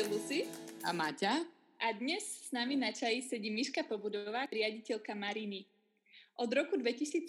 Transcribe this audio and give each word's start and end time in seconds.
je 0.00 0.08
Lucy. 0.08 0.40
A 0.80 0.96
Maťa. 0.96 1.44
A 1.76 1.92
dnes 1.92 2.24
s 2.24 2.48
nami 2.56 2.72
na 2.72 2.88
čaji 2.88 3.20
sedí 3.20 3.52
Miška 3.52 3.84
Pobudová, 3.84 4.48
riaditeľka 4.48 5.12
Mariny. 5.12 5.68
Od 6.40 6.48
roku 6.48 6.80
2017 6.80 7.28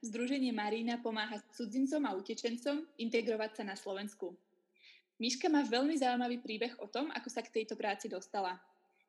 Združenie 0.00 0.48
Marína 0.48 0.96
pomáha 1.04 1.44
cudzincom 1.52 2.00
a 2.08 2.16
utečencom 2.16 2.88
integrovať 2.96 3.50
sa 3.52 3.62
na 3.68 3.76
Slovensku. 3.76 4.32
Miška 5.20 5.52
má 5.52 5.60
veľmi 5.60 5.92
zaujímavý 6.00 6.40
príbeh 6.40 6.72
o 6.80 6.88
tom, 6.88 7.12
ako 7.12 7.28
sa 7.28 7.44
k 7.44 7.52
tejto 7.60 7.76
práci 7.76 8.08
dostala. 8.08 8.56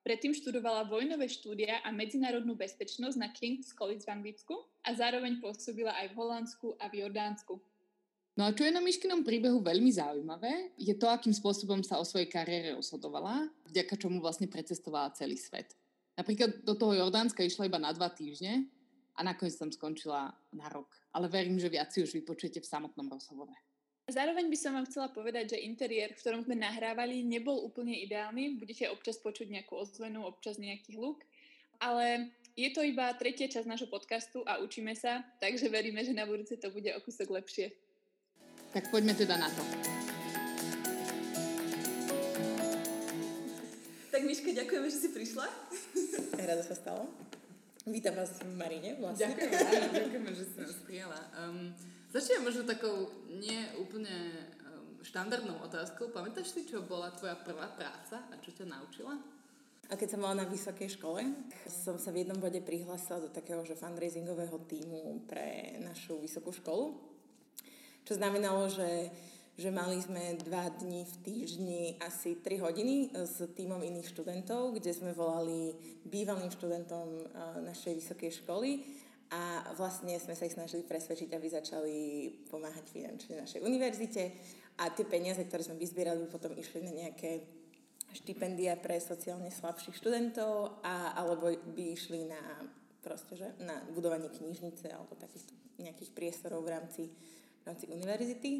Predtým 0.04 0.36
študovala 0.36 0.84
vojnové 0.84 1.32
štúdia 1.32 1.80
a 1.88 1.96
medzinárodnú 1.96 2.60
bezpečnosť 2.60 3.16
na 3.16 3.32
King's 3.32 3.72
College 3.72 4.04
v 4.04 4.20
Anglicku 4.20 4.68
a 4.84 4.92
zároveň 4.92 5.40
pôsobila 5.40 5.96
aj 5.96 6.12
v 6.12 6.18
Holandsku 6.20 6.76
a 6.76 6.92
v 6.92 7.08
Jordánsku. 7.08 7.56
No 8.40 8.48
a 8.48 8.56
čo 8.56 8.64
je 8.64 8.72
na 8.72 8.80
Myškinom 8.80 9.28
príbehu 9.28 9.60
veľmi 9.60 9.92
zaujímavé, 9.92 10.72
je 10.80 10.96
to, 10.96 11.12
akým 11.12 11.36
spôsobom 11.36 11.84
sa 11.84 12.00
o 12.00 12.08
svojej 12.08 12.32
kariére 12.32 12.72
rozhodovala, 12.72 13.52
vďaka 13.68 14.00
čomu 14.00 14.24
vlastne 14.24 14.48
precestovala 14.48 15.12
celý 15.12 15.36
svet. 15.36 15.76
Napríklad 16.16 16.64
do 16.64 16.76
toho 16.80 16.96
Jordánska 16.96 17.44
išla 17.44 17.68
iba 17.68 17.80
na 17.80 17.92
dva 17.92 18.08
týždne 18.08 18.72
a 19.16 19.22
nakoniec 19.24 19.56
tam 19.60 19.68
skončila 19.68 20.32
na 20.56 20.68
rok. 20.72 20.88
Ale 21.12 21.28
verím, 21.28 21.60
že 21.60 21.68
viac 21.68 21.92
si 21.92 22.00
už 22.00 22.16
vypočujete 22.24 22.64
v 22.64 22.72
samotnom 22.72 23.12
rozhovore. 23.12 23.52
Zároveň 24.08 24.48
by 24.48 24.58
som 24.60 24.76
vám 24.76 24.88
chcela 24.88 25.08
povedať, 25.12 25.56
že 25.56 25.64
interiér, 25.64 26.16
v 26.16 26.20
ktorom 26.20 26.44
sme 26.44 26.56
nahrávali, 26.56 27.24
nebol 27.24 27.64
úplne 27.64 27.96
ideálny. 28.00 28.60
Budete 28.60 28.88
občas 28.92 29.20
počuť 29.20 29.52
nejakú 29.52 29.76
ozvenu, 29.76 30.24
občas 30.24 30.60
nejaký 30.60 30.96
hluk. 31.00 31.24
Ale 31.80 32.32
je 32.56 32.70
to 32.76 32.84
iba 32.84 33.12
tretia 33.16 33.48
časť 33.48 33.68
nášho 33.68 33.88
podcastu 33.88 34.44
a 34.44 34.60
učíme 34.60 34.92
sa, 34.96 35.24
takže 35.40 35.72
veríme, 35.72 36.04
že 36.04 36.16
na 36.16 36.28
budúce 36.28 36.60
to 36.60 36.68
bude 36.72 36.92
o 36.92 37.00
kúsok 37.04 37.30
lepšie. 37.30 37.72
Tak 38.72 38.88
poďme 38.88 39.12
teda 39.12 39.36
na 39.36 39.52
to. 39.52 39.64
Tak 44.16 44.22
Miška, 44.24 44.56
ďakujeme, 44.56 44.88
že 44.88 44.98
si 45.04 45.10
prišla. 45.12 45.44
Rada 46.48 46.64
sa 46.64 46.76
stalo. 46.80 47.12
Vítam 47.84 48.16
vás 48.16 48.40
v 48.40 48.48
Marine 48.56 48.96
vlastne. 48.96 49.28
Ďakujeme, 49.28 49.92
ďakujeme, 49.92 50.32
že 50.32 50.46
si 50.48 50.58
nás 50.64 50.80
prijala. 50.88 51.20
Um, 51.36 51.76
začnem 52.16 52.48
možno 52.48 52.64
takou 52.64 53.12
nie 53.28 53.60
úplne 53.76 54.40
um, 54.64 55.04
štandardnou 55.04 55.60
otázkou. 55.68 56.08
Pamätáš 56.16 56.56
si, 56.56 56.64
čo 56.64 56.88
bola 56.88 57.12
tvoja 57.12 57.36
prvá 57.44 57.68
práca 57.76 58.24
a 58.24 58.40
čo 58.40 58.56
ťa 58.56 58.72
naučila? 58.72 59.20
A 59.92 60.00
keď 60.00 60.16
som 60.16 60.24
bola 60.24 60.40
na 60.40 60.48
vysokej 60.48 60.96
škole, 60.96 61.28
som 61.68 62.00
sa 62.00 62.16
v 62.16 62.24
jednom 62.24 62.40
bode 62.40 62.64
prihlásila 62.64 63.20
do 63.20 63.28
takého 63.28 63.68
že 63.68 63.76
fundraisingového 63.76 64.64
týmu 64.64 65.28
pre 65.28 65.76
našu 65.84 66.24
vysokú 66.24 66.56
školu 66.56 67.11
čo 68.12 68.20
znamenalo, 68.20 68.68
že, 68.68 69.08
že 69.56 69.72
mali 69.72 69.96
sme 70.04 70.36
dva 70.44 70.68
dni 70.68 71.08
v 71.08 71.16
týždni 71.24 71.82
asi 72.04 72.36
3 72.36 72.60
hodiny 72.60 73.16
s 73.16 73.40
týmom 73.56 73.80
iných 73.80 74.12
študentov, 74.12 74.76
kde 74.76 74.92
sme 74.92 75.16
volali 75.16 75.72
bývalým 76.04 76.52
študentom 76.52 77.08
eh, 77.08 77.24
našej 77.64 78.04
vysokej 78.04 78.44
školy. 78.44 78.84
A 79.32 79.72
vlastne 79.80 80.20
sme 80.20 80.36
sa 80.36 80.44
ich 80.44 80.60
snažili 80.60 80.84
presvedčiť, 80.84 81.32
aby 81.32 81.48
začali 81.48 81.98
pomáhať 82.52 82.92
finančne 82.92 83.48
našej 83.48 83.64
univerzite. 83.64 84.36
A 84.84 84.92
tie 84.92 85.08
peniaze, 85.08 85.40
ktoré 85.48 85.64
sme 85.64 85.80
vyzbierali, 85.80 86.28
potom 86.28 86.52
išli 86.52 86.84
na 86.84 86.92
nejaké 86.92 87.48
štipendia 88.12 88.76
pre 88.76 89.00
sociálne 89.00 89.48
slabších 89.48 89.96
študentov 89.96 90.84
a, 90.84 91.16
alebo 91.16 91.48
by 91.48 91.96
išli 91.96 92.28
na, 92.28 92.44
proste, 93.00 93.40
že, 93.40 93.56
na 93.64 93.80
budovanie 93.96 94.28
knižnice 94.28 94.92
alebo 94.92 95.16
takých 95.16 95.48
nejakých 95.82 96.12
priestorov 96.14 96.68
v 96.68 96.74
rámci 96.78 97.04
v 97.62 97.68
rámci 97.70 97.86
univerzity. 97.88 98.52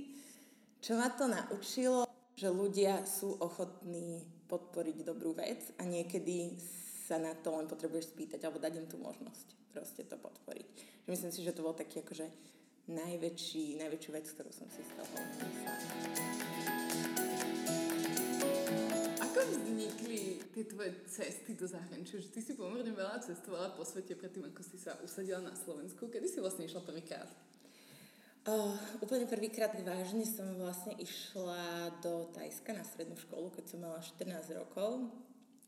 Čo 0.82 0.98
ma 0.98 1.10
to 1.14 1.30
naučilo, 1.30 2.06
že 2.38 2.50
ľudia 2.50 3.06
sú 3.06 3.38
ochotní 3.38 4.22
podporiť 4.50 4.98
dobrú 5.06 5.34
vec 5.38 5.74
a 5.78 5.86
niekedy 5.86 6.58
sa 7.06 7.22
na 7.22 7.36
to 7.38 7.54
len 7.54 7.68
potrebuješ 7.68 8.14
spýtať 8.14 8.46
alebo 8.46 8.62
dať 8.62 8.74
im 8.82 8.88
tú 8.88 8.98
možnosť 8.98 9.62
proste 9.72 10.04
to 10.04 10.20
podporiť. 10.20 10.68
Myslím 11.08 11.32
si, 11.32 11.42
že 11.42 11.56
to 11.56 11.64
bol 11.64 11.72
taký 11.72 12.04
akože 12.04 12.28
najväčší, 12.92 13.80
najväčšiu 13.80 14.12
vec, 14.12 14.26
ktorú 14.36 14.52
som 14.52 14.68
si 14.68 14.84
z 14.84 14.92
toho. 15.00 15.16
Ako 19.24 19.40
vznikli 19.48 20.44
tie 20.52 20.64
tvoje 20.68 20.92
cesty 21.08 21.56
do 21.56 21.66
zahraničia? 21.66 22.20
Že 22.20 22.30
ty 22.36 22.40
si 22.44 22.54
pomerne 22.60 22.92
veľa 22.92 23.24
cestovala 23.24 23.72
po 23.80 23.88
svete 23.88 24.20
predtým, 24.20 24.52
ako 24.52 24.62
si 24.62 24.76
sa 24.76 25.00
usadila 25.00 25.40
na 25.40 25.56
Slovensku. 25.56 26.12
Kedy 26.12 26.28
si 26.28 26.44
vlastne 26.44 26.68
išla 26.68 26.84
prvýkrát? 26.84 27.32
Uh, 28.42 28.74
úplne 29.06 29.30
prvýkrát 29.30 29.70
vážne 29.86 30.26
som 30.26 30.50
vlastne 30.58 30.98
išla 30.98 31.94
do 32.02 32.26
Tajska 32.34 32.74
na 32.74 32.82
strednú 32.82 33.14
školu, 33.14 33.54
keď 33.54 33.64
som 33.70 33.86
mala 33.86 34.02
14 34.02 34.58
rokov. 34.58 35.14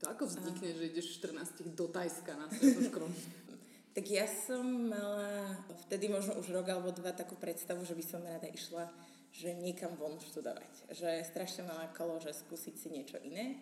To 0.02 0.06
ako 0.10 0.26
vznikne, 0.26 0.74
uh, 0.74 0.78
že 0.82 0.90
ideš 0.90 1.22
14 1.22 1.70
do 1.78 1.86
Tajska 1.86 2.34
na 2.34 2.50
strednú 2.50 2.90
školu? 2.90 3.08
tak 3.96 4.06
ja 4.10 4.26
som 4.26 4.90
mala 4.90 5.54
vtedy 5.86 6.10
možno 6.10 6.34
už 6.42 6.50
rok 6.50 6.66
alebo 6.74 6.90
dva 6.90 7.14
takú 7.14 7.38
predstavu, 7.38 7.86
že 7.86 7.94
by 7.94 8.04
som 8.04 8.26
rada 8.26 8.50
išla 8.50 8.90
že 9.34 9.50
niekam 9.58 9.98
von 9.98 10.22
študovať. 10.22 10.94
Že 10.94 11.10
strašne 11.26 11.66
mala 11.66 11.90
kolo, 11.98 12.22
že 12.22 12.38
skúsiť 12.38 12.76
si 12.78 12.88
niečo 12.94 13.18
iné. 13.26 13.58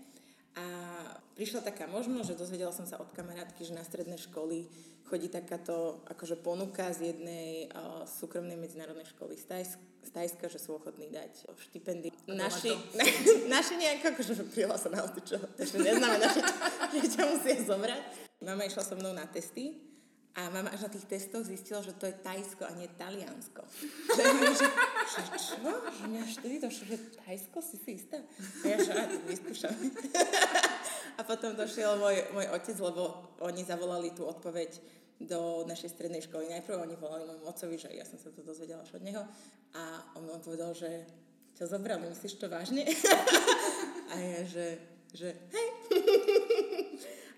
A 0.51 0.65
prišla 1.39 1.63
taká 1.63 1.87
možnosť, 1.87 2.35
že 2.35 2.39
dozvedela 2.39 2.75
som 2.75 2.83
sa 2.83 2.99
od 2.99 3.07
kamarátky, 3.15 3.63
že 3.63 3.77
na 3.77 3.87
stredné 3.87 4.19
školy 4.19 4.67
chodí 5.07 5.27
takáto 5.27 6.03
akože 6.07 6.39
ponuka 6.39 6.87
z 6.95 7.11
jednej 7.11 7.67
uh, 7.71 8.07
súkromnej 8.07 8.55
medzinárodnej 8.55 9.03
školy 9.11 9.35
z, 9.35 9.43
Tajsk, 9.47 9.79
z 9.79 10.09
Tajska, 10.11 10.47
že 10.47 10.59
sú 10.59 10.79
ochotní 10.79 11.11
dať 11.11 11.51
štipendy. 11.67 12.11
Naši, 12.31 12.71
na, 12.99 13.03
naši 13.59 13.75
nejako, 13.75 14.15
akože 14.15 14.33
prijela 14.51 14.79
sa 14.79 14.87
na 14.87 15.03
čo 15.23 15.35
ešte 15.59 15.77
neznamená, 15.83 16.31
že, 16.31 16.41
že 16.95 17.07
ťa 17.11 17.23
musia 17.27 17.59
zobrať. 17.59 18.01
Mama 18.39 18.63
išla 18.63 18.83
so 18.87 18.95
mnou 18.95 19.11
na 19.11 19.27
testy 19.27 19.90
a 20.31 20.47
mama 20.47 20.71
až 20.71 20.87
na 20.87 20.91
tých 20.95 21.11
testoch 21.11 21.43
zistila, 21.43 21.83
že 21.83 21.91
to 21.99 22.07
je 22.07 22.15
Tajsko 22.23 22.63
a 22.63 22.71
nie 22.79 22.87
Taliansko. 22.95 23.67
Že, 24.15 24.23
že, 24.55 24.67
že 25.27 25.37
čo? 25.39 25.71
Že 25.71 26.05
mňa 26.07 26.23
vtedy 26.39 26.55
došlo, 26.63 26.83
že 26.87 26.97
Tajsko 27.19 27.59
si 27.59 27.75
si 27.79 27.91
istá? 27.99 28.19
A 28.63 28.65
ja 28.67 28.77
že, 28.79 28.91
vyskúšam. 29.27 29.75
a 31.19 31.21
potom 31.27 31.51
došiel 31.55 31.99
môj, 31.99 32.31
môj 32.31 32.47
otec, 32.47 32.77
lebo 32.79 33.35
oni 33.43 33.67
zavolali 33.67 34.15
tú 34.15 34.23
odpoveď 34.23 34.71
do 35.19 35.67
našej 35.67 35.99
strednej 35.99 36.23
školy. 36.23 36.47
Najprv 36.47 36.79
oni 36.79 36.95
volali 36.95 37.27
môjmu 37.27 37.45
otcovi, 37.45 37.75
že 37.75 37.91
ja 37.91 38.07
som 38.07 38.15
sa 38.15 38.31
to 38.31 38.39
dozvedela 38.39 38.87
od 38.87 39.03
neho. 39.03 39.23
A 39.75 40.15
on 40.15 40.27
mi 40.27 40.33
povedal, 40.39 40.71
že 40.71 41.07
čo 41.59 41.67
zobral, 41.67 41.99
myslíš 41.99 42.39
to 42.39 42.47
vážne? 42.47 42.87
a 44.11 44.15
ja, 44.15 44.41
že, 44.47 44.67
že 45.11 45.29
hej. 45.51 45.67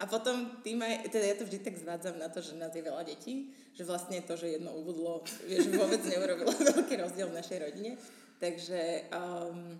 A 0.04 0.08
potom 0.12 0.60
tým 0.60 0.84
aj, 0.84 1.08
teda 1.08 1.26
ja 1.32 1.36
to 1.40 1.48
vždy 1.48 1.64
tak 1.64 1.80
zvádzam 1.80 2.20
na 2.20 2.28
to, 2.28 2.44
že 2.44 2.60
nás 2.60 2.76
je 2.76 2.84
veľa 2.84 3.08
detí, 3.08 3.56
že 3.72 3.88
vlastne 3.88 4.20
to, 4.20 4.36
že 4.36 4.60
jedno 4.60 4.76
ubudlo, 4.76 5.24
vieš, 5.48 5.72
vôbec 5.72 6.04
neurobilo 6.04 6.52
veľký 6.76 7.00
rozdiel 7.00 7.32
v 7.32 7.38
našej 7.40 7.58
rodine. 7.64 7.96
Takže 8.36 9.08
um, 9.16 9.80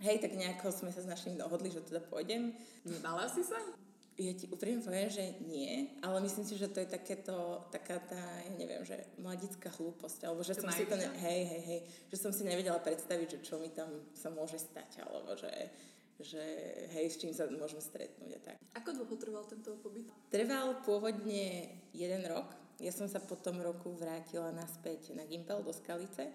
hej, 0.00 0.16
tak 0.16 0.32
nejako 0.32 0.72
sme 0.72 0.88
sa 0.88 1.04
s 1.04 1.12
našimi 1.12 1.36
dohodli, 1.36 1.68
že 1.68 1.84
teda 1.84 2.00
pôjdem. 2.00 2.56
Nebala 2.88 3.28
si 3.28 3.44
sa? 3.44 3.60
Ja 4.16 4.32
ti 4.32 4.48
úprimne 4.48 4.80
poviem, 4.80 5.12
že 5.12 5.36
nie, 5.44 5.96
ale 6.04 6.24
myslím 6.24 6.44
si, 6.44 6.56
že 6.56 6.68
to 6.68 6.80
je 6.80 6.88
takéto, 6.88 7.64
taká 7.72 8.00
tá, 8.04 8.20
ja 8.20 8.52
neviem, 8.56 8.84
že 8.84 8.96
mladická 9.16 9.72
hlúposť, 9.76 10.28
alebo 10.28 10.44
že 10.44 10.56
som 10.56 10.68
si 10.72 10.84
to, 10.84 10.92
ne, 10.96 11.08
hej, 11.24 11.40
hej, 11.48 11.62
hej, 11.64 11.80
že 12.12 12.16
som 12.20 12.28
si 12.28 12.44
nevedela 12.44 12.76
predstaviť, 12.84 13.28
že 13.36 13.38
čo 13.40 13.56
mi 13.56 13.72
tam 13.72 13.88
sa 14.12 14.28
môže 14.28 14.60
stať, 14.60 15.08
alebo 15.08 15.36
že 15.40 15.48
že 16.20 16.40
hej, 16.92 17.06
s 17.12 17.16
čím 17.16 17.32
sa 17.32 17.48
môžeme 17.48 17.80
stretnúť 17.80 18.30
a 18.36 18.40
tak. 18.40 18.56
Ako 18.76 18.92
dlho 18.96 19.16
trval 19.16 19.44
tento 19.48 19.76
pobyt? 19.80 20.08
Trval 20.28 20.80
pôvodne 20.84 21.72
jeden 21.96 22.22
rok. 22.28 22.52
Ja 22.80 22.92
som 22.92 23.08
sa 23.08 23.20
po 23.20 23.36
tom 23.36 23.60
roku 23.60 23.92
vrátila 23.92 24.52
naspäť 24.56 25.12
na 25.12 25.28
Gimpel 25.28 25.60
do 25.60 25.72
Skalice, 25.72 26.32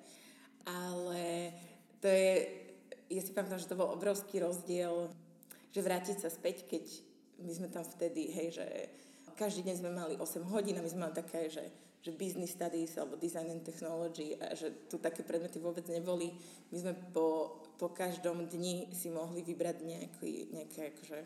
ale 0.66 1.54
to 2.02 2.06
je, 2.06 2.34
ja 3.10 3.22
si 3.22 3.34
pamätám, 3.34 3.58
že 3.62 3.70
to 3.70 3.78
bol 3.78 3.90
obrovský 3.94 4.42
rozdiel, 4.42 5.10
že 5.74 5.82
vrátiť 5.82 6.22
sa 6.22 6.30
späť, 6.30 6.70
keď 6.70 6.86
my 7.42 7.52
sme 7.54 7.68
tam 7.74 7.82
vtedy, 7.82 8.30
hej, 8.30 8.62
že 8.62 8.68
každý 9.36 9.68
deň 9.68 9.76
sme 9.82 9.92
mali 9.92 10.14
8 10.16 10.46
hodín 10.54 10.78
a 10.80 10.86
my 10.86 10.90
sme 10.90 11.10
mali 11.10 11.16
také, 11.18 11.52
že, 11.52 11.66
že 12.06 12.14
business 12.14 12.54
studies 12.54 12.94
alebo 13.02 13.18
design 13.18 13.50
and 13.50 13.66
technology 13.66 14.38
a 14.38 14.54
že 14.54 14.86
tu 14.86 15.02
také 15.02 15.26
predmety 15.26 15.58
vôbec 15.58 15.90
neboli. 15.90 16.38
My 16.70 16.78
sme 16.78 16.94
po 17.10 17.66
po 17.76 17.92
každom 17.92 18.48
dni 18.48 18.88
si 18.96 19.12
mohli 19.12 19.44
vybrať 19.44 19.78
nejaký, 19.84 20.32
nejaké 20.56 20.96
akože, 20.96 21.20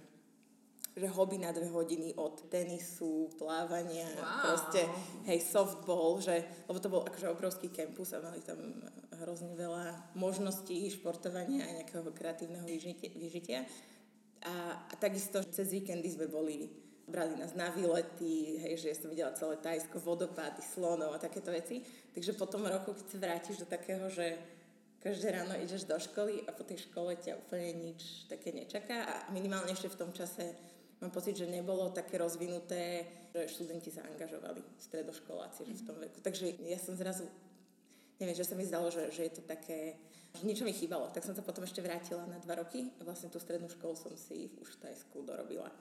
že 0.97 1.07
hobby 1.13 1.37
na 1.37 1.53
dve 1.53 1.69
hodiny 1.69 2.17
od 2.17 2.49
tenisu, 2.49 3.29
plávania, 3.37 4.09
wow. 4.17 4.41
proste, 4.49 4.81
hej, 5.29 5.39
softball, 5.45 6.17
že, 6.17 6.41
lebo 6.65 6.77
to 6.81 6.89
bol 6.89 7.01
akože 7.05 7.29
obrovský 7.29 7.69
kampus 7.69 8.17
a 8.17 8.25
mali 8.25 8.41
tam 8.41 8.57
hrozne 9.21 9.53
veľa 9.53 10.17
možností 10.17 10.89
športovania 10.89 11.69
a 11.69 11.75
nejakého 11.79 12.09
kreatívneho 12.11 12.65
vyžitia. 13.15 13.63
A, 14.39 14.87
a 14.89 14.93
takisto 14.97 15.43
cez 15.53 15.69
víkendy 15.69 16.09
sme 16.09 16.25
boli, 16.25 16.71
brali 17.09 17.33
nás 17.35 17.57
na 17.57 17.73
výlety, 17.73 18.61
hej, 18.61 18.79
že 18.79 18.87
ja 18.93 18.97
som 18.97 19.09
videla 19.09 19.33
celé 19.33 19.57
Tajsko, 19.57 19.97
vodopády, 19.99 20.61
slonov 20.61 21.17
a 21.17 21.19
takéto 21.19 21.49
veci. 21.49 21.81
Takže 22.13 22.37
po 22.37 22.45
tom 22.45 22.69
roku, 22.69 22.93
keď 22.93 23.05
sa 23.09 23.17
vrátiš 23.17 23.57
do 23.59 23.67
takého, 23.67 24.05
že 24.13 24.37
každé 24.99 25.31
ráno 25.31 25.55
ideš 25.57 25.87
do 25.87 25.95
školy 25.95 26.43
a 26.45 26.51
po 26.51 26.67
tej 26.67 26.85
škole 26.87 27.15
ťa 27.15 27.39
úplne 27.39 27.91
nič 27.91 28.27
také 28.27 28.51
nečaká 28.51 29.07
a 29.07 29.15
minimálne 29.31 29.71
ešte 29.71 29.89
v 29.89 29.99
tom 29.99 30.11
čase 30.11 30.55
mám 30.99 31.11
pocit, 31.11 31.39
že 31.39 31.47
nebolo 31.47 31.95
také 31.95 32.19
rozvinuté, 32.19 33.07
že 33.31 33.47
študenti 33.47 33.89
sa 33.89 34.03
angažovali, 34.03 34.59
stredoškoláci, 34.77 35.63
že 35.63 35.79
v 35.79 35.85
tom 35.87 35.97
veku. 36.03 36.19
Takže 36.19 36.59
ja 36.67 36.75
som 36.75 36.99
zrazu, 36.99 37.23
neviem, 38.19 38.35
že 38.35 38.43
sa 38.43 38.59
mi 38.59 38.67
zdalo, 38.67 38.91
že, 38.91 39.07
že 39.15 39.31
je 39.31 39.33
to 39.39 39.43
také, 39.47 39.95
že 40.35 40.43
niečo 40.43 40.67
mi 40.67 40.75
chýbalo. 40.75 41.07
Tak 41.15 41.23
som 41.23 41.31
sa 41.31 41.45
potom 41.47 41.63
ešte 41.63 41.79
vrátila 41.79 42.27
na 42.27 42.35
dva 42.43 42.59
roky 42.59 42.91
a 42.99 43.07
vlastne 43.07 43.31
tú 43.31 43.39
strednú 43.39 43.71
školu 43.71 43.95
som 43.95 44.11
si 44.19 44.51
už 44.59 44.75
v 44.75 44.81
Tajsku 44.83 45.23
dorobila. 45.23 45.71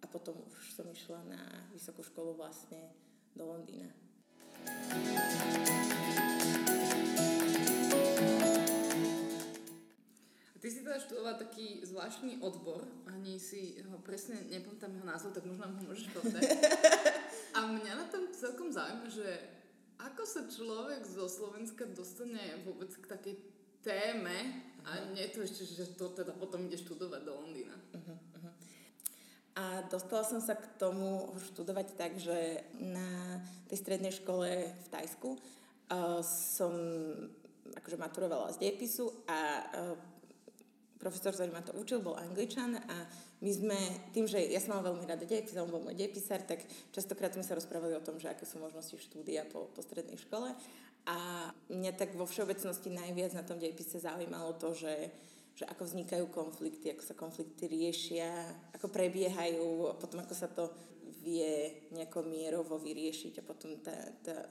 A 0.00 0.06
potom 0.08 0.36
už 0.48 0.72
som 0.72 0.88
išla 0.88 1.20
na 1.28 1.40
vysokú 1.72 2.00
školu 2.00 2.34
vlastne 2.36 2.92
do 3.36 3.44
Londýna. 3.46 3.92
Ty 10.60 10.68
si 10.68 10.84
teda 10.84 11.00
študovala 11.00 11.40
taký 11.40 11.80
zvláštny 11.88 12.44
odbor, 12.44 12.84
ani 13.08 13.40
si 13.40 13.80
ho 13.80 13.96
presne 14.04 14.44
nepamätám 14.52 14.92
jeho 14.92 15.08
názov, 15.08 15.32
tak 15.32 15.48
možno 15.48 15.72
ho 15.72 15.82
môžeš 15.88 16.12
povedať. 16.12 16.44
A 17.56 17.64
mňa 17.64 17.92
na 17.96 18.06
tom 18.12 18.28
celkom 18.36 18.68
zaujíma, 18.68 19.08
že 19.08 19.28
ako 19.96 20.22
sa 20.24 20.44
človek 20.48 21.02
zo 21.04 21.28
Slovenska 21.28 21.88
dostane 21.88 22.60
vôbec 22.64 22.92
k 22.92 23.04
takej 23.08 23.34
téme 23.80 24.64
a 24.84 25.12
nie 25.12 25.24
to 25.32 25.44
ešte, 25.44 25.64
že 25.64 25.96
to 25.96 26.12
teda 26.12 26.32
potom 26.36 26.68
ide 26.68 26.76
študovať 26.76 27.20
do 27.24 27.32
Londýna. 27.36 27.76
Uh-huh, 27.96 28.12
uh-huh. 28.12 28.29
A 29.58 29.82
dostala 29.90 30.22
som 30.22 30.38
sa 30.38 30.54
k 30.54 30.62
tomu 30.78 31.34
študovať 31.50 31.98
tak, 31.98 32.16
že 32.16 32.62
na 32.78 33.42
tej 33.66 33.78
strednej 33.82 34.14
škole 34.14 34.46
v 34.70 34.86
Tajsku 34.90 35.34
uh, 35.34 36.22
som 36.22 36.72
akože 37.74 37.98
maturovala 37.98 38.54
z 38.54 38.62
dejepisu 38.62 39.10
a 39.26 39.38
uh, 39.62 39.98
profesor, 41.00 41.32
ktorý 41.32 41.50
ma 41.50 41.64
to 41.64 41.72
učil, 41.74 42.04
bol 42.04 42.14
angličan 42.14 42.76
a 42.76 42.96
my 43.40 43.50
sme, 43.56 43.78
tým, 44.12 44.28
že 44.28 44.36
ja 44.52 44.60
som 44.60 44.76
mala 44.76 44.92
veľmi 44.92 45.08
rada 45.08 45.24
dejepis, 45.24 45.56
on 45.56 45.72
bol 45.72 45.80
môj 45.80 45.96
dejepisár, 45.96 46.44
tak 46.44 46.60
častokrát 46.92 47.32
sme 47.32 47.40
sa 47.40 47.56
rozprávali 47.56 47.96
o 47.96 48.04
tom, 48.04 48.20
že 48.20 48.28
aké 48.28 48.44
sú 48.44 48.60
možnosti 48.60 49.00
štúdia 49.00 49.48
po, 49.48 49.72
po 49.72 49.80
strednej 49.80 50.20
škole. 50.20 50.52
A 51.08 51.48
mňa 51.72 51.96
tak 51.96 52.12
vo 52.12 52.28
všeobecnosti 52.28 52.92
najviac 52.92 53.32
na 53.32 53.40
tom 53.40 53.56
dejepise 53.56 53.96
zaujímalo 53.96 54.60
to, 54.60 54.76
že 54.76 55.08
že 55.60 55.68
ako 55.68 55.84
vznikajú 55.84 56.32
konflikty, 56.32 56.88
ako 56.88 57.04
sa 57.04 57.12
konflikty 57.12 57.68
riešia, 57.68 58.32
ako 58.72 58.88
prebiehajú, 58.88 59.92
a 59.92 59.94
potom 60.00 60.24
ako 60.24 60.32
sa 60.32 60.48
to 60.48 60.72
vie 61.20 61.84
nejako 61.92 62.24
mierovo 62.24 62.80
vyriešiť 62.80 63.44
a 63.44 63.44
potom 63.44 63.76
tá, 63.84 63.92
tá, 64.24 64.48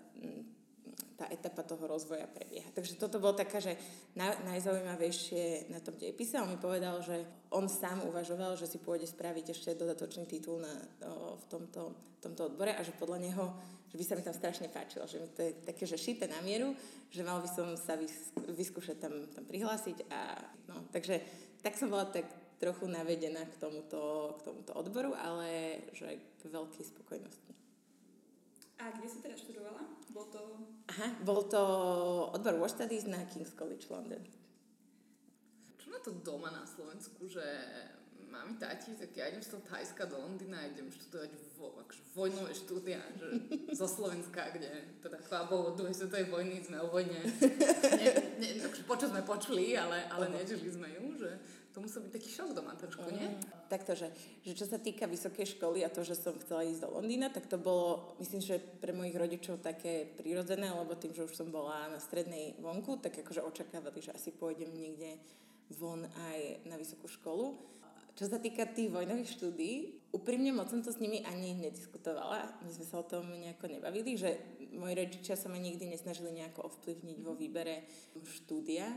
tá 1.20 1.28
etapa 1.28 1.68
toho 1.68 1.84
rozvoja 1.84 2.24
prebieha. 2.32 2.72
Takže 2.72 2.96
toto 2.96 3.20
bolo 3.20 3.36
taká, 3.36 3.60
že 3.60 3.76
na, 4.16 4.32
najzaujímavejšie 4.48 5.68
na 5.68 5.84
tom 5.84 6.00
dejepise. 6.00 6.40
On 6.40 6.48
mi 6.48 6.56
povedal, 6.56 7.04
že 7.04 7.28
on 7.52 7.68
sám 7.68 8.08
uvažoval, 8.08 8.56
že 8.56 8.72
si 8.72 8.80
pôjde 8.80 9.04
spraviť 9.04 9.46
ešte 9.52 9.76
dodatočný 9.76 10.24
titul 10.24 10.64
na, 10.64 10.72
o, 11.04 11.36
v 11.36 11.46
tomto, 11.52 11.92
tomto 12.24 12.48
odbore 12.48 12.72
a 12.72 12.82
že 12.88 12.96
podľa 12.96 13.20
neho, 13.20 13.52
že 13.92 14.00
by 14.00 14.04
sa 14.08 14.16
mi 14.16 14.24
tam 14.24 14.36
strašne 14.38 14.72
páčilo, 14.72 15.12
že 15.12 15.20
mi 15.20 15.28
to 15.28 15.44
je 15.44 15.52
také, 15.68 15.84
že 15.84 16.00
šité 16.00 16.32
na 16.32 16.40
mieru, 16.40 16.72
že 17.12 17.20
mal 17.20 17.44
by 17.44 17.50
som 17.52 17.68
sa 17.76 18.00
vys, 18.00 18.32
vyskúšať 18.56 18.98
tam, 19.04 19.14
tam 19.36 19.44
prihlásiť 19.44 20.08
a 20.08 20.40
no, 20.72 20.88
takže 20.96 21.20
tak 21.60 21.76
som 21.76 21.92
bola 21.92 22.08
tak 22.08 22.32
trochu 22.64 22.88
navedená 22.88 23.44
k 23.44 23.56
tomuto, 23.60 24.36
k 24.40 24.48
tomuto 24.48 24.72
odboru, 24.72 25.12
ale 25.20 25.84
že 25.92 26.16
k 26.40 26.42
veľkej 26.48 26.86
spokojnosti. 26.96 27.59
A 28.80 28.96
kde 28.96 29.08
si 29.12 29.20
teda 29.20 29.36
študovala? 29.36 29.84
Bol 30.16 30.26
to... 30.32 30.40
Aha, 30.88 31.08
bol 31.28 31.44
to 31.52 31.62
odbor 32.32 32.56
War 32.56 32.72
Studies 32.72 33.04
na 33.04 33.28
King's 33.28 33.52
College 33.52 33.92
London. 33.92 34.24
Čo 35.76 35.88
na 35.92 36.00
to 36.00 36.16
doma 36.24 36.48
na 36.48 36.64
Slovensku, 36.64 37.28
že 37.28 37.44
mami, 38.30 38.56
tati, 38.56 38.96
tak 38.96 39.12
ja 39.18 39.28
idem 39.28 39.42
z 39.42 39.58
toho 39.58 39.66
Thajska 39.66 40.06
do 40.06 40.22
Londýna 40.22 40.62
a 40.62 40.70
idem 40.70 40.88
študovať 40.88 41.30
vo, 41.58 41.76
akože 41.82 42.02
vojnové 42.14 42.54
štúdia, 42.54 43.02
že 43.18 43.28
zo 43.74 43.88
Slovenska, 43.90 44.54
kde 44.54 44.70
teda 45.02 45.18
chvála 45.26 45.50
Bohu, 45.50 45.74
od 45.74 45.76
druhej 45.76 45.98
svetovej 45.98 46.30
vojny 46.30 46.62
sme 46.62 46.78
o 46.80 46.88
vojne. 46.94 47.20
Ne, 47.20 48.10
ne, 48.38 48.48
akože 48.64 48.86
počo 48.86 49.10
sme 49.10 49.26
počuli, 49.26 49.74
ale, 49.76 50.06
ale 50.08 50.30
nežili 50.30 50.70
sme 50.70 50.88
ju, 50.94 51.20
že 51.20 51.30
to 51.74 51.78
musel 51.86 52.02
byť 52.02 52.12
taký 52.12 52.30
šok 52.34 52.50
doma 52.58 52.74
trošku, 52.74 53.06
nie? 53.14 53.30
Mm. 53.30 53.42
Takto, 53.70 53.94
že, 53.94 54.10
že 54.42 54.58
čo 54.58 54.66
sa 54.66 54.82
týka 54.82 55.06
vysokej 55.06 55.58
školy 55.58 55.86
a 55.86 55.94
to, 55.94 56.02
že 56.02 56.18
som 56.18 56.34
chcela 56.42 56.66
ísť 56.66 56.82
do 56.86 56.90
Londýna, 56.98 57.30
tak 57.30 57.46
to 57.46 57.62
bolo, 57.62 58.18
myslím, 58.18 58.42
že 58.42 58.58
pre 58.58 58.90
mojich 58.90 59.14
rodičov 59.14 59.62
také 59.62 60.10
prirodzené, 60.18 60.74
lebo 60.74 60.98
tým, 60.98 61.14
že 61.14 61.30
už 61.30 61.38
som 61.38 61.54
bola 61.54 61.94
na 61.94 62.02
strednej 62.02 62.58
vonku, 62.58 62.98
tak 62.98 63.22
akože 63.22 63.46
očakávali, 63.46 64.02
že 64.02 64.16
asi 64.18 64.34
pôjdem 64.34 64.74
niekde 64.74 65.22
von 65.78 66.02
aj 66.02 66.66
na 66.66 66.76
vysokú 66.82 67.06
školu. 67.06 67.54
Čo 68.18 68.28
sa 68.28 68.42
týka 68.42 68.68
tých 68.68 68.92
vojnových 68.92 69.32
štúdí, 69.32 69.72
úprimne 70.12 70.52
moc 70.52 70.68
som 70.68 70.84
to 70.84 70.92
s 70.92 71.00
nimi 71.00 71.24
ani 71.24 71.56
nediskutovala. 71.56 72.60
My 72.66 72.72
sme 72.74 72.84
sa 72.84 73.00
o 73.00 73.08
tom 73.08 73.32
nejako 73.32 73.72
nebavili, 73.72 74.20
že 74.20 74.36
moji 74.76 74.92
rodičia 74.98 75.40
sa 75.40 75.48
ma 75.48 75.56
nikdy 75.56 75.88
nesnažili 75.88 76.34
nejako 76.36 76.68
ovplyvniť 76.68 77.18
vo 77.24 77.38
výbere 77.38 77.88
štúdia 78.20 78.92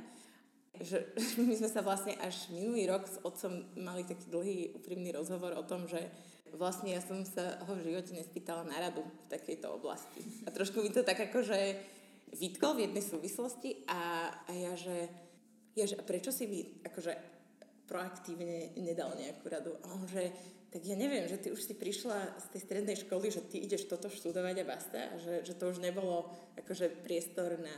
že 0.81 1.13
my 1.49 1.55
sme 1.59 1.69
sa 1.69 1.85
vlastne 1.85 2.17
až 2.23 2.49
minulý 2.49 2.89
rok 2.89 3.05
s 3.05 3.21
otcom 3.21 3.69
mali 3.77 4.09
taký 4.09 4.27
dlhý 4.33 4.59
úprimný 4.79 5.13
rozhovor 5.13 5.53
o 5.59 5.67
tom, 5.67 5.85
že 5.85 6.01
vlastne 6.57 6.93
ja 6.93 7.01
som 7.01 7.25
sa 7.25 7.61
ho 7.65 7.73
v 7.77 7.93
živote 7.93 8.13
nespýtala 8.13 8.65
na 8.65 8.77
radu 8.81 9.05
v 9.05 9.27
takejto 9.33 9.73
oblasti. 9.73 10.21
A 10.45 10.53
trošku 10.53 10.85
mi 10.85 10.93
to 10.93 11.05
tak 11.05 11.17
akože 11.17 11.77
vytkol 12.37 12.77
v 12.77 12.89
jednej 12.89 13.05
súvislosti 13.05 13.85
a, 13.89 14.33
a 14.49 14.53
ja, 14.53 14.73
že, 14.77 15.09
ja, 15.77 15.85
že 15.85 16.01
prečo 16.01 16.33
si 16.33 16.49
by 16.49 16.61
akože 16.89 17.13
proaktívne 17.89 18.73
nedal 18.81 19.13
nejakú 19.17 19.45
radu? 19.49 19.73
A 19.85 19.93
on, 19.93 20.09
že 20.09 20.33
tak 20.73 20.89
ja 20.89 20.97
neviem, 20.97 21.29
že 21.29 21.37
ty 21.37 21.53
už 21.53 21.61
si 21.61 21.77
prišla 21.77 22.41
z 22.41 22.47
tej 22.57 22.61
strednej 22.65 22.97
školy, 22.97 23.29
že 23.29 23.45
ty 23.45 23.61
ideš 23.61 23.85
toto 23.93 24.09
študovať 24.09 24.57
a 24.57 24.65
basta, 24.65 25.01
a 25.13 25.15
že, 25.21 25.45
že 25.45 25.53
to 25.53 25.69
už 25.69 25.85
nebolo 25.85 26.33
akože 26.57 27.05
priestor 27.05 27.61
na, 27.61 27.77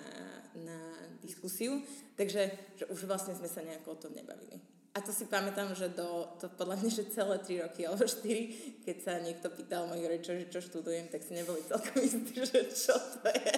na 0.63 0.79
diskusiu, 1.19 1.83
takže 2.15 2.55
že 2.79 2.85
už 2.87 3.11
vlastne 3.11 3.35
sme 3.35 3.51
sa 3.51 3.67
nejako 3.67 3.99
o 3.99 4.01
tom 4.07 4.15
nebavili. 4.15 4.63
A 4.95 5.03
to 5.03 5.11
si 5.11 5.27
pamätám, 5.27 5.75
že 5.75 5.91
do, 5.91 6.31
to 6.39 6.47
podľa 6.55 6.79
mňa, 6.79 6.91
že 6.95 7.11
celé 7.11 7.35
3 7.43 7.67
roky 7.67 7.83
alebo 7.83 8.07
4, 8.07 8.87
keď 8.87 8.97
sa 9.03 9.19
niekto 9.19 9.51
pýtal 9.51 9.91
mojich 9.91 10.07
rodičov, 10.07 10.39
že 10.39 10.47
čo 10.55 10.61
študujem, 10.63 11.11
tak 11.11 11.27
si 11.27 11.35
neboli 11.35 11.67
celkom 11.67 11.99
istí, 11.99 12.39
že 12.55 12.71
čo 12.71 12.95
to 12.95 13.27
je. 13.27 13.55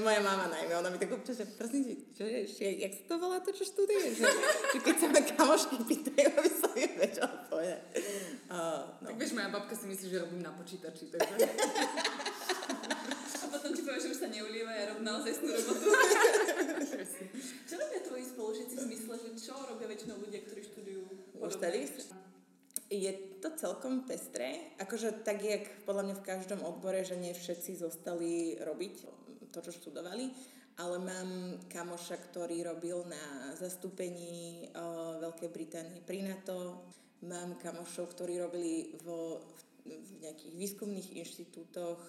Moja 0.00 0.24
mama 0.24 0.48
najmä, 0.48 0.72
ona 0.72 0.88
mi 0.88 0.96
tak 0.96 1.12
občas, 1.12 1.36
že 1.36 1.52
prosím, 1.52 2.08
čo 2.16 2.24
je, 2.24 2.48
že, 2.48 2.80
jak 2.80 2.96
sa 2.96 3.04
to 3.12 3.14
volá 3.20 3.44
to, 3.44 3.52
čo 3.52 3.60
študuješ? 3.68 4.24
Že, 4.24 4.30
že 4.72 4.78
keď 4.80 4.96
sa 4.96 5.06
ma 5.12 5.20
kamošky 5.20 5.76
pýtajú, 5.84 6.28
aby 6.32 6.50
som 6.56 6.72
im 6.72 6.92
vedela 6.96 7.36
povedať. 7.52 7.82
Uh, 8.48 8.88
no. 9.04 9.06
Tak 9.12 9.16
vieš, 9.20 9.36
moja 9.36 9.52
babka 9.52 9.76
si 9.76 9.84
myslí, 9.84 10.06
že 10.08 10.16
robím 10.24 10.40
na 10.40 10.52
počítači, 10.56 11.12
takže... 11.12 11.44
A 13.84 13.92
povie, 13.92 14.00
že 14.00 14.16
už 14.16 14.20
sa 14.24 14.32
neulieva, 14.32 14.72
ja 14.72 14.96
rob 14.96 15.04
naozaj 15.04 15.44
robotu. 15.44 15.92
čo 17.68 17.74
robia 17.76 18.00
tvoji 18.00 18.24
spolužiaci 18.32 18.74
v 18.80 18.84
zmysle, 18.88 19.14
že 19.20 19.30
čo 19.36 19.52
robia 19.60 19.84
väčšinou 19.92 20.24
ľudia, 20.24 20.40
ktorí 20.40 20.60
študujú? 20.64 21.04
Je 22.88 23.12
to 23.44 23.52
celkom 23.60 24.08
pestré. 24.08 24.72
Akože 24.80 25.20
tak, 25.20 25.44
jak 25.44 25.68
podľa 25.84 26.08
mňa 26.08 26.14
v 26.16 26.26
každom 26.32 26.64
odbore, 26.64 27.04
že 27.04 27.20
nie 27.20 27.36
všetci 27.36 27.76
zostali 27.76 28.56
robiť 28.56 28.94
to, 29.52 29.58
čo 29.60 29.76
študovali, 29.76 30.32
ale 30.80 30.96
mám 31.04 31.60
kamoša, 31.68 32.24
ktorý 32.32 32.64
robil 32.64 33.04
na 33.04 33.52
zastúpení 33.52 34.64
o, 34.72 35.20
Veľkej 35.20 35.50
Británie 35.52 36.00
pri 36.00 36.24
NATO. 36.24 36.88
Mám 37.20 37.60
kamošov, 37.60 38.16
ktorí 38.16 38.40
robili 38.40 38.96
vo, 39.04 39.44
v, 39.84 39.92
v 39.92 40.08
nejakých 40.24 40.54
výskumných 40.56 41.08
inštitútoch. 41.20 42.00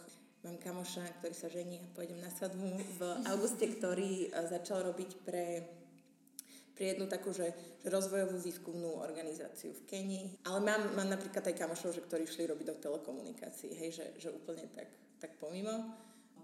Mám 0.46 0.62
kamoša, 0.62 1.02
ktorý 1.18 1.34
sa 1.34 1.50
žení 1.50 1.82
a 1.82 1.90
pôjdem 1.98 2.22
na 2.22 2.30
svadbu 2.30 2.78
v 2.78 3.02
auguste, 3.34 3.66
ktorý 3.66 4.30
začal 4.46 4.86
robiť 4.86 5.26
pre 5.26 5.66
pri 6.76 6.92
jednu 6.92 7.08
takú, 7.08 7.32
že, 7.32 7.56
že 7.82 7.88
rozvojovú 7.88 8.36
výskumnú 8.36 9.00
organizáciu 9.00 9.72
v 9.72 9.88
Kenii. 9.88 10.44
Ale 10.44 10.60
mám, 10.60 10.92
mám 10.94 11.08
napríklad 11.08 11.48
aj 11.48 11.56
kamošov, 11.56 11.96
že, 11.96 12.04
ktorí 12.04 12.28
šli 12.28 12.52
robiť 12.52 12.68
do 12.68 12.76
telekomunikácií, 12.84 13.72
hej, 13.80 13.96
že, 13.96 14.12
že 14.20 14.30
úplne 14.30 14.68
tak, 14.76 14.92
tak 15.24 15.40
pomimo. 15.40 15.72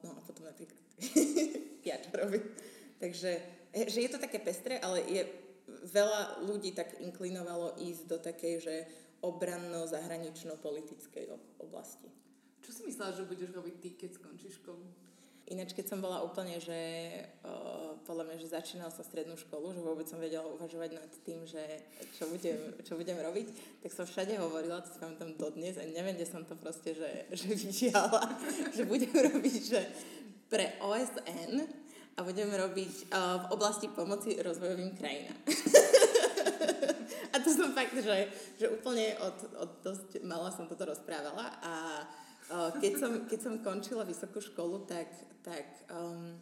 No 0.01 0.09
a 0.15 0.19
potom 0.23 0.47
napríklad 0.47 0.79
ja 1.91 1.99
čo 1.99 2.15
robím. 2.15 2.47
Takže 2.97 3.31
že 3.75 3.99
je 4.01 4.09
to 4.09 4.23
také 4.23 4.39
pestré, 4.39 4.79
ale 4.79 5.03
je 5.03 5.27
veľa 5.91 6.47
ľudí 6.47 6.71
tak 6.71 6.95
inklinovalo 7.03 7.75
ísť 7.77 8.03
do 8.07 8.17
takej, 8.17 8.55
že 8.63 8.87
obranno-zahranično-politickej 9.21 11.29
oblasti. 11.61 12.20
Čo 12.61 12.69
si 12.69 12.81
myslela, 12.85 13.17
že 13.17 13.25
budeš 13.25 13.49
robiť 13.57 13.75
ty, 13.81 13.89
keď 13.97 14.09
skončíš 14.21 14.61
školu? 14.61 14.85
Ináč, 15.51 15.75
keď 15.75 15.85
som 15.91 15.99
bola 15.99 16.23
úplne, 16.23 16.63
že 16.63 16.79
o, 17.43 17.91
podľa 18.07 18.23
mňa, 18.23 18.35
že 18.39 18.55
začínala 18.55 18.87
som 18.87 19.03
strednú 19.03 19.35
školu, 19.35 19.75
že 19.75 19.83
vôbec 19.83 20.07
som 20.07 20.15
vedela 20.15 20.47
uvažovať 20.47 20.95
nad 20.95 21.11
tým, 21.27 21.43
že 21.43 21.59
čo 22.15 22.31
budem, 22.31 22.55
čo 22.87 22.95
budem 22.95 23.19
robiť, 23.19 23.51
tak 23.83 23.91
som 23.91 24.07
všade 24.07 24.39
hovorila, 24.39 24.79
to 24.79 24.95
si 24.95 25.03
pamätám 25.03 25.35
dodnes 25.35 25.75
a 25.75 25.83
neviem, 25.83 26.15
kde 26.15 26.29
som 26.29 26.47
to 26.47 26.55
proste, 26.55 26.95
že, 26.95 27.27
že 27.35 27.51
vyžiala, 27.51 28.31
že 28.79 28.87
budem 28.87 29.11
robiť, 29.11 29.61
že 29.65 29.81
pre 30.47 30.71
OSN 30.79 31.67
a 32.15 32.19
budem 32.23 32.47
robiť 32.47 33.11
uh, 33.11 33.43
v 33.43 33.45
oblasti 33.51 33.91
pomoci 33.91 34.39
rozvojovým 34.39 34.95
krajinám. 34.95 35.35
a 37.33 37.35
to 37.43 37.49
som 37.51 37.75
fakt, 37.75 37.99
že, 37.99 38.31
že 38.55 38.71
úplne 38.71 39.19
od, 39.19 39.37
od 39.59 39.71
dosť 39.83 40.23
mala 40.23 40.47
som 40.55 40.63
toto 40.71 40.87
rozprávala 40.87 41.59
a 41.59 41.73
uh, 42.07 42.20
keď, 42.51 42.93
som, 42.99 43.11
keď 43.27 43.39
som 43.39 43.53
končila 43.63 44.03
vysokú 44.03 44.43
školu, 44.43 44.83
tak, 44.83 45.07
tak 45.39 45.63
um, 45.87 46.35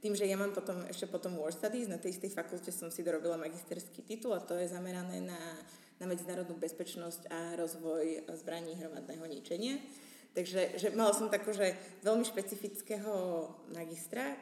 tým, 0.00 0.16
že 0.16 0.24
ja 0.24 0.40
mám 0.40 0.56
potom 0.56 0.80
ešte 0.88 1.04
potom 1.04 1.36
War 1.36 1.52
Studies, 1.52 1.92
na 1.92 2.00
tej 2.00 2.16
istej 2.16 2.32
fakulte 2.32 2.72
som 2.72 2.88
si 2.88 3.04
dorobila 3.04 3.36
magisterský 3.36 4.00
titul 4.00 4.32
a 4.32 4.40
to 4.40 4.56
je 4.56 4.72
zamerané 4.72 5.20
na, 5.20 5.40
na 6.00 6.08
medzinárodnú 6.08 6.56
bezpečnosť 6.56 7.28
a 7.28 7.60
rozvoj 7.60 8.24
zbraní 8.40 8.80
hromadného 8.80 9.28
ničenia. 9.28 9.76
Takže 10.32 10.80
že 10.80 10.88
mala 10.96 11.12
som 11.12 11.28
takú, 11.28 11.52
že 11.52 11.76
veľmi 12.00 12.24
špecifického 12.24 13.12
magistra, 13.76 14.38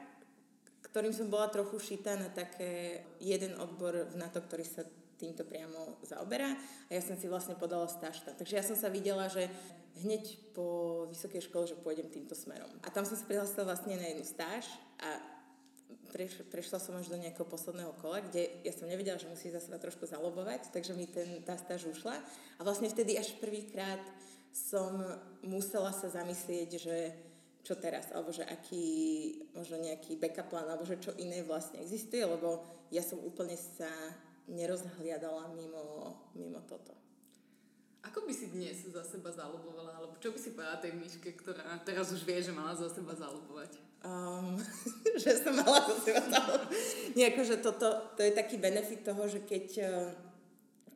ktorým 0.86 1.10
som 1.10 1.26
bola 1.26 1.50
trochu 1.50 1.80
šitá 1.80 2.14
na 2.14 2.30
také 2.30 3.02
jeden 3.18 3.58
odbor 3.58 4.06
v 4.08 4.14
NATO, 4.14 4.38
ktorý 4.38 4.62
sa 4.62 4.86
týmto 5.18 5.42
priamo 5.42 5.98
zaoberá 6.06 6.54
a 6.86 6.90
ja 6.94 7.02
som 7.02 7.18
si 7.18 7.26
vlastne 7.26 7.58
podala 7.58 7.90
stáž 7.90 8.22
Takže 8.22 8.54
ja 8.54 8.64
som 8.64 8.78
sa 8.78 8.86
videla, 8.86 9.26
že 9.26 9.50
hneď 10.06 10.54
po 10.54 11.04
vysokej 11.10 11.50
škole, 11.50 11.66
že 11.66 11.74
pôjdem 11.74 12.06
týmto 12.06 12.38
smerom. 12.38 12.70
A 12.86 12.88
tam 12.94 13.02
som 13.02 13.18
sa 13.18 13.26
prihlásila 13.26 13.66
vlastne 13.66 13.98
na 13.98 14.06
jednu 14.14 14.22
stáž 14.22 14.64
a 15.02 15.18
preš, 16.14 16.40
prešla 16.48 16.78
som 16.78 16.94
až 16.96 17.10
do 17.10 17.18
nejakého 17.18 17.44
posledného 17.44 17.92
kola, 17.98 18.22
kde 18.22 18.62
ja 18.62 18.72
som 18.72 18.86
nevedela, 18.86 19.20
že 19.20 19.28
musí 19.28 19.50
za 19.50 19.58
seba 19.58 19.82
trošku 19.82 20.06
zalobovať, 20.06 20.70
takže 20.70 20.94
mi 20.94 21.10
ten, 21.10 21.42
tá 21.42 21.58
stáž 21.58 21.90
ušla. 21.90 22.14
A 22.58 22.60
vlastne 22.62 22.88
vtedy 22.88 23.18
až 23.18 23.34
prvýkrát 23.42 24.00
som 24.54 25.02
musela 25.44 25.92
sa 25.92 26.08
zamyslieť, 26.08 26.70
že 26.78 26.96
čo 27.66 27.76
teraz, 27.76 28.08
alebo 28.16 28.32
že 28.32 28.48
aký, 28.48 28.86
možno 29.52 29.76
nejaký 29.76 30.16
backup 30.16 30.48
plán, 30.48 30.64
alebo 30.72 30.88
že 30.88 30.96
čo 31.04 31.12
iné 31.20 31.44
vlastne 31.44 31.84
existuje, 31.84 32.24
lebo 32.24 32.64
ja 32.88 33.04
som 33.04 33.20
úplne 33.20 33.60
sa 33.60 33.90
nerozhliadala 34.48 35.52
mimo, 35.52 36.16
mimo 36.34 36.60
toto. 36.64 36.96
Ako 38.08 38.24
by 38.24 38.32
si 38.32 38.48
dnes 38.48 38.88
za 38.88 39.04
seba 39.04 39.28
zalubovala, 39.28 40.00
alebo 40.00 40.16
čo 40.16 40.32
by 40.32 40.38
si 40.40 40.56
povedala 40.56 40.80
tej 40.80 40.96
myške, 40.96 41.28
ktorá 41.36 41.76
teraz 41.84 42.08
už 42.08 42.24
vie, 42.24 42.40
že 42.40 42.56
mala 42.56 42.72
za 42.72 42.88
seba 42.88 43.12
zalubovať? 43.12 43.76
Um, 44.00 44.56
že 45.22 45.36
som 45.42 45.52
mala 45.52 45.84
za 45.84 45.96
seba 46.00 46.22
zalubovať. 46.24 46.72
Nie, 47.12 47.36
akože 47.36 47.60
toto, 47.60 47.88
to 48.16 48.20
je 48.24 48.32
taký 48.32 48.56
benefit 48.56 49.04
toho, 49.04 49.28
že 49.28 49.44
keď, 49.44 49.66
eh, 49.84 49.92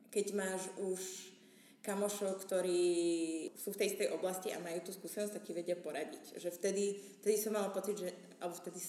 keď 0.09 0.25
máš 0.33 0.61
už 0.81 1.01
kamošov, 1.83 2.39
ktorí 2.47 2.81
sú 3.59 3.75
v 3.75 3.79
tej 3.83 3.87
istej 3.93 4.07
oblasti 4.15 4.55
a 4.55 4.63
majú 4.63 4.79
tú 4.87 4.95
skúsenosť, 4.95 5.43
taký 5.43 5.51
vedia 5.51 5.75
poradiť. 5.75 6.39
Že 6.39 6.49
vtedy, 6.55 6.95
vtedy 7.19 7.35
som 7.35 7.51
mala 7.51 7.75
pocit, 7.75 7.99
že, 7.99 8.09
alebo 8.39 8.55
vtedy 8.55 8.79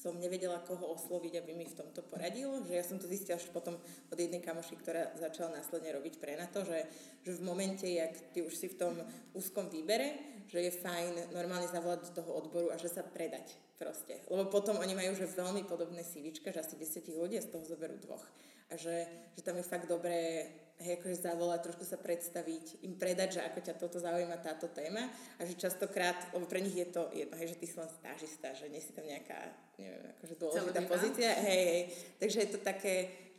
som 0.00 0.16
nevedela, 0.16 0.64
koho 0.64 0.96
osloviť, 0.96 1.44
aby 1.44 1.52
mi 1.52 1.68
v 1.68 1.76
tomto 1.76 2.00
poradil. 2.08 2.64
Že 2.64 2.72
ja 2.72 2.84
som 2.84 2.96
to 2.96 3.04
zistila 3.04 3.36
až 3.36 3.52
potom 3.52 3.76
od 4.08 4.16
jednej 4.16 4.40
kamoši, 4.40 4.80
ktorá 4.80 5.12
začala 5.20 5.60
následne 5.60 5.92
robiť 5.92 6.16
pre 6.16 6.40
na 6.40 6.48
to, 6.48 6.64
že, 6.64 6.88
že 7.20 7.36
v 7.36 7.44
momente, 7.44 7.84
jak 7.84 8.16
ty 8.32 8.40
už 8.40 8.56
si 8.56 8.72
v 8.72 8.80
tom 8.80 8.94
úzkom 9.36 9.68
výbere, 9.68 10.40
že 10.48 10.64
je 10.64 10.72
fajn 10.72 11.36
normálne 11.36 11.68
zavolať 11.68 12.10
do 12.10 12.24
toho 12.24 12.30
odboru 12.32 12.72
a 12.72 12.80
že 12.80 12.88
sa 12.88 13.04
predať 13.04 13.60
proste. 13.76 14.24
Lebo 14.32 14.48
potom 14.48 14.80
oni 14.80 14.96
majú 14.96 15.12
že 15.12 15.28
veľmi 15.28 15.68
podobné 15.68 16.00
CVčka, 16.00 16.50
že 16.50 16.64
asi 16.64 16.80
10 16.80 17.20
ľudí 17.20 17.36
a 17.36 17.44
z 17.44 17.52
toho 17.52 17.64
zoberú 17.68 18.00
dvoch. 18.00 18.24
A 18.72 18.80
že, 18.80 19.04
že 19.36 19.44
tam 19.44 19.60
je 19.60 19.68
fakt 19.68 19.84
dobré 19.84 20.48
hej, 20.80 20.96
akože 20.96 21.22
zavolať, 21.22 21.60
trošku 21.70 21.84
sa 21.84 22.00
predstaviť, 22.00 22.80
im 22.82 22.96
predať, 22.96 23.38
že 23.38 23.40
ako 23.44 23.58
ťa 23.60 23.74
toto 23.76 24.00
zaujíma 24.00 24.40
táto 24.40 24.66
téma 24.72 25.06
a 25.36 25.40
že 25.44 25.60
častokrát, 25.60 26.16
lebo 26.32 26.48
pre 26.48 26.64
nich 26.64 26.74
je 26.74 26.88
to 26.88 27.12
jedno, 27.12 27.36
hej, 27.36 27.52
že 27.52 27.60
ty 27.60 27.66
si 27.68 27.76
len 27.76 27.90
stážista, 27.92 28.56
že 28.56 28.72
nie 28.72 28.80
si 28.80 28.96
tam 28.96 29.04
nejaká, 29.04 29.38
neviem, 29.76 30.04
akože 30.16 30.34
dôležitá 30.40 30.80
pozícia, 30.88 31.30
hej, 31.36 31.62
hej, 31.68 31.82
takže 32.16 32.38
je 32.42 32.50
to 32.56 32.58
také, 32.64 32.94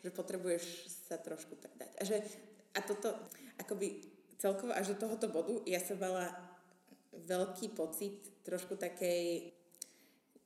že 0.05 0.09
potrebuješ 0.13 0.63
sa 1.09 1.17
trošku 1.17 1.57
predať. 1.57 1.91
A 1.97 2.01
že, 2.05 2.21
a 2.77 2.79
toto, 2.85 3.09
akoby 3.57 4.05
celkovo 4.37 4.73
až 4.73 4.93
do 4.93 5.05
tohoto 5.05 5.29
bodu 5.29 5.61
ja 5.69 5.77
som 5.77 6.01
mala 6.01 6.33
veľký 7.13 7.77
pocit 7.77 8.17
trošku 8.41 8.73
takej 8.73 9.53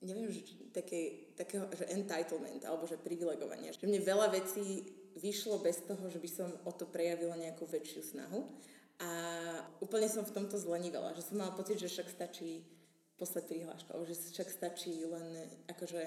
neviem, 0.04 0.28
že 0.28 0.44
takej, 0.76 1.34
takého, 1.34 1.64
že 1.72 1.88
entitlement, 1.88 2.60
alebo 2.68 2.84
že 2.84 3.00
privilegovania. 3.00 3.72
Že 3.72 3.88
mne 3.88 4.00
veľa 4.04 4.28
vecí 4.28 4.84
vyšlo 5.16 5.58
bez 5.60 5.80
toho, 5.84 6.06
že 6.12 6.20
by 6.20 6.28
som 6.30 6.48
o 6.64 6.72
to 6.72 6.84
prejavila 6.84 7.34
nejakú 7.36 7.64
väčšiu 7.64 8.02
snahu. 8.04 8.44
A 8.96 9.10
úplne 9.84 10.08
som 10.08 10.24
v 10.24 10.32
tomto 10.32 10.56
zlenivela, 10.56 11.12
že 11.12 11.24
som 11.24 11.36
mala 11.36 11.52
pocit, 11.52 11.76
že 11.76 11.92
však 11.92 12.08
stačí 12.08 12.64
poslať 13.20 13.44
prihlášku, 13.48 13.88
alebo 13.92 14.08
že 14.08 14.16
však 14.16 14.48
stačí 14.48 15.04
len 15.04 15.48
akože 15.68 16.00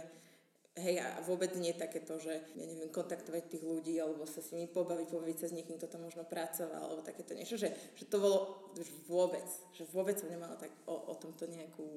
hej, 0.77 0.95
a 1.01 1.19
vôbec 1.25 1.53
nie 1.57 1.75
takéto, 1.75 2.17
že 2.17 2.33
ja 2.55 2.65
neviem, 2.65 2.89
kontaktovať 2.89 3.43
tých 3.49 3.63
ľudí, 3.65 3.97
alebo 3.99 4.23
sa 4.25 4.39
s 4.39 4.53
nimi 4.55 4.69
pobaviť, 4.69 5.07
pobaviť 5.11 5.37
sa 5.37 5.47
s 5.51 5.55
niekým, 5.55 5.77
kto 5.77 5.91
tam 5.91 6.05
možno 6.07 6.23
pracoval, 6.25 6.79
alebo 6.79 7.01
takéto 7.05 7.35
niečo, 7.35 7.59
že, 7.59 7.73
že 7.97 8.05
to 8.07 8.21
bolo 8.21 8.71
už 8.77 8.89
vôbec, 9.09 9.45
že 9.75 9.83
vôbec 9.91 10.15
som 10.17 10.31
nemala 10.31 10.55
tak 10.55 10.71
o, 10.87 10.95
o 10.95 11.13
tomto 11.17 11.49
nejakú, 11.49 11.87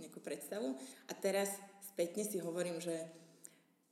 nejakú 0.00 0.18
predstavu. 0.20 0.74
A 1.08 1.12
teraz 1.14 1.54
spätne 1.94 2.26
si 2.26 2.42
hovorím, 2.42 2.82
že 2.82 2.94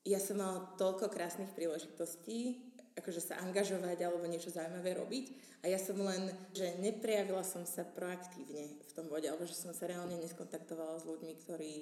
ja 0.03 0.19
som 0.19 0.43
mala 0.43 0.67
toľko 0.75 1.07
krásnych 1.15 1.55
príležitostí, 1.55 2.59
akože 2.99 3.23
sa 3.23 3.41
angažovať 3.41 4.03
alebo 4.03 4.27
niečo 4.27 4.53
zaujímavé 4.53 4.99
robiť 4.99 5.27
a 5.63 5.71
ja 5.71 5.79
som 5.79 5.95
len, 6.03 6.27
že 6.51 6.75
neprejavila 6.83 7.47
som 7.47 7.63
sa 7.63 7.87
proaktívne 7.87 8.83
v 8.83 8.93
tom 8.93 9.07
bode, 9.07 9.31
alebo 9.31 9.47
že 9.47 9.55
som 9.55 9.71
sa 9.71 9.87
reálne 9.87 10.19
neskontaktovala 10.19 10.99
s 10.99 11.07
ľuďmi, 11.07 11.33
ktorí 11.47 11.73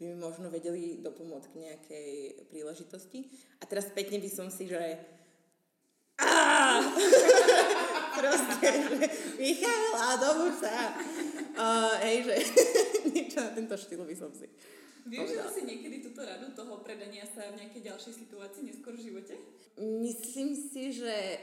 by 0.00 0.02
mi 0.08 0.16
možno 0.16 0.48
vedeli 0.48 1.04
dopomôcť 1.04 1.48
k 1.52 1.60
nejakej 1.60 2.10
príležitosti. 2.48 3.28
A 3.60 3.68
teraz 3.68 3.92
spätne 3.92 4.16
by 4.16 4.30
som 4.32 4.48
si, 4.48 4.64
že 4.64 4.80
proste, 8.18 8.68
že 8.80 8.96
Michaela, 9.36 10.16
dobu 10.18 10.48
sa. 10.56 10.96
Uh, 11.58 11.94
hej, 12.00 12.24
že 12.24 12.34
niečo 13.12 13.38
na 13.44 13.50
tento 13.52 13.76
štýl 13.76 14.08
by 14.08 14.16
som 14.16 14.32
si 14.32 14.48
Využila 15.08 15.48
si 15.48 15.64
niekedy 15.64 16.04
túto 16.04 16.20
radu 16.20 16.52
toho 16.52 16.84
predania 16.84 17.24
sa 17.24 17.48
v 17.48 17.64
nejakej 17.64 17.82
ďalšej 17.88 18.14
situácii 18.14 18.68
neskôr 18.68 18.92
v 18.92 19.08
živote? 19.08 19.34
Myslím 19.80 20.52
si, 20.52 20.92
že 20.92 21.40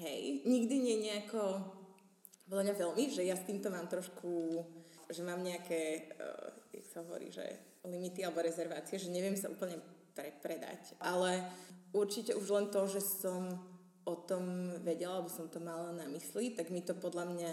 hej, 0.00 0.46
nikdy 0.46 0.74
nie 0.78 0.96
nejako 1.02 1.66
podľa 2.46 2.62
mňa 2.70 2.74
veľmi, 2.78 3.04
že 3.10 3.26
ja 3.26 3.34
s 3.34 3.42
týmto 3.42 3.74
mám 3.74 3.90
trošku, 3.90 4.62
že 5.10 5.26
mám 5.26 5.42
nejaké, 5.42 6.14
uh, 6.14 6.54
jak 6.70 6.86
sa 6.86 7.02
hovorí, 7.02 7.34
že 7.34 7.42
limity 7.82 8.22
alebo 8.22 8.42
rezervácie, 8.42 9.02
že 9.02 9.10
neviem 9.10 9.34
sa 9.34 9.50
úplne 9.50 9.82
pre, 10.14 10.30
predať. 10.38 10.94
Ale 11.02 11.42
určite 11.90 12.38
už 12.38 12.46
len 12.54 12.66
to, 12.70 12.86
že 12.86 13.02
som 13.02 13.50
o 14.06 14.14
tom 14.14 14.70
vedela, 14.86 15.18
alebo 15.18 15.30
som 15.30 15.50
to 15.50 15.58
mala 15.58 15.90
na 15.90 16.06
mysli, 16.14 16.54
tak 16.54 16.70
mi 16.70 16.78
to 16.78 16.94
podľa 16.94 17.26
mňa 17.26 17.52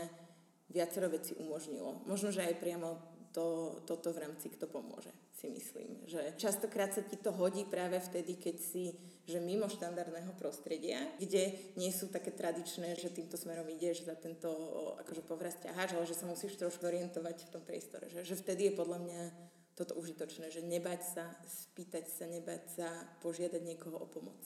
viacero 0.69 1.09
veci 1.09 1.33
umožnilo. 1.37 2.05
Možno, 2.05 2.29
že 2.29 2.45
aj 2.45 2.61
priamo 2.61 3.12
to, 3.33 3.81
toto 3.89 4.13
v 4.13 4.29
rámci 4.29 4.47
Kto 4.53 4.69
pomôže, 4.69 5.09
si 5.33 5.49
myslím. 5.49 6.05
Že 6.05 6.37
častokrát 6.37 6.93
sa 6.93 7.01
ti 7.01 7.17
to 7.17 7.33
hodí 7.33 7.65
práve 7.65 7.97
vtedy, 7.99 8.37
keď 8.37 8.55
si 8.61 8.93
že 9.23 9.39
mimo 9.39 9.71
štandardného 9.71 10.35
prostredia, 10.35 10.99
kde 11.15 11.55
nie 11.79 11.91
sú 11.95 12.11
také 12.11 12.35
tradičné, 12.35 12.99
že 12.99 13.07
týmto 13.07 13.39
smerom 13.39 13.63
ideš, 13.71 14.03
za 14.03 14.19
tento 14.19 14.51
akože 14.99 15.23
povraz 15.23 15.55
ťaháš, 15.63 15.95
ale 15.95 16.03
že 16.03 16.19
sa 16.19 16.27
musíš 16.27 16.59
trošku 16.59 16.83
orientovať 16.83 17.47
v 17.47 17.51
tom 17.55 17.63
priestore. 17.63 18.11
Že, 18.11 18.27
že 18.27 18.35
vtedy 18.35 18.61
je 18.67 18.79
podľa 18.79 18.99
mňa 18.99 19.21
toto 19.79 19.95
užitočné, 19.95 20.51
že 20.51 20.59
nebať 20.59 21.01
sa, 21.01 21.25
spýtať 21.47 22.05
sa, 22.11 22.27
nebať 22.27 22.63
sa, 22.67 22.87
požiadať 23.23 23.61
niekoho 23.63 23.95
o 23.95 24.07
pomoc. 24.11 24.37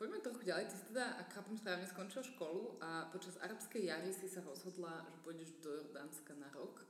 Poďme 0.00 0.16
trochu 0.24 0.48
ďalej. 0.48 0.64
Ty 0.64 0.76
si 0.80 0.84
teda, 0.88 1.12
ak 1.20 1.28
chápem 1.28 1.60
správne, 1.60 1.84
skončil 1.84 2.24
školu 2.24 2.80
a 2.80 3.12
počas 3.12 3.36
arabskej 3.36 3.84
jary 3.84 4.08
si 4.16 4.32
sa 4.32 4.40
rozhodla, 4.40 5.04
že 5.04 5.20
pôjdeš 5.20 5.60
do 5.60 5.76
Jordánska 5.76 6.32
na 6.40 6.48
rok. 6.56 6.88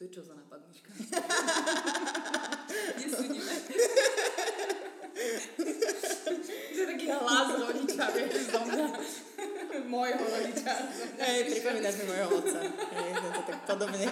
To 0.00 0.08
je 0.08 0.16
čo 0.16 0.24
za 0.24 0.32
nápad, 0.32 0.64
Miška? 0.64 0.88
Nesúdime. 3.04 3.52
to 6.72 6.78
je 6.80 6.86
taký 6.88 7.06
hlas 7.12 7.48
rodiča, 7.52 8.04
vieš, 8.16 8.48
zo 8.48 8.60
mňa. 8.64 8.86
Mojho 9.92 10.24
rodiča. 10.24 10.72
Hej, 11.20 11.52
pripomínaš 11.52 12.00
mi 12.00 12.04
mojho 12.08 12.28
otca. 12.32 12.60
Hej, 12.96 13.08
to 13.12 13.28
tak 13.44 13.60
podobne, 13.68 14.08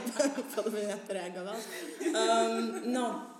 podobne 0.52 0.84
na 0.92 0.98
to 1.00 1.10
reagoval. 1.16 1.56
Um, 2.12 2.84
no, 2.92 3.35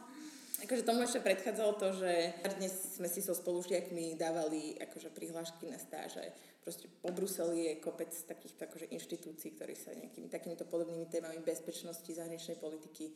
Akože 0.67 0.83
tomu 0.83 1.07
ešte 1.07 1.23
predchádzalo 1.23 1.73
to, 1.79 1.95
že 1.95 2.11
dnes 2.59 2.99
sme 2.99 3.07
si 3.07 3.23
so 3.23 3.39
spolužiakmi 3.39 4.19
dávali 4.19 4.75
akože 4.75 5.15
prihlášky 5.15 5.71
na 5.71 5.79
stáže. 5.79 6.35
Proste 6.59 6.91
po 6.91 7.15
Bruseli 7.15 7.71
je 7.71 7.75
kopec 7.79 8.11
takýchto 8.11 8.67
akože 8.67 8.91
inštitúcií, 8.91 9.55
ktorí 9.55 9.79
sa 9.79 9.95
nejakými 9.95 10.27
takýmito 10.27 10.67
podobnými 10.67 11.07
témami 11.07 11.39
bezpečnosti, 11.39 12.11
zahraničnej 12.11 12.59
politiky 12.59 13.15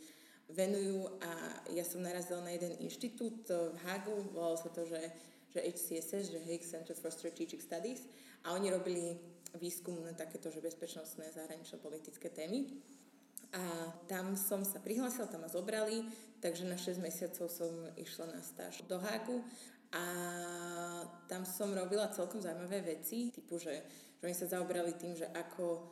venujú 0.55 1.11
a 1.27 1.31
ja 1.75 1.83
som 1.83 2.07
narazila 2.07 2.39
na 2.47 2.55
jeden 2.55 2.79
inštitút 2.87 3.43
v 3.51 3.77
Hagu, 3.83 4.31
volalo 4.31 4.55
sa 4.55 4.71
to, 4.71 4.87
že, 4.87 5.03
že 5.51 5.67
HCSS, 5.75 6.31
že 6.31 6.47
Hague 6.47 6.63
Center 6.63 6.95
for 6.95 7.11
Strategic 7.11 7.67
Studies 7.67 8.07
a 8.47 8.55
oni 8.55 8.71
robili 8.71 9.19
výskum 9.59 9.99
na 10.07 10.15
takéto, 10.15 10.55
že 10.55 10.63
bezpečnostné 10.63 11.35
zahranično-politické 11.35 12.31
témy. 12.31 12.71
A 13.51 13.91
tam 14.07 14.39
som 14.39 14.63
sa 14.63 14.79
prihlásila, 14.79 15.27
tam 15.27 15.43
ma 15.43 15.51
zobrali, 15.51 16.07
takže 16.41 16.65
na 16.65 16.77
6 16.77 16.99
mesiacov 17.01 17.47
som 17.53 17.73
išla 17.97 18.33
na 18.33 18.41
stáž 18.41 18.83
do 18.89 18.97
Hágu 18.97 19.45
a 19.93 20.05
tam 21.29 21.45
som 21.47 21.71
robila 21.77 22.11
celkom 22.11 22.41
zaujímavé 22.41 22.81
veci, 22.97 23.31
typu, 23.31 23.61
že, 23.61 23.85
že 24.19 24.23
oni 24.25 24.37
sa 24.37 24.51
zaobrali 24.51 24.97
tým, 24.97 25.15
že 25.15 25.29
ako, 25.31 25.85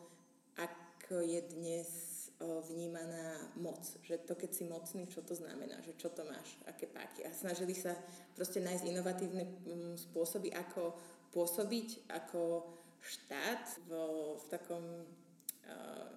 ako 0.56 1.14
je 1.22 1.40
dnes 1.54 2.18
vnímaná 2.38 3.50
moc. 3.58 3.82
Že 4.06 4.22
to, 4.22 4.34
keď 4.38 4.50
si 4.54 4.64
mocný, 4.70 5.10
čo 5.10 5.26
to 5.26 5.34
znamená, 5.34 5.82
že 5.82 5.98
čo 5.98 6.14
to 6.14 6.22
máš, 6.22 6.54
aké 6.70 6.86
páky. 6.86 7.26
A 7.26 7.34
snažili 7.34 7.74
sa 7.74 7.98
proste 8.38 8.62
nájsť 8.62 8.84
inovatívne 8.86 9.44
mm, 9.44 9.94
spôsoby, 9.98 10.54
ako 10.54 10.94
pôsobiť 11.34 12.08
ako 12.14 12.62
štát 13.02 13.62
v, 13.90 13.92
v 14.38 14.44
takom 14.50 14.84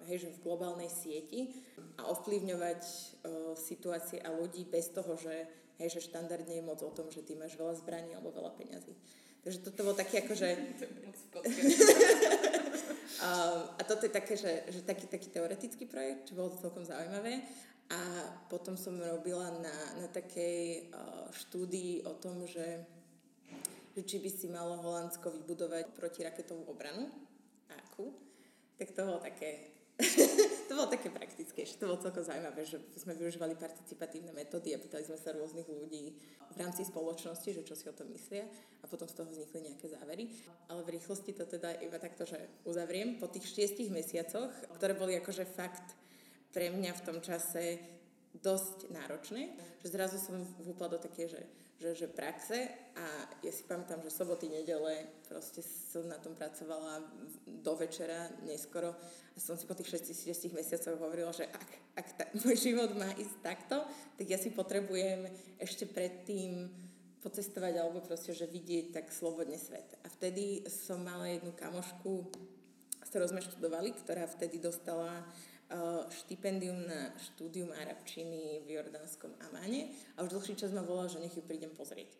hej, 0.06 0.28
že 0.28 0.34
v 0.34 0.42
globálnej 0.44 0.90
sieti 0.90 1.54
a 1.96 2.08
ovplyvňovať 2.10 2.82
uh, 2.82 3.56
situácie 3.56 4.18
a 4.20 4.34
ľudí 4.34 4.66
bez 4.66 4.90
toho, 4.90 5.14
že, 5.16 5.46
hej, 5.78 5.88
že 5.88 6.04
štandardne 6.04 6.58
je 6.58 6.64
moc 6.64 6.80
o 6.82 6.90
tom, 6.90 7.08
že 7.08 7.22
ty 7.22 7.38
máš 7.38 7.56
veľa 7.56 7.74
zbraní 7.78 8.12
alebo 8.12 8.34
veľa 8.34 8.52
peňazí. 8.56 8.94
Takže 9.42 9.58
toto 9.66 9.82
bolo 9.82 9.96
také 9.98 10.22
ako, 10.22 10.34
že... 10.38 10.48
a 13.78 13.82
toto 13.82 14.06
je 14.06 14.12
také, 14.12 14.34
že, 14.38 14.66
že 14.70 14.80
taký, 14.86 15.06
taký 15.10 15.28
teoretický 15.30 15.84
projekt, 15.86 16.30
čo 16.30 16.38
bolo 16.38 16.54
celkom 16.58 16.86
zaujímavé. 16.86 17.42
A 17.92 18.00
potom 18.48 18.78
som 18.78 18.96
robila 18.96 19.52
na, 19.60 19.76
na 20.00 20.08
takej 20.08 20.88
uh, 20.94 21.28
štúdii 21.28 22.08
o 22.08 22.16
tom, 22.16 22.48
že, 22.48 22.88
že 23.92 24.00
či 24.06 24.16
by 24.16 24.30
si 24.32 24.46
malo 24.48 24.80
Holandsko 24.80 25.28
vybudovať 25.28 25.92
protiraketovú 25.92 26.72
obranu. 26.72 27.10
Akú? 27.68 28.31
Tak 28.78 28.88
to 28.96 29.00
bolo 29.04 29.20
také 29.20 29.72
to 30.68 30.72
bolo 30.74 30.88
také 30.88 31.12
praktické, 31.12 31.68
že 31.68 31.76
to 31.76 31.84
bolo 31.84 32.00
celkom 32.00 32.24
zaujímavé, 32.24 32.64
že 32.64 32.80
sme 32.96 33.12
využívali 33.12 33.54
participatívne 33.54 34.32
metódy 34.32 34.72
a 34.72 34.80
pýtali 34.80 35.04
sme 35.04 35.18
sa 35.20 35.36
rôznych 35.36 35.68
ľudí 35.68 36.16
v 36.52 36.56
rámci 36.56 36.88
spoločnosti, 36.88 37.48
že 37.52 37.62
čo 37.62 37.76
si 37.76 37.86
o 37.86 37.94
tom 37.94 38.08
myslia 38.10 38.48
a 38.80 38.84
potom 38.88 39.04
z 39.04 39.14
toho 39.20 39.28
vznikli 39.28 39.68
nejaké 39.68 39.92
závery. 39.92 40.32
Ale 40.72 40.80
v 40.82 40.96
rýchlosti 40.96 41.36
to 41.36 41.44
teda 41.44 41.76
iba 41.84 42.00
takto, 42.00 42.24
že 42.24 42.40
uzavriem. 42.64 43.20
Po 43.20 43.28
tých 43.28 43.52
šiestich 43.52 43.92
mesiacoch, 43.92 44.50
ktoré 44.80 44.96
boli 44.96 45.12
akože 45.20 45.44
fakt 45.44 45.92
pre 46.56 46.72
mňa 46.72 46.92
v 46.96 47.04
tom 47.04 47.18
čase 47.20 47.80
dosť 48.40 48.88
náročné, 48.88 49.52
že 49.84 49.92
zrazu 49.92 50.16
som 50.16 50.40
vúpla 50.64 50.88
do 50.88 50.96
také, 50.96 51.28
že 51.28 51.40
že, 51.82 52.06
že 52.06 52.06
praxe 52.06 52.70
a 52.94 53.06
ja 53.42 53.50
si 53.50 53.66
pamätám, 53.66 53.98
že 54.06 54.14
soboty, 54.14 54.46
nedele 54.46 55.10
proste 55.26 55.58
som 55.66 56.06
na 56.06 56.14
tom 56.22 56.38
pracovala 56.38 57.02
do 57.42 57.72
večera, 57.74 58.30
neskoro 58.46 58.94
a 59.34 59.38
som 59.42 59.58
si 59.58 59.66
po 59.66 59.74
tých 59.74 59.98
6 59.98 60.54
mesiacoch 60.54 60.94
hovorila, 60.94 61.34
že 61.34 61.50
ak, 61.50 61.68
ak 61.98 62.08
ta, 62.14 62.24
môj 62.46 62.54
život 62.54 62.94
má 62.94 63.10
ísť 63.18 63.36
takto, 63.42 63.82
tak 64.14 64.26
ja 64.30 64.38
si 64.38 64.54
potrebujem 64.54 65.26
ešte 65.58 65.90
predtým 65.90 66.70
pocestovať 67.22 67.74
alebo 67.78 68.02
proste, 68.02 68.34
že 68.34 68.50
vidieť 68.50 68.94
tak 68.94 69.06
slobodne 69.10 69.58
svet. 69.58 69.98
A 70.02 70.10
vtedy 70.10 70.66
som 70.70 71.02
mala 71.02 71.30
jednu 71.30 71.54
kamošku, 71.54 72.30
s 73.02 73.08
ktorou 73.10 73.30
sme 73.30 73.42
študovali, 73.42 73.94
ktorá 73.98 74.26
vtedy 74.26 74.58
dostala 74.58 75.22
štipendium 76.12 76.84
na 76.84 77.12
štúdium 77.16 77.72
arabčiny 77.72 78.64
v 78.68 78.76
jordánskom 78.76 79.32
Amane 79.48 79.92
a 80.16 80.24
už 80.24 80.36
dlhší 80.36 80.54
čas 80.56 80.72
ma 80.72 80.84
volala, 80.84 81.08
že 81.08 81.20
nech 81.20 81.32
ju 81.32 81.42
prídem 81.44 81.72
pozrieť. 81.72 82.12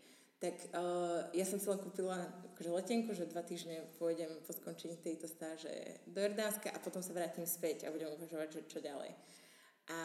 Tak 0.43 0.59
uh, 0.75 1.31
ja 1.31 1.47
som 1.47 1.63
si 1.63 1.71
len 1.71 1.79
kúpila 1.79 2.19
akože 2.55 2.71
letenku, 2.75 3.15
že 3.15 3.31
dva 3.31 3.47
týždne 3.47 3.87
pôjdem 4.03 4.27
po 4.43 4.51
skončení 4.51 4.99
tejto 4.99 5.31
stáže 5.31 5.71
do 6.11 6.19
Jordánska 6.19 6.75
a 6.75 6.83
potom 6.83 6.99
sa 6.99 7.15
vrátim 7.15 7.47
späť 7.47 7.87
a 7.87 7.95
budem 7.95 8.11
uvažovať, 8.11 8.49
že 8.51 8.61
čo 8.67 8.83
ďalej. 8.83 9.15
A, 9.87 9.99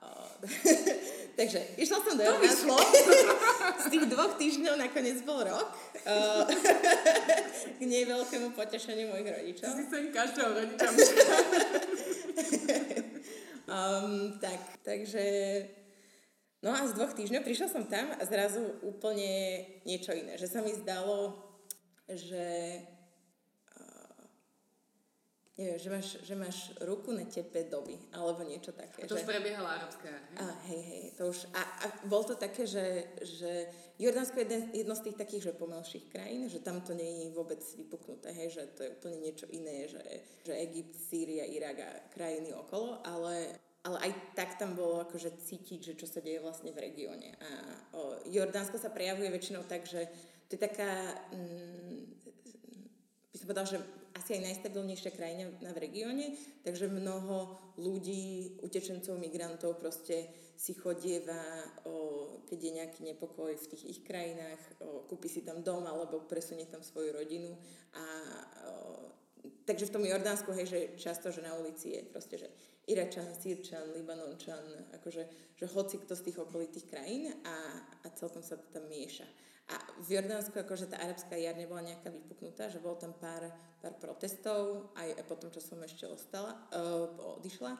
uh, 0.00 0.40
takže 1.38 1.76
išla 1.76 2.00
som 2.00 2.16
do 2.16 2.24
Jordánska. 2.24 2.72
Z 3.84 3.86
tých 3.92 4.08
dvoch 4.08 4.40
týždňov 4.40 4.80
nakoniec 4.80 5.20
bol 5.20 5.44
rok. 5.44 5.68
Uh, 6.08 6.48
k 7.76 7.80
veľkému 7.84 8.56
potešeniu 8.56 9.12
mojich 9.12 9.28
rodičov. 9.36 9.68
Si 9.76 9.84
sem 9.84 10.08
každého 10.08 10.48
rodiča 10.48 10.88
um, 13.74 14.38
tak, 14.38 14.62
takže... 14.86 15.24
No 16.64 16.72
a 16.72 16.88
z 16.88 16.96
dvoch 16.96 17.12
týždňov 17.12 17.44
prišla 17.44 17.68
som 17.68 17.84
tam 17.84 18.16
a 18.16 18.24
zrazu 18.24 18.80
úplne 18.80 19.60
niečo 19.84 20.16
iné. 20.16 20.40
Že 20.40 20.48
sa 20.48 20.60
mi 20.64 20.72
zdalo, 20.72 21.36
že 22.08 22.80
neviem, 25.54 25.78
že 25.78 25.88
máš, 25.90 26.08
že 26.26 26.34
máš 26.34 26.58
ruku 26.82 27.14
na 27.14 27.22
tepe 27.22 27.70
doby, 27.70 27.94
alebo 28.10 28.42
niečo 28.42 28.74
také. 28.74 29.02
A 29.02 29.06
to 29.06 29.14
že... 29.14 29.22
už 29.22 29.30
prebiehala 29.30 29.78
arabská 29.78 30.10
hej? 30.10 30.36
A, 30.42 30.44
hej, 30.66 30.82
hej, 30.82 31.04
to 31.14 31.30
už, 31.30 31.46
a, 31.54 31.62
a 31.62 31.84
bol 32.10 32.26
to 32.26 32.34
také, 32.34 32.66
že, 32.66 33.06
že 33.22 33.70
Jordánsko 33.94 34.42
je 34.42 34.74
jedno 34.74 34.98
z 34.98 35.04
tých 35.10 35.16
takých, 35.18 35.42
že 35.50 35.52
pomalších 35.54 36.10
krajín, 36.10 36.50
že 36.50 36.58
tam 36.58 36.82
to 36.82 36.98
nie 36.98 37.26
je 37.26 37.28
vôbec 37.30 37.62
vypuknuté, 37.78 38.34
hej, 38.34 38.50
že 38.50 38.62
to 38.74 38.82
je 38.82 38.90
úplne 38.98 39.18
niečo 39.22 39.46
iné, 39.54 39.86
že, 39.86 40.02
že 40.42 40.58
Egypt, 40.58 40.98
Sýria, 40.98 41.46
Irak 41.46 41.78
a 41.78 41.90
krajiny 42.10 42.50
okolo, 42.50 42.98
ale, 43.06 43.54
ale 43.86 44.10
aj 44.10 44.12
tak 44.34 44.58
tam 44.58 44.74
bolo 44.74 45.06
akože 45.06 45.38
cítiť, 45.38 45.80
že 45.80 45.94
čo 45.94 46.10
sa 46.10 46.18
deje 46.18 46.42
vlastne 46.42 46.74
v 46.74 46.82
regióne. 46.82 47.30
A 47.38 47.50
o, 47.94 48.18
Jordánsko 48.26 48.74
sa 48.74 48.90
prejavuje 48.90 49.30
väčšinou 49.30 49.62
tak, 49.70 49.86
že 49.86 50.10
to 50.50 50.58
je 50.58 50.60
taká, 50.60 51.14
mm, 51.30 52.03
by 53.34 53.36
som 53.42 53.50
povedal, 53.50 53.66
že 53.66 53.78
asi 54.14 54.38
aj 54.38 54.46
najstabilnejšia 54.46 55.10
krajina 55.10 55.50
v 55.50 55.82
regióne, 55.82 56.38
takže 56.62 56.86
mnoho 56.86 57.58
ľudí, 57.82 58.62
utečencov, 58.62 59.18
migrantov 59.18 59.82
proste 59.82 60.30
si 60.54 60.70
chodieva, 60.78 61.66
o, 61.82 62.38
keď 62.46 62.58
je 62.62 62.76
nejaký 62.78 63.00
nepokoj 63.02 63.50
v 63.58 63.70
tých 63.74 63.82
ich 63.90 64.00
krajinách, 64.06 64.62
o, 64.78 65.02
kúpi 65.10 65.26
si 65.26 65.42
tam 65.42 65.66
dom 65.66 65.82
alebo 65.82 66.22
presunie 66.30 66.70
tam 66.70 66.86
svoju 66.86 67.10
rodinu 67.10 67.58
a 67.98 68.04
o, 68.70 69.10
takže 69.66 69.90
v 69.90 69.94
tom 69.98 70.06
Jordánsku, 70.06 70.54
hej, 70.54 70.66
že 70.70 70.80
často, 70.94 71.34
že 71.34 71.42
na 71.42 71.58
ulici 71.58 71.98
je 71.98 72.06
proste, 72.06 72.38
že 72.38 72.48
Iračan, 72.86 73.34
Sýrčan, 73.34 73.98
Libanončan, 73.98 74.94
akože, 74.94 75.56
že 75.58 75.66
hoci 75.74 75.98
kto 75.98 76.14
z 76.14 76.24
tých 76.30 76.38
okolitých 76.38 76.86
krajín 76.86 77.34
a, 77.42 77.56
a 77.98 78.06
celkom 78.14 78.46
sa 78.46 78.54
to 78.54 78.66
tam 78.70 78.86
mieša. 78.86 79.26
A 79.72 79.74
v 80.04 80.20
Jordánsku 80.20 80.52
akože 80.60 80.92
tá 80.92 81.00
arabská 81.00 81.40
jar 81.40 81.56
nebola 81.56 81.80
nejaká 81.80 82.12
vypuknutá, 82.12 82.68
že 82.68 82.82
bolo 82.84 83.00
tam 83.00 83.16
pár, 83.16 83.48
pár 83.80 83.94
protestov, 83.96 84.92
aj 84.92 85.24
potom, 85.24 85.48
čo 85.48 85.64
som 85.64 85.80
ešte 85.80 86.04
ostala, 86.04 86.52
uh, 86.76 87.40
odišla, 87.40 87.72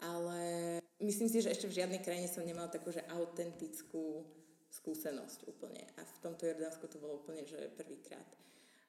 ale 0.00 0.40
myslím 1.04 1.28
si, 1.28 1.44
že 1.44 1.52
ešte 1.52 1.68
v 1.68 1.84
žiadnej 1.84 2.00
krajine 2.00 2.32
som 2.32 2.48
nemala 2.48 2.72
takú, 2.72 2.88
že 2.88 3.04
autentickú 3.12 4.24
skúsenosť 4.72 5.48
úplne. 5.52 5.84
A 5.96 6.04
v 6.04 6.18
tomto 6.24 6.48
Jordánsku 6.48 6.88
to 6.88 6.96
bolo 6.96 7.20
úplne, 7.20 7.44
že 7.44 7.72
prvýkrát. 7.76 8.24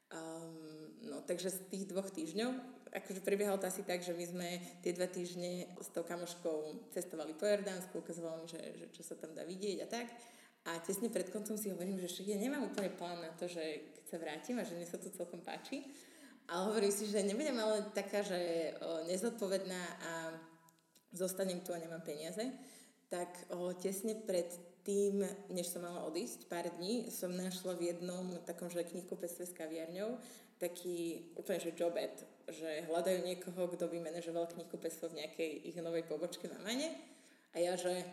Um, 0.09 0.95
no, 1.05 1.21
takže 1.21 1.53
z 1.53 1.59
tých 1.69 1.85
dvoch 1.91 2.09
týždňov, 2.09 2.49
akože 2.89 3.21
prebiehalo 3.21 3.61
to 3.61 3.69
asi 3.69 3.85
tak, 3.85 4.01
že 4.01 4.17
my 4.17 4.25
sme 4.25 4.47
tie 4.81 4.89
dva 4.95 5.05
týždne 5.05 5.69
s 5.77 5.89
tou 5.93 6.01
kamoškou 6.01 6.89
cestovali 6.89 7.37
po 7.37 7.45
Jordánsku, 7.45 8.01
ukazovalo 8.01 8.41
mi, 8.41 8.47
že, 8.49 8.57
že 8.73 8.85
čo 8.89 9.05
sa 9.05 9.13
tam 9.13 9.37
dá 9.37 9.45
vidieť 9.45 9.77
a 9.85 9.87
tak. 9.87 10.09
A 10.67 10.79
tesne 10.83 11.07
pred 11.07 11.31
koncom 11.31 11.55
si 11.55 11.71
hovorím, 11.71 11.99
že 11.99 12.11
však 12.11 12.35
ja 12.35 12.37
nemám 12.37 12.67
úplne 12.67 12.91
plán 12.91 13.23
na 13.23 13.31
to, 13.39 13.47
že 13.47 13.95
keď 13.95 14.03
sa 14.05 14.17
vrátim 14.19 14.55
a 14.59 14.67
že 14.67 14.75
mne 14.75 14.87
sa 14.87 14.99
to 14.99 15.07
celkom 15.13 15.39
páči. 15.39 15.87
Ale 16.49 16.73
hovorím 16.73 16.93
si, 16.93 17.05
že 17.05 17.23
nebudem 17.23 17.55
ale 17.61 17.93
taká, 17.93 18.25
že 18.25 18.73
o, 18.81 19.05
nezodpovedná 19.05 19.83
a 20.01 20.11
zostanem 21.13 21.61
tu 21.61 21.71
a 21.71 21.81
nemám 21.81 22.01
peniaze. 22.01 22.41
Tak 23.07 23.53
o, 23.53 23.71
tesne 23.77 24.17
pred 24.17 24.49
tým, 24.81 25.21
než 25.53 25.69
som 25.69 25.85
mala 25.85 26.03
odísť, 26.09 26.49
pár 26.49 26.65
dní, 26.81 27.13
som 27.13 27.29
našla 27.29 27.77
v 27.77 27.93
jednom 27.93 28.25
takom, 28.49 28.67
že 28.73 28.81
knihkupectve 28.81 29.45
s 29.45 29.53
kaviarňou 29.53 30.17
taký 30.59 31.31
úplne, 31.39 31.59
že 31.63 31.77
job 31.77 31.95
ad, 31.95 32.19
že 32.51 32.83
hľadajú 32.91 33.23
niekoho, 33.23 33.71
kto 33.71 33.87
by 33.87 33.97
manažoval 34.03 34.51
knihkupectvo 34.51 35.07
v 35.07 35.23
nejakej 35.23 35.51
ich 35.71 35.77
novej 35.79 36.03
pobočke 36.03 36.51
na 36.51 36.59
Mane. 36.59 36.99
A 37.55 37.63
ja, 37.63 37.79
že 37.79 38.03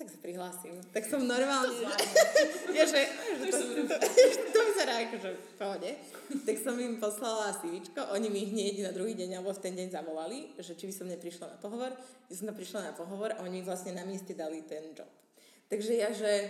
tak 0.00 0.08
sa 0.08 0.16
prihlásim. 0.16 0.80
Tak 0.96 1.04
som 1.04 1.20
normálne... 1.28 1.76
To 1.76 2.72
ja, 2.78 2.88
že, 2.88 3.04
že 3.36 3.52
to, 3.52 3.60
to, 3.84 3.94
to 4.56 4.60
vyzerá 4.72 5.04
ako, 5.04 5.16
že 5.20 5.30
v 5.36 5.54
pohode. 5.60 5.90
Tak 6.48 6.56
som 6.56 6.72
im 6.80 6.96
poslala 6.96 7.52
CVčko, 7.60 8.08
oni 8.16 8.32
mi 8.32 8.48
hneď 8.48 8.88
na 8.88 8.96
druhý 8.96 9.12
deň 9.12 9.36
alebo 9.36 9.52
v 9.52 9.60
ten 9.60 9.76
deň 9.76 9.92
zavolali, 9.92 10.56
že 10.56 10.72
či 10.72 10.88
by 10.88 10.94
som 10.96 11.04
neprišla 11.04 11.52
na 11.52 11.58
pohovor. 11.60 11.92
Ja 12.32 12.34
som 12.34 12.48
prišla 12.48 12.80
na 12.88 12.92
pohovor 12.96 13.36
a 13.36 13.44
oni 13.44 13.60
vlastne 13.60 13.92
na 13.92 14.08
mieste 14.08 14.32
dali 14.32 14.64
ten 14.64 14.96
job. 14.96 15.12
Takže 15.68 15.92
ja, 15.92 16.16
že 16.16 16.48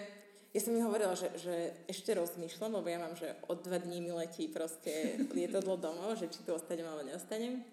ja 0.54 0.60
som 0.62 0.70
mi 0.70 0.86
hovorila, 0.86 1.18
že, 1.18 1.34
že 1.34 1.74
ešte 1.90 2.14
rozmýšľam, 2.14 2.78
lebo 2.78 2.86
ja 2.86 3.02
mám, 3.02 3.18
že 3.18 3.34
od 3.50 3.66
dva 3.66 3.82
dní 3.82 3.98
mi 3.98 4.14
letí 4.14 4.46
proste 4.46 5.18
lietadlo 5.34 5.74
domov, 5.74 6.22
že 6.22 6.30
či 6.30 6.46
tu 6.46 6.54
ostanem 6.54 6.86
alebo 6.86 7.02
neostanem. 7.02 7.66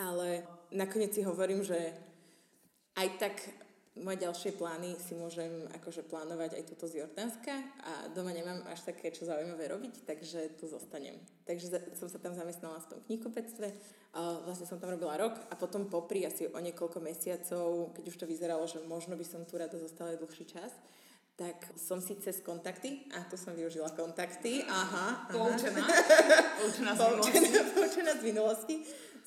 Ale 0.00 0.40
nakoniec 0.72 1.12
si 1.12 1.20
hovorím, 1.20 1.60
že 1.60 1.92
aj 2.96 3.08
tak 3.20 3.36
moje 3.96 4.20
ďalšie 4.20 4.52
plány 4.60 4.96
si 5.00 5.16
môžem 5.16 5.48
akože 5.80 6.04
plánovať 6.04 6.60
aj 6.60 6.64
túto 6.68 6.84
z 6.84 7.00
Jordánska 7.00 7.54
a 7.80 7.92
doma 8.12 8.32
nemám 8.32 8.60
až 8.68 8.84
také 8.84 9.08
čo 9.08 9.24
zaujímavé 9.24 9.72
robiť, 9.72 10.04
takže 10.04 10.56
tu 10.60 10.68
zostanem. 10.68 11.16
Takže 11.48 11.96
som 11.96 12.08
sa 12.12 12.20
tam 12.20 12.36
zamestnala 12.36 12.76
v 12.84 12.88
tom 12.92 12.98
knihkupectve, 13.08 13.72
vlastne 14.44 14.68
som 14.68 14.76
tam 14.76 14.92
robila 14.92 15.16
rok 15.16 15.36
a 15.48 15.54
potom 15.56 15.88
popri 15.88 16.28
asi 16.28 16.48
o 16.48 16.58
niekoľko 16.60 17.00
mesiacov, 17.00 17.96
keď 17.96 18.04
už 18.08 18.16
to 18.20 18.26
vyzeralo, 18.28 18.64
že 18.68 18.84
možno 18.84 19.16
by 19.16 19.24
som 19.24 19.48
tu 19.48 19.56
rada 19.56 19.76
zostala 19.80 20.12
aj 20.12 20.20
dlhší 20.20 20.44
čas, 20.44 20.72
tak 21.36 21.68
som 21.76 22.00
si 22.00 22.16
cez 22.16 22.40
kontakty, 22.40 23.04
a 23.12 23.20
tu 23.28 23.36
som 23.36 23.52
využila 23.52 23.92
kontakty, 23.92 24.64
aha. 24.64 25.28
aha. 25.28 25.28
Poučená. 25.28 25.84
Poučená 26.60 26.92
z 26.96 27.00
minulosti. 27.00 27.40
Poučená 27.76 28.12
z 28.16 28.22
minulosti 28.24 28.76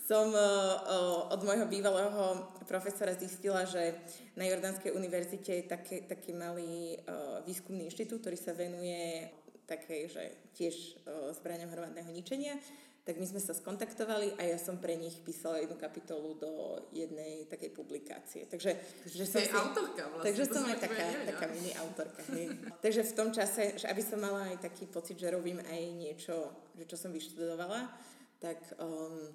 som 0.10 0.34
uh, 0.34 0.42
uh, 0.42 1.30
od 1.30 1.46
môjho 1.46 1.70
bývalého 1.70 2.42
profesora 2.66 3.14
zistila, 3.14 3.62
že 3.70 3.94
na 4.34 4.50
Jordánskej 4.50 4.98
univerzite 4.98 5.62
je 5.62 5.70
také, 5.70 6.02
taký 6.02 6.34
malý 6.34 6.98
uh, 7.06 7.46
výskumný 7.46 7.86
inštitút, 7.86 8.26
ktorý 8.26 8.34
sa 8.34 8.58
venuje 8.58 9.30
také, 9.70 10.10
že 10.10 10.50
tiež 10.58 11.06
zbraniam 11.38 11.70
hromadného 11.70 12.10
ničenia. 12.10 12.58
Tak 13.06 13.22
my 13.22 13.26
sme 13.30 13.38
sa 13.38 13.54
skontaktovali 13.54 14.34
a 14.42 14.50
ja 14.50 14.58
som 14.58 14.82
pre 14.82 14.98
nich 14.98 15.14
písala 15.22 15.62
jednu 15.62 15.78
kapitolu 15.78 16.34
do 16.42 16.82
jednej 16.90 17.46
takej 17.46 17.70
publikácie. 17.78 18.50
Takže, 18.50 18.82
že 19.06 19.26
som 19.30 19.38
si, 19.38 19.54
autorka 19.54 20.10
vlastne. 20.10 20.26
Takže 20.26 20.44
som 20.50 20.66
aj 20.66 20.78
taká, 20.90 21.06
taká 21.22 21.46
mini 21.54 21.70
autorka. 21.78 22.22
Takže 22.86 23.02
v 23.06 23.14
tom 23.14 23.30
čase, 23.30 23.78
že 23.78 23.86
aby 23.86 24.02
som 24.02 24.18
mala 24.18 24.50
aj 24.50 24.66
taký 24.66 24.90
pocit, 24.90 25.22
že 25.22 25.30
robím 25.30 25.62
aj 25.62 25.82
niečo, 25.94 26.50
že 26.74 26.90
čo 26.90 26.98
som 26.98 27.14
vyštudovala, 27.14 27.94
tak 28.42 28.58
um, 28.82 29.30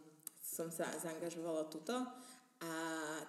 som 0.55 0.71
sa 0.71 0.87
zaangažovala 0.95 1.67
tuto 1.67 2.07
a 2.63 2.71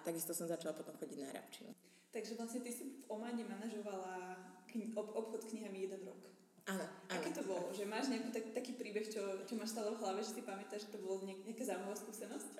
takisto 0.06 0.30
som 0.30 0.46
začala 0.46 0.78
potom 0.78 0.94
chodiť 0.94 1.18
na 1.18 1.34
Arabčinu. 1.34 1.74
Takže 2.14 2.38
vlastne 2.38 2.62
ty 2.62 2.70
si 2.70 3.02
v 3.02 3.10
Omane 3.10 3.42
manažovala 3.42 4.38
kni- 4.70 4.94
ob- 4.94 5.10
obchod 5.10 5.50
knihami 5.50 5.90
jeden 5.90 6.06
rok. 6.06 6.22
Áno, 6.66 6.82
Aké 7.10 7.30
to 7.30 7.46
bolo? 7.46 7.70
Že 7.74 7.86
máš 7.86 8.10
nejaký 8.10 8.30
tak, 8.34 8.44
taký 8.50 8.72
príbeh, 8.74 9.06
čo, 9.06 9.22
čo 9.46 9.54
máš 9.54 9.74
stále 9.74 9.94
v 9.94 10.02
hlave, 10.02 10.22
že 10.22 10.34
si 10.34 10.42
pamätáš, 10.42 10.86
že 10.86 10.94
to 10.94 11.02
bolo 11.02 11.22
nejak, 11.22 11.46
nejaká 11.46 11.62
zaujímavá 11.62 11.94
skúsenosť? 11.98 12.50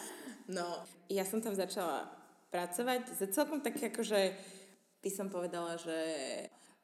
no, 0.58 0.66
ja 1.10 1.26
som 1.26 1.42
tam 1.42 1.58
začala 1.58 2.06
pracovať 2.54 3.18
za 3.18 3.26
celkom 3.30 3.58
také 3.62 3.90
akože 3.90 4.34
by 5.02 5.10
som 5.10 5.26
povedala, 5.30 5.74
že 5.78 5.98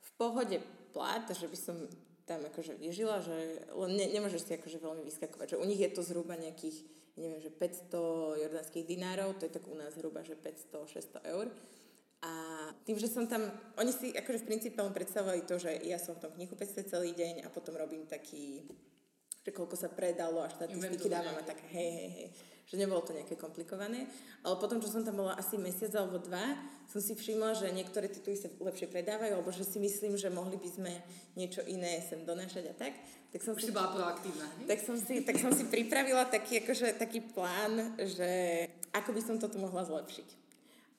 v 0.03 0.11
pohode 0.18 0.59
plat, 0.94 1.27
že 1.31 1.47
by 1.47 1.59
som 1.59 1.77
tam 2.25 2.40
akože 2.42 2.81
vyžila, 2.81 3.20
že 3.20 3.68
ne, 3.70 4.07
nemôžeš 4.11 4.49
si 4.49 4.53
akože 4.57 4.79
veľmi 4.81 5.03
vyskakovať, 5.05 5.55
že 5.55 5.61
u 5.61 5.64
nich 5.68 5.79
je 5.79 5.92
to 5.92 6.01
zhruba 6.01 6.40
nejakých 6.40 6.83
neviem, 7.16 7.40
že 7.40 7.50
500 7.50 8.42
jordánskych 8.42 8.85
dinárov, 8.87 9.38
to 9.38 9.46
je 9.46 9.55
tak 9.55 9.64
u 9.70 9.74
nás 9.74 9.94
zhruba, 9.94 10.27
že 10.27 10.35
500-600 10.35 11.31
eur. 11.31 11.46
A 12.24 12.33
tým, 12.88 12.96
že 12.96 13.12
som 13.12 13.29
tam, 13.29 13.53
oni 13.77 13.92
si 13.92 14.16
akože 14.16 14.42
v 14.42 14.48
princípe 14.48 14.81
len 14.81 14.96
predstavovali 14.96 15.44
to, 15.44 15.61
že 15.61 15.77
ja 15.85 16.00
som 16.00 16.16
v 16.16 16.24
tom 16.24 16.33
knihkupectve 16.33 16.88
celý 16.88 17.12
deň 17.12 17.44
a 17.44 17.53
potom 17.53 17.77
robím 17.77 18.09
taký, 18.09 18.64
že 19.44 19.53
koľko 19.53 19.77
sa 19.77 19.92
predalo 19.92 20.40
a 20.40 20.48
štatistiky 20.48 21.12
dávam 21.12 21.37
a 21.37 21.44
tak 21.44 21.61
hej, 21.68 21.90
hej, 21.92 22.11
hej 22.16 22.29
že 22.64 22.81
nebolo 22.81 23.05
to 23.05 23.12
nejaké 23.12 23.37
komplikované. 23.37 24.09
Ale 24.40 24.57
potom, 24.57 24.81
čo 24.81 24.88
som 24.88 25.05
tam 25.05 25.20
bola 25.20 25.37
asi 25.37 25.61
mesiac 25.61 25.92
alebo 25.96 26.20
dva, 26.20 26.57
som 26.88 27.00
si 27.00 27.12
všimla, 27.16 27.59
že 27.59 27.74
niektoré 27.74 28.09
tituly 28.09 28.37
sa 28.37 28.48
lepšie 28.48 28.88
predávajú, 28.88 29.37
alebo 29.37 29.50
že 29.53 29.64
si 29.64 29.81
myslím, 29.81 30.16
že 30.16 30.33
mohli 30.33 30.57
by 30.57 30.68
sme 30.68 30.92
niečo 31.37 31.61
iné 31.68 32.00
sem 32.05 32.24
donášať 32.24 32.64
a 32.70 32.74
tak. 32.77 32.92
Tak 33.35 33.40
som 33.42 33.53
Už 33.57 33.66
si 33.66 33.74
bola 33.74 33.90
proaktívna. 33.90 34.46
Tak 34.64 34.79
som, 34.85 34.96
si, 34.96 35.20
tak 35.27 35.37
som 35.42 35.50
si 35.50 35.66
pripravila 35.66 36.29
taký, 36.31 36.62
akože, 36.62 36.96
taký 36.96 37.20
plán, 37.35 37.98
že 37.98 38.64
ako 38.94 39.11
by 39.11 39.20
som 39.20 39.37
toto 39.42 39.59
mohla 39.59 39.83
zlepšiť. 39.83 40.44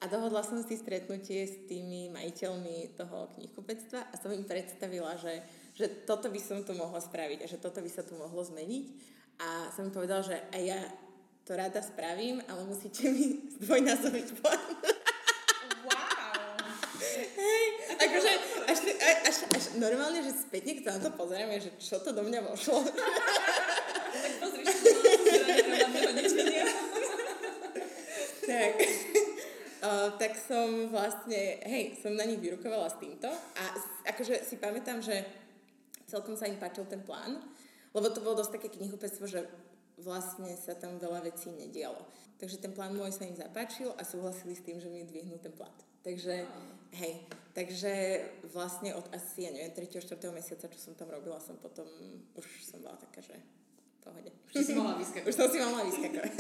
A 0.04 0.12
dohodla 0.12 0.44
som 0.44 0.60
si 0.60 0.76
stretnutie 0.76 1.48
s 1.48 1.56
tými 1.72 2.12
majiteľmi 2.12 3.00
toho 3.00 3.32
knihkupectva 3.40 4.12
a 4.12 4.16
som 4.20 4.36
im 4.36 4.44
predstavila, 4.44 5.16
že, 5.16 5.40
že 5.74 5.88
toto 6.04 6.28
by 6.28 6.42
som 6.44 6.60
tu 6.68 6.76
mohla 6.76 7.00
spraviť 7.00 7.48
a 7.48 7.50
že 7.50 7.58
toto 7.58 7.80
by 7.80 7.88
sa 7.88 8.04
tu 8.04 8.20
mohlo 8.20 8.44
zmeniť. 8.44 8.86
A 9.40 9.72
som 9.72 9.88
im 9.88 9.96
povedala, 9.96 10.28
že 10.28 10.36
aj 10.52 10.62
ja 10.62 10.80
to 11.46 11.56
rada 11.56 11.82
spravím, 11.82 12.42
ale 12.50 12.64
musíte 12.66 13.10
mi 13.10 13.38
zdvojnásobiť 13.62 14.28
plán. 14.42 14.66
Wow. 15.86 16.58
Hej, 17.38 17.66
akože 18.02 18.32
až, 18.66 18.80
až, 18.98 19.18
až, 19.30 19.38
až 19.54 19.64
normálne, 19.78 20.26
že 20.26 20.34
spätne, 20.34 20.74
keď 20.74 20.84
sa 20.84 20.94
na 20.98 21.02
to 21.06 21.12
pozrieme, 21.14 21.62
že 21.62 21.70
čo 21.78 22.02
to 22.02 22.10
do 22.10 22.26
mňa 22.26 22.42
vošlo. 22.50 22.82
tak 24.26 24.34
pozri, 24.42 24.66
Tak. 28.46 28.74
Uh, 29.86 30.18
tak 30.18 30.34
som 30.34 30.90
vlastne, 30.90 31.62
hej, 31.62 31.94
som 32.02 32.10
na 32.18 32.26
nich 32.26 32.42
vyrukovala 32.42 32.90
s 32.90 32.98
týmto 32.98 33.30
a 33.30 33.64
akože 34.10 34.42
si 34.42 34.58
pamätám, 34.58 34.98
že 34.98 35.22
celkom 36.10 36.34
sa 36.34 36.50
im 36.50 36.58
páčil 36.58 36.90
ten 36.90 37.06
plán, 37.06 37.38
lebo 37.94 38.10
to 38.10 38.18
bolo 38.26 38.42
dosť 38.42 38.58
také 38.58 38.74
knihupectvo, 38.74 39.30
že 39.30 39.46
vlastne 40.00 40.52
sa 40.60 40.76
tam 40.76 41.00
veľa 41.00 41.28
vecí 41.28 41.52
nedialo. 41.52 42.00
Takže 42.36 42.60
ten 42.60 42.76
plán 42.76 42.92
môj 42.92 43.16
sa 43.16 43.24
im 43.24 43.36
zapáčil 43.36 43.96
a 43.96 44.04
súhlasili 44.04 44.56
s 44.56 44.66
tým, 44.66 44.78
že 44.80 44.92
mi 44.92 45.08
dvihnú 45.08 45.40
ten 45.40 45.56
plat. 45.56 45.74
Takže, 46.04 46.46
hej, 47.00 47.14
takže 47.56 48.22
vlastne 48.54 48.94
od 48.94 49.08
asi, 49.16 49.48
ja 49.48 49.52
neviem, 49.56 49.74
3. 49.74 50.04
4. 50.04 50.20
mesiaca, 50.36 50.70
čo 50.70 50.80
som 50.80 50.94
tam 50.94 51.10
robila, 51.10 51.42
som 51.42 51.58
potom, 51.58 51.88
už 52.38 52.46
som 52.62 52.84
bola 52.84 53.00
taká, 53.00 53.24
že 53.26 53.34
pohode. 54.06 54.32
Už 54.54 54.62
si 54.62 54.74
mohla 54.78 54.94
vyskakovať. 55.02 55.26
Už 55.34 55.36
som 55.36 55.48
si 55.50 55.58
mohla 55.58 55.82
vyskakovať. 55.90 56.34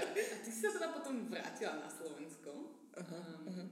a 0.00 0.36
ty 0.40 0.48
si 0.48 0.60
sa 0.64 0.70
teda 0.72 0.88
potom 0.96 1.28
vrátila 1.28 1.76
na 1.76 1.88
Slovensko. 1.92 2.50
Uh-huh, 2.96 3.36
uh-huh. 3.44 3.68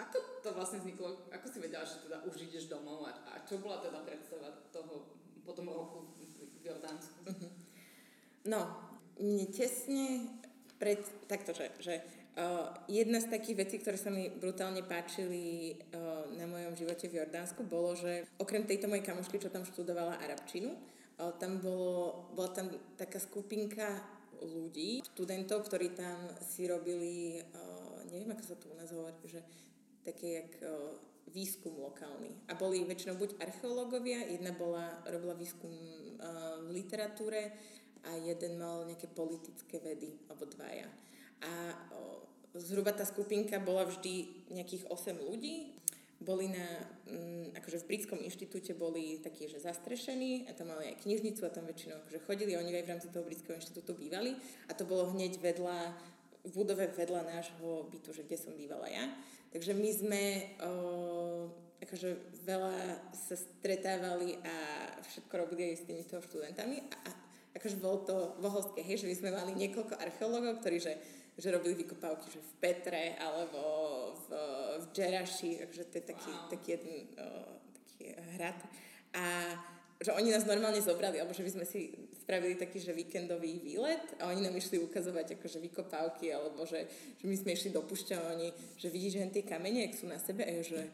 Ako 0.00 0.16
to 0.40 0.48
vlastne 0.56 0.80
vzniklo? 0.80 1.28
Ako 1.28 1.46
si 1.52 1.60
vedela, 1.60 1.84
že 1.84 2.00
teda 2.08 2.24
už 2.24 2.34
ideš 2.48 2.72
domov 2.72 3.04
a, 3.04 3.12
a 3.28 3.44
čo 3.44 3.60
bola 3.60 3.84
teda 3.84 4.00
predstava 4.02 4.48
toho 4.72 5.20
po 5.44 5.52
tom 5.52 5.68
roku 5.68 6.16
v 6.16 6.64
Jordánsku? 6.64 7.28
Uh-huh. 7.28 7.63
No, 8.44 8.68
mne 9.16 9.48
tesne 9.48 10.28
pred, 10.76 11.00
takto, 11.24 11.56
že, 11.56 11.72
že 11.80 11.94
uh, 12.36 12.76
jedna 12.92 13.16
z 13.24 13.32
takých 13.32 13.56
vecí, 13.56 13.76
ktoré 13.80 13.96
sa 13.96 14.12
mi 14.12 14.28
brutálne 14.28 14.84
páčili 14.84 15.72
uh, 15.96 16.28
na 16.36 16.44
mojom 16.44 16.76
živote 16.76 17.08
v 17.08 17.24
Jordánsku, 17.24 17.64
bolo, 17.64 17.96
že 17.96 18.28
okrem 18.36 18.68
tejto 18.68 18.84
mojej 18.84 19.06
kamošky, 19.06 19.40
čo 19.40 19.48
tam 19.48 19.64
študovala 19.64 20.20
arabčinu, 20.20 20.76
uh, 20.76 21.32
tam 21.40 21.64
bolo, 21.64 22.28
bola 22.36 22.52
tam 22.52 22.68
taká 23.00 23.16
skupinka 23.16 24.04
ľudí, 24.44 25.00
študentov, 25.14 25.64
ktorí 25.64 25.96
tam 25.96 26.36
si 26.44 26.68
robili, 26.68 27.40
uh, 27.40 28.04
neviem, 28.12 28.28
ako 28.36 28.44
sa 28.44 28.60
to 28.60 28.68
u 28.68 28.76
nás 28.76 28.92
hovorí, 28.92 29.24
že 29.24 29.40
také 30.04 30.44
jak 30.44 30.52
uh, 30.68 31.00
výskum 31.32 31.80
lokálny. 31.80 32.44
A 32.50 32.60
boli 32.60 32.84
väčšinou 32.84 33.16
buď 33.16 33.40
archeológovia, 33.40 34.28
jedna 34.28 34.52
bola, 34.52 35.00
robila 35.08 35.32
výskum 35.32 35.72
uh, 35.72 36.60
v 36.68 36.76
literatúre, 36.76 37.56
a 38.04 38.16
jeden 38.20 38.60
mal 38.60 38.84
nejaké 38.84 39.08
politické 39.10 39.80
vedy, 39.80 40.16
alebo 40.28 40.44
dvaja. 40.48 40.88
A 41.44 41.52
o, 41.92 42.24
zhruba 42.54 42.94
tá 42.94 43.02
skupinka 43.02 43.58
bola 43.58 43.84
vždy 43.88 44.46
nejakých 44.54 44.86
8 44.88 45.18
ľudí. 45.18 45.74
Boli 46.22 46.48
na, 46.48 46.66
m, 47.10 47.50
mm, 47.50 47.58
akože 47.58 47.84
v 47.84 47.88
britskom 47.90 48.20
inštitúte 48.22 48.72
boli 48.72 49.20
takí, 49.20 49.50
že 49.50 49.60
zastrešení 49.60 50.46
a 50.48 50.54
tam 50.54 50.72
mali 50.72 50.94
aj 50.94 51.04
knižnicu 51.04 51.42
a 51.44 51.52
tam 51.52 51.66
väčšinou 51.68 52.00
akože 52.06 52.22
chodili, 52.24 52.56
oni 52.56 52.70
aj 52.70 52.84
v 52.86 52.90
rámci 52.96 53.08
toho 53.10 53.26
britského 53.26 53.58
inštitútu 53.58 53.98
bývali 53.98 54.38
a 54.70 54.72
to 54.72 54.88
bolo 54.88 55.10
hneď 55.12 55.36
vedľa, 55.42 55.92
v 56.48 56.52
budove 56.54 56.86
vedľa 56.96 57.28
nášho 57.28 57.90
bytu, 57.90 58.14
že 58.14 58.24
kde 58.24 58.38
som 58.40 58.54
bývala 58.56 58.88
ja. 58.88 59.04
Takže 59.52 59.74
my 59.74 59.90
sme 59.90 60.22
o, 60.64 60.72
akože 61.82 62.10
veľa 62.46 62.76
sa 63.12 63.36
stretávali 63.36 64.38
a 64.40 64.54
všetko 65.04 65.34
robili 65.34 65.74
aj 65.74 65.76
s 65.82 65.86
týmito 65.86 66.16
študentami 66.24 66.78
a, 66.88 67.23
akože 67.54 67.76
bolo 67.78 67.98
to 68.02 68.14
vohovské, 68.42 68.82
hej, 68.82 69.06
že 69.06 69.08
my 69.10 69.14
sme 69.14 69.30
mali 69.30 69.52
niekoľko 69.54 69.94
archeológov, 69.94 70.58
ktorí 70.60 70.82
že, 70.82 70.98
že 71.38 71.54
robili 71.54 71.78
vykopávky 71.78 72.26
že 72.34 72.42
v 72.42 72.52
Petre 72.58 73.14
alebo 73.14 73.60
v, 74.26 74.28
v 74.82 74.84
Džeraši, 74.90 75.62
akože 75.62 75.84
to 75.86 75.94
je 75.98 76.04
taký, 76.04 76.30
wow. 76.34 76.50
taký 76.50 76.68
jeden 76.74 76.94
uh, 77.14 77.54
taký 77.78 78.04
hrad. 78.34 78.58
A 79.14 79.24
že 80.02 80.10
oni 80.10 80.34
nás 80.34 80.42
normálne 80.44 80.82
zobrali, 80.82 81.22
alebo 81.22 81.32
že 81.32 81.46
by 81.46 81.50
sme 81.54 81.64
si 81.64 81.94
spravili 82.18 82.58
taký, 82.58 82.82
že 82.82 82.90
víkendový 82.90 83.62
výlet 83.62 84.18
a 84.18 84.28
oni 84.28 84.42
nám 84.42 84.58
išli 84.58 84.82
ukazovať 84.82 85.38
akože 85.38 85.62
vykopávky, 85.70 86.34
alebo 86.34 86.66
že, 86.66 86.90
že 87.22 87.24
my 87.24 87.36
sme 87.38 87.54
išli 87.54 87.70
do 87.70 87.80
pušťa 87.86 88.16
a 88.18 88.28
oni, 88.34 88.48
že 88.74 88.90
vidíš, 88.90 89.22
že 89.22 89.40
tie 89.40 89.44
kamene, 89.46 89.86
ak 89.86 89.94
sú 89.94 90.10
na 90.10 90.18
sebe, 90.18 90.42
a 90.42 90.50
ja, 90.50 90.60
že 90.60 90.90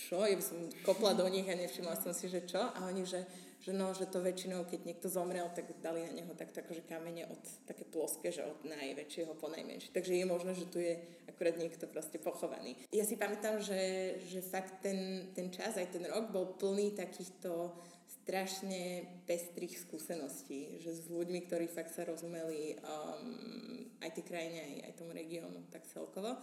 čo? 0.00 0.24
Ja 0.24 0.32
by 0.32 0.44
som 0.44 0.58
kopla 0.82 1.12
do 1.12 1.28
nich 1.28 1.44
a 1.44 1.54
nevšimla 1.54 2.00
som 2.00 2.16
si, 2.16 2.32
že 2.32 2.48
čo? 2.48 2.58
A 2.58 2.88
oni, 2.88 3.04
že 3.04 3.20
že 3.60 3.76
no, 3.76 3.92
že 3.92 4.08
to 4.08 4.24
väčšinou, 4.24 4.64
keď 4.64 4.88
niekto 4.88 5.12
zomrel, 5.12 5.52
tak 5.52 5.68
dali 5.84 6.08
na 6.08 6.12
neho 6.16 6.32
tak, 6.32 6.48
akože 6.48 6.88
kamene 6.88 7.28
od 7.28 7.42
také 7.68 7.84
ploské, 7.84 8.32
že 8.32 8.40
od 8.40 8.64
najväčšieho 8.64 9.36
po 9.36 9.52
najmenšie. 9.52 9.92
Takže 9.92 10.16
je 10.16 10.24
možné, 10.24 10.56
že 10.56 10.64
tu 10.64 10.80
je 10.80 10.96
akurát 11.28 11.60
niekto 11.60 11.84
proste 11.84 12.16
pochovaný. 12.16 12.80
Ja 12.88 13.04
si 13.04 13.20
pamätám, 13.20 13.60
že, 13.60 14.16
že 14.32 14.40
fakt 14.40 14.80
ten, 14.80 15.28
ten 15.36 15.52
čas, 15.52 15.76
aj 15.76 15.92
ten 15.92 16.04
rok 16.08 16.32
bol 16.32 16.56
plný 16.56 16.96
takýchto 16.96 17.76
strašne 18.24 19.04
pestrých 19.28 19.76
skúseností, 19.76 20.80
že 20.80 20.96
s 20.96 21.08
ľuďmi, 21.12 21.44
ktorí 21.46 21.68
fakt 21.68 21.92
sa 21.92 22.08
rozumeli 22.08 22.80
um, 22.80 23.86
aj 24.00 24.10
tej 24.16 24.24
krajine, 24.24 24.58
aj, 24.60 24.74
aj 24.88 24.92
tomu 24.96 25.12
regiónu 25.12 25.68
tak 25.68 25.84
celkovo. 25.84 26.36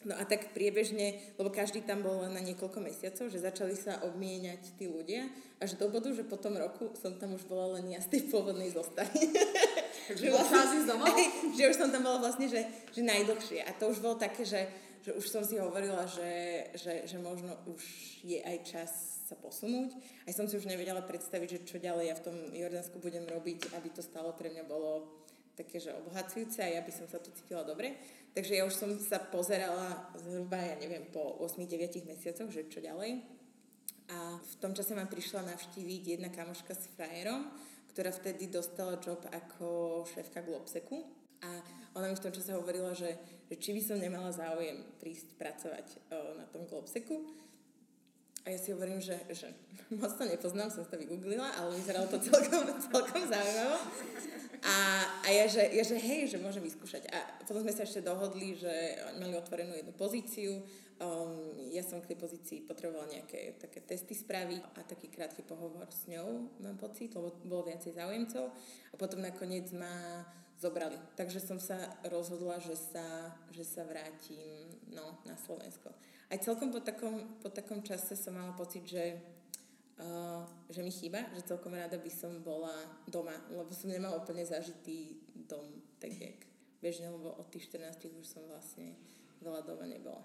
No 0.00 0.16
a 0.16 0.24
tak 0.24 0.56
priebežne, 0.56 1.20
lebo 1.36 1.52
každý 1.52 1.84
tam 1.84 2.00
bol 2.00 2.24
len 2.24 2.32
na 2.32 2.40
niekoľko 2.40 2.80
mesiacov, 2.80 3.28
že 3.28 3.44
začali 3.44 3.76
sa 3.76 4.00
obmieniať 4.08 4.80
tí 4.80 4.88
ľudia, 4.88 5.28
až 5.60 5.76
do 5.76 5.92
bodu, 5.92 6.08
že 6.16 6.24
po 6.24 6.40
tom 6.40 6.56
roku 6.56 6.88
som 6.96 7.12
tam 7.20 7.36
už 7.36 7.44
bola 7.44 7.76
len 7.76 7.92
ja 7.92 8.00
z 8.00 8.16
tej 8.16 8.32
pôvodnej 8.32 8.72
zostavy. 8.72 9.28
že, 10.20 10.32
vlastne, 10.32 10.88
že 11.56 11.64
už 11.68 11.76
som 11.76 11.92
tam 11.92 12.00
bola 12.00 12.16
vlastne, 12.16 12.48
že, 12.48 12.64
že 12.96 13.04
najdlhšie. 13.04 13.60
A 13.60 13.76
to 13.76 13.92
už 13.92 14.00
bolo 14.00 14.16
také, 14.16 14.40
že, 14.48 14.72
že 15.04 15.12
už 15.12 15.26
som 15.28 15.44
si 15.44 15.60
hovorila, 15.60 16.08
že, 16.08 16.64
že, 16.80 17.04
že 17.04 17.20
možno 17.20 17.52
už 17.68 17.84
je 18.24 18.40
aj 18.40 18.56
čas 18.64 18.90
sa 19.28 19.36
posunúť. 19.36 20.00
Aj 20.24 20.32
som 20.32 20.48
si 20.48 20.56
už 20.56 20.64
nevedela 20.64 21.04
predstaviť, 21.04 21.48
že 21.60 21.64
čo 21.68 21.76
ďalej 21.76 22.08
ja 22.08 22.16
v 22.16 22.24
tom 22.24 22.36
Jordánsku 22.56 22.96
budem 23.04 23.28
robiť, 23.28 23.76
aby 23.76 23.92
to 23.92 24.00
stalo 24.00 24.32
pre 24.32 24.48
mňa 24.48 24.64
bolo 24.64 25.19
také, 25.56 25.82
že 25.82 25.94
obohacujúce 25.94 26.60
a 26.62 26.68
ja 26.68 26.82
by 26.84 26.92
som 26.94 27.06
sa 27.10 27.18
tu 27.18 27.32
cítila 27.34 27.66
dobre. 27.66 27.96
Takže 28.30 28.54
ja 28.54 28.62
už 28.62 28.74
som 28.74 28.90
sa 29.02 29.18
pozerala 29.18 30.14
zhruba, 30.14 30.54
ja 30.56 30.78
neviem, 30.78 31.10
po 31.10 31.42
8-9 31.42 32.06
mesiacoch, 32.06 32.46
že 32.50 32.70
čo 32.70 32.78
ďalej. 32.78 33.26
A 34.10 34.38
v 34.38 34.54
tom 34.58 34.74
čase 34.74 34.94
ma 34.94 35.06
prišla 35.06 35.46
navštíviť 35.54 36.02
jedna 36.18 36.30
kamoška 36.30 36.74
s 36.74 36.90
frajerom, 36.94 37.46
ktorá 37.94 38.10
vtedy 38.14 38.50
dostala 38.50 38.98
job 39.02 39.22
ako 39.30 40.02
šéfka 40.06 40.42
Globseku. 40.46 41.06
A 41.42 41.50
ona 41.94 42.10
mi 42.10 42.14
v 42.14 42.22
tom 42.22 42.34
čase 42.34 42.54
hovorila, 42.54 42.94
že, 42.94 43.18
že 43.50 43.54
či 43.58 43.74
by 43.74 43.82
som 43.82 43.98
nemala 43.98 44.30
záujem 44.30 44.82
prísť 45.02 45.34
pracovať 45.38 45.86
o, 46.10 46.18
na 46.38 46.46
tom 46.50 46.66
Globseku. 46.70 47.26
A 48.44 48.46
ja 48.50 48.58
si 48.58 48.72
hovorím, 48.72 49.00
že, 49.04 49.20
že 49.30 49.52
moc 50.00 50.16
to 50.16 50.24
nepoznám, 50.24 50.72
som 50.72 50.84
to 50.88 50.96
vygooglila, 50.96 51.48
ale 51.60 51.76
vyzeralo 51.76 52.08
to 52.08 52.18
celkom, 52.20 52.64
celkom 52.88 53.22
zaujímavé. 53.28 53.78
A, 54.60 54.76
a 55.24 55.28
ja, 55.32 55.48
že, 55.48 55.72
ja, 55.72 55.80
že 55.80 55.96
hej, 55.96 56.28
že 56.28 56.36
môžem 56.36 56.60
vyskúšať. 56.60 57.08
A 57.08 57.18
potom 57.48 57.64
sme 57.64 57.72
sa 57.72 57.88
ešte 57.88 58.04
dohodli, 58.04 58.52
že 58.60 59.00
mali 59.16 59.32
otvorenú 59.32 59.72
jednu 59.72 59.96
pozíciu. 59.96 60.60
Um, 61.00 61.56
ja 61.72 61.80
som 61.80 62.04
k 62.04 62.12
tej 62.12 62.18
pozícii 62.20 62.58
potrebovala 62.68 63.08
nejaké 63.08 63.56
také 63.56 63.80
testy 63.80 64.12
spraviť 64.12 64.60
a 64.76 64.84
taký 64.84 65.08
krátky 65.08 65.40
pohovor 65.48 65.88
s 65.88 66.04
ňou, 66.12 66.60
mám 66.60 66.76
pocit, 66.76 67.08
lebo 67.16 67.40
bolo 67.48 67.72
viacej 67.72 67.96
záujemcov. 67.96 68.52
A 68.92 68.94
potom 69.00 69.24
nakoniec 69.24 69.72
ma 69.72 70.28
zobrali. 70.60 71.00
Takže 71.16 71.40
som 71.40 71.56
sa 71.56 71.80
rozhodla, 72.04 72.60
že 72.60 72.76
sa, 72.76 73.32
že 73.48 73.64
sa 73.64 73.88
vrátim 73.88 74.68
no, 74.92 75.16
na 75.24 75.40
Slovensko. 75.40 75.88
Aj 76.30 76.38
celkom 76.38 76.70
po 76.70 76.78
takom, 76.78 77.42
po 77.42 77.50
takom 77.50 77.82
čase 77.82 78.14
som 78.14 78.38
mala 78.38 78.54
pocit, 78.54 78.86
že 78.86 79.18
uh, 79.98 80.46
že 80.70 80.78
mi 80.86 80.94
chýba, 80.94 81.26
že 81.34 81.42
celkom 81.42 81.74
rada 81.74 81.98
by 81.98 82.06
som 82.06 82.38
bola 82.38 82.70
doma, 83.10 83.34
lebo 83.50 83.74
som 83.74 83.90
nemala 83.90 84.14
úplne 84.14 84.46
zažitý 84.46 85.18
dom, 85.34 85.66
tak 85.98 86.14
jak 86.14 86.38
bežne, 86.78 87.10
lebo 87.10 87.34
od 87.34 87.50
tých 87.50 87.66
14 87.66 87.98
už 88.14 88.26
som 88.30 88.46
vlastne 88.46 88.94
veľa 89.42 89.66
doma 89.66 89.90
nebola. 89.90 90.22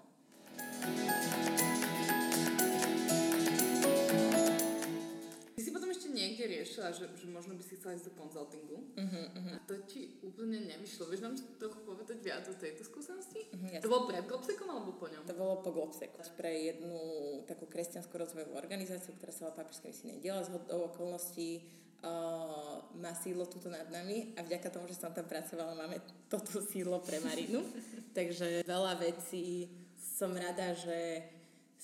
Niekde 6.36 6.52
riešila, 6.52 6.92
že, 6.92 7.08
že 7.16 7.26
možno 7.32 7.56
by 7.56 7.64
si 7.64 7.80
chcela 7.80 7.96
ísť 7.96 8.12
do 8.12 8.14
konzultingu 8.20 8.76
uh-huh, 8.92 9.24
uh-huh. 9.32 9.56
a 9.56 9.64
to 9.64 9.80
ti 9.88 10.20
úplne 10.20 10.68
nevyšlo. 10.68 11.08
Vieš 11.08 11.24
nám 11.24 11.40
trochu 11.56 11.80
povedať 11.80 12.20
viac 12.20 12.44
o 12.44 12.52
tejto 12.52 12.84
skúsenosti? 12.84 13.48
Uh-huh, 13.48 13.80
to 13.80 13.88
bolo 13.88 14.04
pred 14.04 14.28
Globsekom 14.28 14.68
alebo 14.68 14.92
po 15.00 15.08
ňom? 15.08 15.24
To 15.24 15.32
bolo 15.32 15.64
po 15.64 15.72
Globseku. 15.72 16.20
Pre 16.36 16.52
jednu 16.52 17.00
takú 17.48 17.64
kresťanskú 17.64 18.12
rozvojovú 18.12 18.52
organizáciu, 18.52 19.16
ktorá 19.16 19.32
sa 19.32 19.48
volá 19.48 19.64
Papežské 19.64 19.88
misie 19.88 20.20
diela 20.20 20.44
z 20.44 20.52
okolností 20.68 21.64
uh, 22.04 22.84
má 23.00 23.16
sídlo 23.16 23.48
tuto 23.48 23.72
nad 23.72 23.88
nami 23.88 24.36
a 24.36 24.44
vďaka 24.44 24.68
tomu, 24.68 24.84
že 24.92 25.00
som 25.00 25.16
tam 25.16 25.24
pracovala, 25.24 25.72
máme 25.72 26.04
toto 26.28 26.60
sídlo 26.60 27.00
pre 27.00 27.16
Marinu. 27.24 27.64
Takže 28.18 28.68
veľa 28.68 29.00
vecí 29.00 29.72
som 29.96 30.36
rada, 30.36 30.76
že 30.76 31.24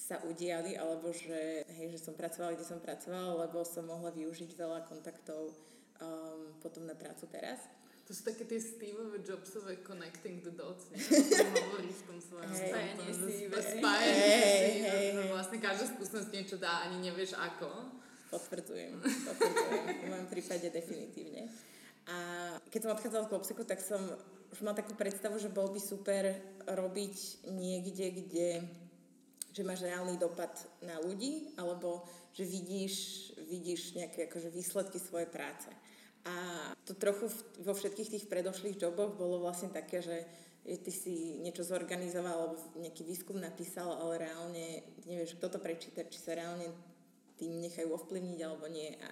sa 0.02 0.18
udiali, 0.26 0.74
alebo 0.74 1.14
že, 1.14 1.62
hej, 1.78 1.94
že 1.94 2.02
som 2.02 2.18
pracovala, 2.18 2.58
kde 2.58 2.66
som 2.66 2.82
pracovala, 2.82 3.46
lebo 3.46 3.62
som 3.62 3.86
mohla 3.86 4.10
využiť 4.10 4.50
veľa 4.58 4.82
kontaktov 4.90 5.54
um, 6.02 6.50
potom 6.58 6.82
na 6.90 6.98
prácu 6.98 7.30
teraz. 7.30 7.62
To 8.10 8.10
sú 8.10 8.26
také 8.26 8.42
tie 8.42 8.58
Steveové 8.58 9.22
Jobsové 9.22 9.78
connecting 9.86 10.42
the 10.42 10.50
dots, 10.50 10.90
nie? 10.90 10.98
hovorí 11.70 11.94
v 11.94 12.02
tom 12.02 12.18
svojom 12.18 12.50
spájanie 12.50 13.08
si. 13.14 13.46
Spájanie 13.46 14.34
si. 14.42 15.30
Vlastne 15.30 15.58
každá 15.62 15.86
skúsenosť 15.94 16.30
niečo 16.34 16.56
dá, 16.58 16.82
ani 16.82 16.98
nevieš 16.98 17.38
ako. 17.38 17.70
Potvrdzujem, 18.34 18.98
potvrdzujem. 18.98 19.84
v 19.86 20.06
mojom 20.10 20.28
prípade 20.34 20.66
definitívne. 20.66 21.46
A 22.10 22.16
keď 22.74 22.80
som 22.82 22.94
odchádzala 22.98 23.24
z 23.24 23.30
Klopseku, 23.30 23.62
tak 23.62 23.78
som 23.78 24.02
už 24.50 24.58
mala 24.66 24.74
takú 24.74 24.98
predstavu, 24.98 25.38
že 25.38 25.46
bol 25.46 25.70
by 25.70 25.78
super 25.78 26.34
robiť 26.66 27.46
niekde, 27.54 28.06
kde 28.18 28.48
že 29.52 29.62
máš 29.62 29.84
reálny 29.84 30.16
dopad 30.16 30.50
na 30.80 30.96
ľudí, 31.04 31.52
alebo 31.60 32.08
že 32.32 32.48
vidíš, 32.48 32.94
vidíš 33.44 34.00
nejaké 34.00 34.26
akože 34.26 34.48
výsledky 34.48 34.96
svojej 34.96 35.28
práce. 35.28 35.68
A 36.24 36.34
to 36.88 36.96
trochu 36.96 37.28
vo 37.60 37.74
všetkých 37.76 38.16
tých 38.16 38.24
predošlých 38.30 38.80
joboch 38.80 39.12
bolo 39.18 39.44
vlastne 39.44 39.68
také, 39.68 40.00
že 40.00 40.24
ty 40.64 40.92
si 40.94 41.42
niečo 41.42 41.66
zorganizoval 41.66 42.36
alebo 42.38 42.56
nejaký 42.78 43.02
výskum 43.02 43.36
napísal, 43.42 43.90
ale 43.98 44.22
reálne 44.22 44.86
nevieš, 45.04 45.36
kto 45.36 45.58
to 45.58 45.58
prečíta, 45.58 46.06
či 46.06 46.22
sa 46.22 46.38
reálne 46.38 46.70
tým 47.34 47.58
nechajú 47.58 47.90
ovplyvniť 47.90 48.38
alebo 48.46 48.70
nie. 48.70 48.94
A 49.02 49.10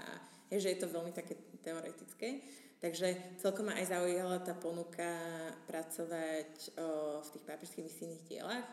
je, 0.55 0.62
že 0.62 0.70
je 0.74 0.81
to 0.81 0.94
veľmi 0.94 1.11
také 1.11 1.35
teoretické. 1.61 2.40
Takže 2.81 3.37
celkom 3.42 3.68
ma 3.68 3.76
aj 3.76 3.92
zaujala 3.92 4.40
tá 4.40 4.57
ponuka 4.57 5.11
pracovať 5.68 6.81
o, 6.81 7.20
v 7.20 7.29
tých 7.37 7.44
papierských 7.44 7.85
misijných 7.85 8.24
dielach 8.24 8.64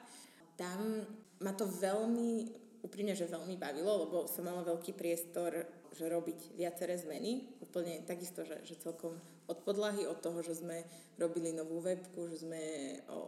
tam 0.57 1.05
ma 1.39 1.53
to 1.53 1.69
veľmi, 1.69 2.49
úprimne, 2.81 3.13
že 3.13 3.29
veľmi 3.29 3.55
bavilo, 3.55 4.09
lebo 4.09 4.25
som 4.25 4.43
mala 4.43 4.65
veľký 4.65 4.97
priestor, 4.97 5.53
že 5.93 6.09
robiť 6.09 6.57
viaceré 6.57 6.97
zmeny. 6.97 7.45
Úplne 7.61 8.05
takisto, 8.05 8.41
že, 8.41 8.61
že 8.65 8.77
celkom 8.77 9.17
od 9.47 9.63
podlahy, 9.63 10.03
od 10.03 10.19
toho, 10.19 10.43
že 10.43 10.59
sme 10.59 10.83
robili 11.15 11.55
novú 11.55 11.79
webku, 11.79 12.27
že 12.27 12.43
sme 12.43 12.61
o, 13.07 13.19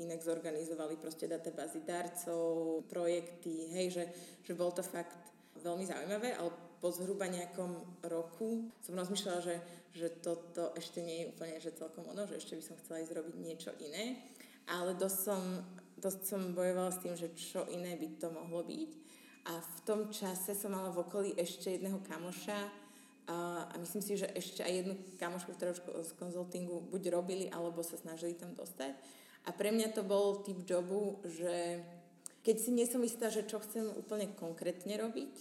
inak 0.00 0.24
zorganizovali 0.24 0.96
proste 0.96 1.28
databázy 1.28 1.84
darcov, 1.84 2.82
projekty, 2.88 3.68
hej, 3.76 3.86
že, 3.92 4.04
že 4.48 4.56
bol 4.56 4.72
to 4.72 4.80
fakt 4.80 5.14
veľmi 5.60 5.84
zaujímavé, 5.84 6.34
ale 6.34 6.50
po 6.78 6.88
zhruba 6.94 7.26
nejakom 7.26 8.00
roku 8.06 8.70
som 8.80 8.94
rozmýšľala, 8.94 9.40
že, 9.42 9.56
že 9.92 10.08
toto 10.22 10.72
ešte 10.78 11.02
nie 11.02 11.26
je 11.26 11.30
úplne 11.34 11.58
že 11.58 11.74
celkom 11.74 12.06
ono, 12.06 12.24
že 12.24 12.38
ešte 12.38 12.54
by 12.54 12.62
som 12.64 12.78
chcela 12.78 13.02
ísť 13.02 13.14
robiť 13.18 13.36
niečo 13.36 13.70
iné, 13.82 14.22
ale 14.70 14.94
dosť 14.94 15.18
som 15.18 15.42
dosť 15.98 16.20
som 16.24 16.40
bojovala 16.54 16.94
s 16.94 17.02
tým, 17.02 17.14
že 17.18 17.34
čo 17.34 17.66
iné 17.68 17.98
by 17.98 18.08
to 18.18 18.28
mohlo 18.30 18.62
byť. 18.62 18.90
A 19.48 19.58
v 19.58 19.78
tom 19.88 20.00
čase 20.12 20.52
som 20.52 20.74
mala 20.74 20.92
v 20.92 21.02
okolí 21.02 21.30
ešte 21.34 21.74
jedného 21.74 21.98
kamoša 22.04 22.88
a, 23.28 23.68
myslím 23.80 24.00
si, 24.00 24.16
že 24.16 24.28
ešte 24.32 24.64
aj 24.64 24.72
jednu 24.72 24.94
kamošku, 25.20 25.52
ktorú 25.52 25.72
z 26.04 26.12
konzultingu 26.16 26.80
buď 26.88 27.12
robili, 27.12 27.46
alebo 27.52 27.84
sa 27.84 28.00
snažili 28.00 28.32
tam 28.32 28.56
dostať. 28.56 28.96
A 29.44 29.52
pre 29.52 29.72
mňa 29.72 29.92
to 29.92 30.04
bol 30.04 30.44
typ 30.44 30.64
jobu, 30.64 31.20
že 31.24 31.80
keď 32.44 32.56
si 32.56 32.70
nie 32.72 32.88
som 32.88 33.04
istá, 33.04 33.28
že 33.28 33.44
čo 33.44 33.60
chcem 33.60 33.84
úplne 33.96 34.32
konkrétne 34.32 34.96
robiť, 34.96 35.34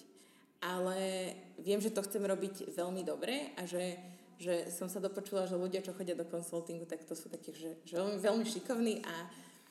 ale 0.63 1.31
viem, 1.61 1.79
že 1.79 1.93
to 1.93 2.03
chcem 2.03 2.23
robiť 2.23 2.75
veľmi 2.75 3.03
dobre 3.07 3.55
a 3.55 3.63
že, 3.63 3.95
že 4.41 4.67
som 4.73 4.91
sa 4.91 4.99
dopočula, 4.99 5.47
že 5.47 5.59
ľudia, 5.59 5.85
čo 5.85 5.95
chodia 5.95 6.17
do 6.17 6.27
konsultingu, 6.27 6.83
tak 6.83 7.07
to 7.07 7.15
sú 7.15 7.31
takí, 7.31 7.53
že, 7.53 7.79
že 7.87 7.95
veľmi, 7.99 8.17
veľmi 8.19 8.45
šikovní 8.45 9.05
a 9.05 9.15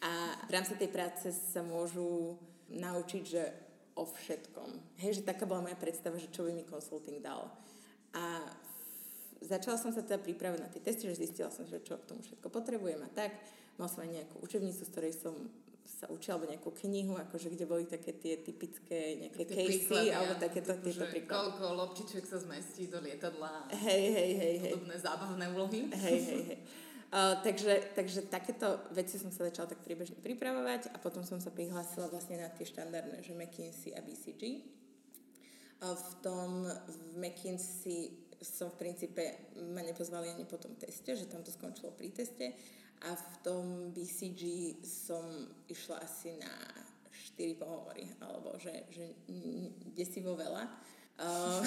a 0.06 0.38
v 0.46 0.50
rámci 0.54 0.78
tej 0.78 0.86
práce 0.86 1.34
sa 1.34 1.66
môžu 1.66 2.38
naučiť, 2.70 3.22
že 3.26 3.42
o 3.98 4.06
všetkom. 4.06 5.00
Hej, 5.02 5.18
že 5.18 5.26
taká 5.26 5.48
bola 5.48 5.66
moja 5.66 5.74
predstava, 5.74 6.20
že 6.20 6.30
čo 6.30 6.46
by 6.46 6.52
mi 6.54 6.62
konsulting 6.62 7.18
dal. 7.18 7.50
A 8.14 8.44
začala 9.42 9.80
som 9.80 9.90
sa 9.90 10.06
teda 10.06 10.22
pripravať 10.22 10.58
na 10.62 10.70
tie 10.70 10.84
testy, 10.84 11.10
že 11.10 11.26
zistila 11.26 11.50
som, 11.50 11.66
že 11.66 11.82
čo 11.82 11.98
k 11.98 12.06
tomu 12.06 12.22
všetko 12.22 12.46
potrebujem 12.52 13.02
a 13.02 13.10
tak. 13.10 13.34
Mal 13.80 13.88
som 13.90 14.06
aj 14.06 14.22
nejakú 14.22 14.36
učebnicu, 14.46 14.84
z 14.84 14.92
ktorej 14.94 15.14
som 15.16 15.34
sa 15.86 16.06
učila, 16.12 16.36
alebo 16.36 16.50
nejakú 16.52 16.70
knihu, 16.86 17.16
akože 17.16 17.48
kde 17.56 17.64
boli 17.64 17.88
také 17.88 18.12
tie 18.12 18.42
typické 18.42 19.16
nejaké 19.16 19.42
tie 19.48 19.56
casey, 19.64 20.12
alebo 20.12 20.34
takéto 20.36 20.76
tieto 20.82 21.08
príklady. 21.08 21.30
Koľko 21.30 21.64
loptiček 21.78 22.24
sa 22.26 22.36
zmestí 22.42 22.90
do 22.90 23.00
lietadla. 23.00 23.70
Hej, 23.70 24.04
hej, 24.12 24.30
hej. 24.36 24.56
Podobné 24.76 24.96
hej. 24.98 25.02
zábavné 25.02 25.44
úlohy. 25.56 25.80
Hej, 25.88 26.18
hej, 26.20 26.42
hej. 26.52 26.58
Uh, 27.16 27.40
takže, 27.40 27.96
takže 27.96 28.28
takéto 28.28 28.76
veci 28.92 29.16
som 29.16 29.32
sa 29.32 29.48
začala 29.48 29.72
tak 29.72 29.80
priebežne 29.80 30.20
pripravovať 30.20 30.92
a 30.92 31.00
potom 31.00 31.24
som 31.24 31.40
sa 31.40 31.48
prihlásila 31.48 32.12
vlastne 32.12 32.36
na 32.36 32.52
tie 32.52 32.68
štandardné, 32.68 33.24
že 33.24 33.32
McKinsey 33.32 33.96
a 33.96 34.04
BCG. 34.04 34.60
Uh, 35.80 35.96
v 35.96 36.10
tom 36.20 36.68
v 36.68 37.16
McKinsey 37.16 38.12
som 38.44 38.68
v 38.68 38.84
princípe, 38.84 39.48
ma 39.72 39.80
nepozvali 39.80 40.28
ani 40.28 40.44
po 40.44 40.60
tom 40.60 40.76
teste, 40.76 41.16
že 41.16 41.24
tam 41.24 41.40
to 41.40 41.48
skončilo 41.48 41.96
pri 41.96 42.12
teste 42.12 42.52
a 43.00 43.16
v 43.16 43.34
tom 43.40 43.64
BCG 43.96 44.76
som 44.84 45.24
išla 45.72 46.04
asi 46.04 46.36
na 46.36 46.52
4 47.32 47.56
pohovory, 47.56 48.12
alebo 48.20 48.60
že, 48.60 48.92
že 48.92 49.16
desivo 49.96 50.36
veľa. 50.36 50.68
Uh, 51.16 51.64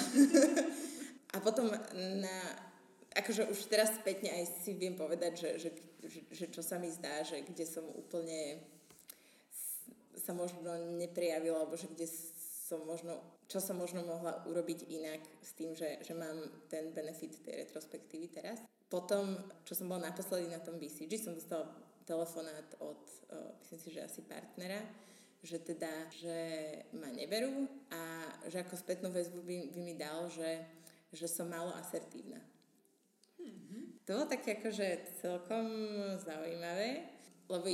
a 1.34 1.42
potom 1.42 1.74
na 2.22 2.69
akože 3.14 3.50
už 3.50 3.58
teraz 3.66 3.94
spätne 3.98 4.30
aj 4.30 4.62
si 4.62 4.74
viem 4.74 4.94
povedať, 4.94 5.32
že, 5.34 5.50
že, 5.58 5.70
že, 6.06 6.20
že 6.30 6.46
čo 6.50 6.62
sa 6.62 6.78
mi 6.78 6.90
zdá, 6.90 7.26
že 7.26 7.42
kde 7.42 7.66
som 7.66 7.82
úplne 7.96 8.62
sa 10.20 10.36
možno 10.36 10.62
neprejavilo, 11.00 11.58
alebo 11.58 11.74
že 11.74 11.90
kde 11.90 12.06
som 12.70 12.86
možno, 12.86 13.18
čo 13.50 13.58
som 13.58 13.74
možno 13.74 14.06
mohla 14.06 14.46
urobiť 14.46 14.86
inak 14.86 15.18
s 15.42 15.58
tým, 15.58 15.74
že, 15.74 15.98
že 16.06 16.14
mám 16.14 16.38
ten 16.70 16.94
benefit 16.94 17.42
tej 17.42 17.66
retrospektívy 17.66 18.30
teraz. 18.30 18.62
Potom, 18.86 19.34
čo 19.66 19.74
som 19.74 19.90
bola 19.90 20.10
naposledy 20.10 20.46
na 20.46 20.62
tom 20.62 20.78
BCG, 20.78 21.18
som 21.18 21.34
dostala 21.34 21.66
telefonát 22.06 22.66
od, 22.78 23.02
myslím 23.66 23.80
si, 23.82 23.88
že 23.90 24.06
asi 24.06 24.20
partnera, 24.22 24.82
že 25.40 25.58
teda, 25.58 25.90
že 26.14 26.38
ma 26.94 27.08
neberú 27.10 27.64
a 27.90 28.02
že 28.46 28.60
ako 28.60 28.76
spätnú 28.76 29.08
väzbu 29.08 29.40
by, 29.40 29.56
by 29.72 29.80
mi 29.80 29.94
dal, 29.96 30.28
že, 30.28 30.62
že 31.10 31.26
som 31.26 31.48
málo 31.48 31.72
asertívna. 31.74 32.38
To 34.10 34.18
bolo 34.18 34.26
také 34.26 34.58
akože 34.58 35.22
celkom 35.22 35.70
zaujímavé, 36.18 37.06
lebo 37.46 37.70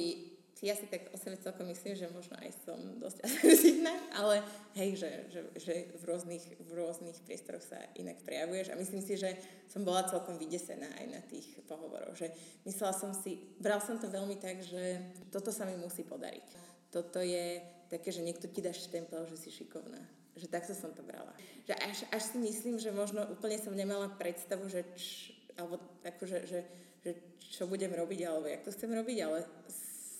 ja 0.61 0.77
si 0.77 0.85
tak 0.85 1.09
o 1.09 1.16
sebe 1.16 1.40
celkom 1.40 1.64
myslím, 1.72 1.96
že 1.96 2.12
možno 2.12 2.37
aj 2.37 2.53
som 2.61 2.77
dosť 3.01 3.18
asertívna, 3.25 3.96
ale 4.12 4.44
hej, 4.77 5.01
že, 5.01 5.11
že, 5.33 5.40
že 5.57 5.75
v, 5.96 6.05
rôznych, 6.05 6.44
v 6.61 6.70
rôznych 6.77 7.16
priestoroch 7.25 7.64
sa 7.64 7.81
inak 7.96 8.20
prejavuješ 8.20 8.68
a 8.68 8.77
myslím 8.77 9.01
si, 9.01 9.16
že 9.16 9.33
som 9.64 9.81
bola 9.81 10.05
celkom 10.05 10.37
vydesená 10.37 10.85
aj 11.01 11.07
na 11.09 11.25
tých 11.25 11.57
pohovoroch, 11.64 12.12
že 12.12 12.29
myslela 12.68 12.92
som 12.92 13.16
si, 13.16 13.57
bral 13.57 13.81
som 13.81 13.96
to 13.96 14.05
veľmi 14.05 14.37
tak, 14.37 14.61
že 14.61 15.09
toto 15.33 15.49
sa 15.49 15.64
mi 15.64 15.81
musí 15.81 16.05
podariť. 16.05 16.44
Toto 16.92 17.16
je 17.25 17.64
také, 17.88 18.12
že 18.12 18.20
niekto 18.20 18.44
ti 18.44 18.61
dá 18.61 18.77
štempel, 18.77 19.25
že 19.25 19.40
si 19.40 19.49
šikovná. 19.49 20.05
Že 20.37 20.53
takto 20.53 20.77
som 20.77 20.92
to 20.92 21.01
brala. 21.01 21.33
Že 21.64 21.81
až, 21.81 21.99
až 22.12 22.22
si 22.29 22.37
myslím, 22.44 22.77
že 22.77 22.92
možno 22.92 23.25
úplne 23.25 23.57
som 23.57 23.72
nemala 23.72 24.12
predstavu, 24.20 24.68
že 24.68 24.85
č, 24.92 25.36
alebo 25.57 25.81
akože, 26.05 26.38
že, 26.45 26.61
že 27.01 27.11
čo 27.40 27.66
budem 27.66 27.92
robiť, 27.92 28.21
alebo 28.29 28.47
jak 28.47 28.62
to 28.64 28.75
chcem 28.75 28.90
robiť, 28.92 29.19
ale 29.25 29.38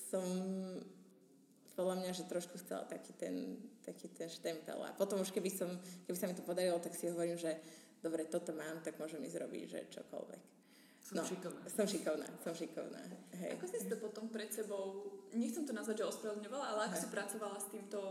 som 0.09 0.25
podľa 1.77 1.95
mňa, 2.01 2.11
že 2.17 2.25
trošku 2.25 2.57
chcela 2.57 2.81
taký 2.89 3.13
ten, 3.13 3.61
taký 3.85 4.09
ten 4.09 4.25
štempel. 4.25 4.81
A 4.81 4.97
potom 4.97 5.21
už 5.21 5.29
keby, 5.29 5.53
som, 5.53 5.69
keby 6.09 6.17
sa 6.17 6.25
mi 6.25 6.33
to 6.33 6.41
podarilo, 6.41 6.81
tak 6.81 6.97
si 6.97 7.05
hovorím, 7.05 7.37
že 7.37 7.53
dobre, 8.01 8.25
toto 8.25 8.49
mám, 8.57 8.81
tak 8.81 8.97
môžem 8.97 9.21
ísť 9.21 9.37
robiť, 9.45 9.63
že 9.69 9.79
čokoľvek. 9.93 10.41
Som 11.05 11.21
no, 11.21 11.23
šikovná. 11.23 11.61
Som 11.69 11.85
šikovná, 11.85 12.27
som 12.43 12.53
šikovná. 12.57 12.99
Hej. 13.39 13.61
Ako 13.61 13.65
si 13.69 13.87
to 13.87 13.95
potom 14.01 14.27
pred 14.27 14.49
sebou, 14.51 15.07
nechcem 15.31 15.63
to 15.63 15.71
nazvať, 15.71 16.03
že 16.03 16.09
ospravedlňovala, 16.17 16.65
ale 16.65 16.81
ako 16.91 16.97
Hej. 16.97 17.03
si 17.05 17.07
pracovala 17.13 17.57
s 17.61 17.67
týmto, 17.71 18.01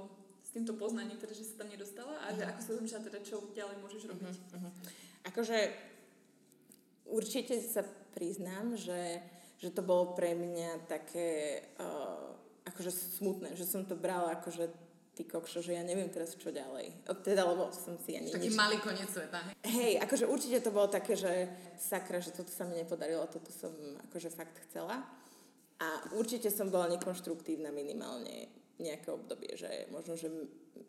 s 0.40 0.50
týmto 0.54 0.72
poznaním, 0.78 1.18
teda, 1.18 1.34
že 1.34 1.44
sa 1.44 1.60
tam 1.60 1.68
nedostala 1.68 2.22
a 2.24 2.32
že 2.32 2.46
ako 2.46 2.60
si 2.62 2.68
rozmýšľala 2.72 3.04
teda, 3.10 3.18
čo 3.20 3.36
ďalej 3.52 3.76
môžeš 3.82 4.02
robiť? 4.14 4.36
Uh-huh, 4.40 4.56
uh-huh. 4.62 4.72
Akože 5.28 5.58
určite 7.10 7.58
sa 7.62 7.86
priznám, 8.14 8.74
že 8.74 9.22
že 9.56 9.72
to 9.72 9.80
bolo 9.80 10.12
pre 10.12 10.36
mňa 10.36 10.84
také 10.84 11.60
uh, 11.80 12.36
akože 12.68 12.92
smutné, 12.92 13.56
že 13.56 13.64
som 13.64 13.88
to 13.88 13.96
brala 13.96 14.36
akože 14.36 14.68
ty 15.16 15.24
kokšo, 15.24 15.64
že 15.64 15.72
ja 15.72 15.80
neviem 15.80 16.12
teraz 16.12 16.36
čo 16.36 16.52
ďalej. 16.52 16.92
Teda, 17.24 17.48
lebo 17.48 17.72
som 17.72 17.96
si 17.96 18.20
ani 18.20 18.28
Taký 18.28 18.52
nič... 18.52 18.58
malý 18.58 18.76
koniec 18.84 19.08
sveta. 19.08 19.40
Hej, 19.64 19.96
akože 20.04 20.28
určite 20.28 20.60
to 20.60 20.68
bolo 20.76 20.92
také, 20.92 21.16
že 21.16 21.48
sakra, 21.80 22.20
že 22.20 22.36
toto 22.36 22.52
sa 22.52 22.68
mi 22.68 22.76
nepodarilo, 22.76 23.24
toto 23.32 23.48
som 23.48 23.72
akože 24.12 24.28
fakt 24.28 24.60
chcela. 24.68 25.08
A 25.80 25.88
určite 26.20 26.52
som 26.52 26.68
bola 26.68 26.92
nekonštruktívna 26.92 27.72
minimálne 27.72 28.52
nejaké 28.76 29.08
obdobie, 29.08 29.56
že 29.56 29.88
možno, 29.88 30.20
že 30.20 30.28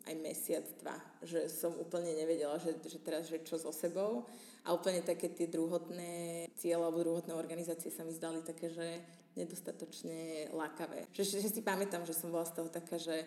aj 0.08 0.14
mesiac, 0.20 0.64
dva, 0.80 0.96
že 1.22 1.48
som 1.52 1.74
úplne 1.76 2.14
nevedela, 2.16 2.56
že, 2.60 2.76
že 2.84 2.98
teraz, 3.00 3.28
že 3.28 3.44
čo 3.44 3.60
so 3.60 3.72
sebou 3.74 4.24
a 4.64 4.74
úplne 4.76 5.00
také 5.00 5.32
tie 5.32 5.48
druhotné 5.48 6.44
cieľe 6.58 6.88
alebo 6.88 7.04
druhotné 7.04 7.32
organizácie 7.32 7.88
sa 7.88 8.04
mi 8.04 8.12
zdali 8.12 8.44
také, 8.44 8.68
že 8.68 9.00
nedostatočne 9.38 10.50
lákavé. 10.50 11.06
Že, 11.14 11.40
že 11.40 11.48
si 11.48 11.62
pamätám, 11.62 12.02
že 12.02 12.16
som 12.16 12.34
bola 12.34 12.44
z 12.44 12.58
toho 12.58 12.68
taká, 12.68 12.98
že 12.98 13.22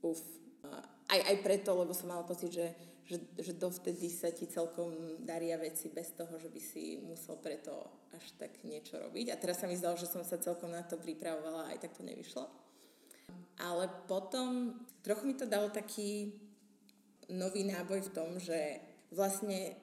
uf. 0.00 0.22
Aj, 1.10 1.20
aj 1.20 1.36
preto, 1.44 1.76
lebo 1.76 1.92
som 1.92 2.08
mala 2.08 2.24
pocit, 2.24 2.48
že, 2.48 2.72
že, 3.04 3.20
že 3.36 3.52
dovtedy 3.52 4.08
sa 4.08 4.32
ti 4.32 4.48
celkom 4.48 5.20
daria 5.20 5.60
veci 5.60 5.92
bez 5.92 6.16
toho, 6.16 6.40
že 6.40 6.48
by 6.48 6.60
si 6.62 6.96
musel 7.04 7.36
preto 7.36 7.76
až 8.16 8.24
tak 8.40 8.64
niečo 8.64 8.96
robiť. 8.96 9.34
A 9.34 9.36
teraz 9.36 9.60
sa 9.60 9.68
mi 9.68 9.76
zdalo, 9.76 10.00
že 10.00 10.08
som 10.08 10.24
sa 10.24 10.40
celkom 10.40 10.72
na 10.72 10.80
to 10.80 10.96
pripravovala 10.96 11.74
aj 11.74 11.84
tak 11.84 11.92
to 11.92 12.06
nevyšlo. 12.06 12.63
Ale 13.58 13.88
potom 14.10 14.74
trochu 15.00 15.24
mi 15.26 15.34
to 15.34 15.46
dalo 15.46 15.70
taký 15.70 16.32
nový 17.32 17.64
náboj 17.64 18.08
v 18.08 18.14
tom, 18.14 18.30
že 18.36 18.80
vlastne 19.14 19.78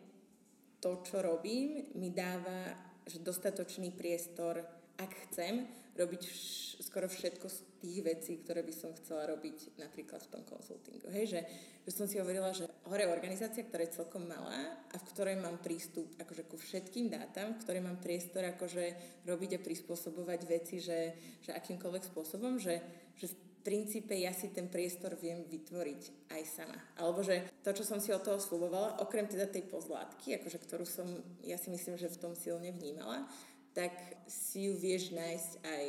to, 0.82 1.02
čo 1.06 1.22
robím, 1.22 1.90
mi 1.98 2.10
dáva 2.10 2.92
že 3.06 3.18
dostatočný 3.22 3.92
priestor, 3.98 4.62
ak 4.98 5.12
chcem, 5.30 5.66
robiť 5.96 6.22
vš- 6.24 6.72
skoro 6.92 7.08
všetko 7.08 7.48
z 7.48 7.58
tých 7.80 8.00
vecí, 8.04 8.34
ktoré 8.42 8.66
by 8.66 8.74
som 8.76 8.92
chcela 8.98 9.30
robiť 9.32 9.80
napríklad 9.80 10.22
v 10.28 10.32
tom 10.34 10.44
konsultingu. 10.44 11.08
Hej, 11.14 11.38
že, 11.38 11.42
že 11.88 11.92
som 11.94 12.06
si 12.10 12.20
hovorila, 12.20 12.52
že 12.52 12.68
hore 12.90 13.08
organizácia, 13.08 13.64
ktorá 13.64 13.86
je 13.86 13.96
celkom 13.96 14.28
malá 14.28 14.76
a 14.92 14.96
v 14.98 15.08
ktorej 15.14 15.38
mám 15.40 15.62
prístup 15.64 16.12
akože 16.20 16.44
ku 16.50 16.60
všetkým 16.60 17.08
dátam, 17.14 17.56
v 17.56 17.62
ktorej 17.64 17.82
mám 17.86 18.02
priestor 18.04 18.44
akože 18.44 18.86
robiť 19.24 19.62
a 19.62 19.64
prispôsobovať 19.64 20.40
veci, 20.50 20.84
že, 20.84 21.16
že 21.40 21.56
akýmkoľvek 21.56 22.04
spôsobom, 22.12 22.60
že, 22.60 22.82
že 23.16 23.32
v 23.32 23.36
princípe 23.62 24.18
ja 24.18 24.34
si 24.34 24.50
ten 24.50 24.66
priestor 24.68 25.14
viem 25.22 25.46
vytvoriť 25.46 26.34
aj 26.34 26.42
sama. 26.50 26.78
Alebo 26.98 27.22
že 27.22 27.46
to, 27.62 27.70
čo 27.78 27.86
som 27.86 28.02
si 28.02 28.10
od 28.10 28.26
toho 28.26 28.42
slubovala, 28.42 28.98
okrem 29.00 29.30
teda 29.30 29.46
tej 29.46 29.70
pozlátky, 29.70 30.42
akože 30.42 30.58
ktorú 30.58 30.86
som, 30.86 31.06
ja 31.46 31.62
si 31.62 31.70
myslím, 31.70 31.96
že 31.96 32.10
v 32.10 32.20
tom 32.20 32.34
silne 32.34 32.74
vnímala, 32.74 33.30
tak 33.72 33.92
si 34.28 34.68
ju 34.68 34.74
vieš 34.76 35.16
nájsť 35.16 35.52
aj 35.64 35.86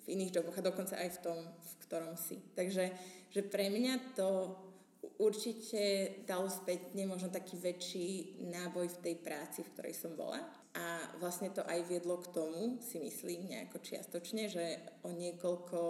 v 0.00 0.06
iných 0.18 0.34
joboch 0.34 0.58
a 0.58 0.66
dokonca 0.66 0.98
aj 0.98 1.10
v 1.18 1.22
tom, 1.22 1.38
v 1.46 1.72
ktorom 1.86 2.14
si. 2.18 2.42
Takže 2.54 2.90
že 3.30 3.42
pre 3.46 3.70
mňa 3.70 4.18
to 4.18 4.58
určite 5.20 6.16
dalo 6.24 6.48
spätne 6.48 7.06
možno 7.06 7.28
taký 7.28 7.56
väčší 7.60 8.08
náboj 8.48 8.88
v 8.88 9.00
tej 9.04 9.14
práci, 9.20 9.60
v 9.62 9.72
ktorej 9.76 9.94
som 9.96 10.16
bola. 10.16 10.40
A 10.74 11.12
vlastne 11.18 11.50
to 11.50 11.66
aj 11.66 11.82
viedlo 11.86 12.18
k 12.22 12.30
tomu, 12.30 12.78
si 12.78 13.02
myslím 13.02 13.50
nejako 13.50 13.82
čiastočne, 13.82 14.46
že 14.46 14.78
o 15.02 15.10
niekoľko 15.10 15.80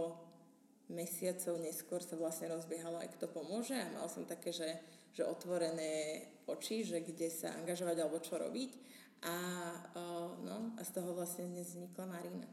mesiacov 0.91 1.55
neskôr 1.63 2.03
sa 2.03 2.19
vlastne 2.19 2.51
rozbiehalo 2.51 2.99
aj 2.99 3.15
kto 3.15 3.31
pomôže 3.31 3.79
a 3.79 3.93
mal 3.95 4.11
som 4.11 4.27
také, 4.27 4.51
že, 4.51 4.83
že 5.15 5.23
otvorené 5.23 6.27
oči, 6.51 6.83
že 6.83 6.99
kde 6.99 7.31
sa 7.31 7.55
angažovať 7.63 7.97
alebo 8.03 8.19
čo 8.19 8.41
robiť 8.41 8.71
a, 9.23 9.35
no, 10.45 10.73
a 10.79 10.83
z 10.85 10.91
toho 10.91 11.13
vlastne 11.13 11.49
dnes 11.51 11.77
vznikla 11.77 12.05
Marina. 12.07 12.49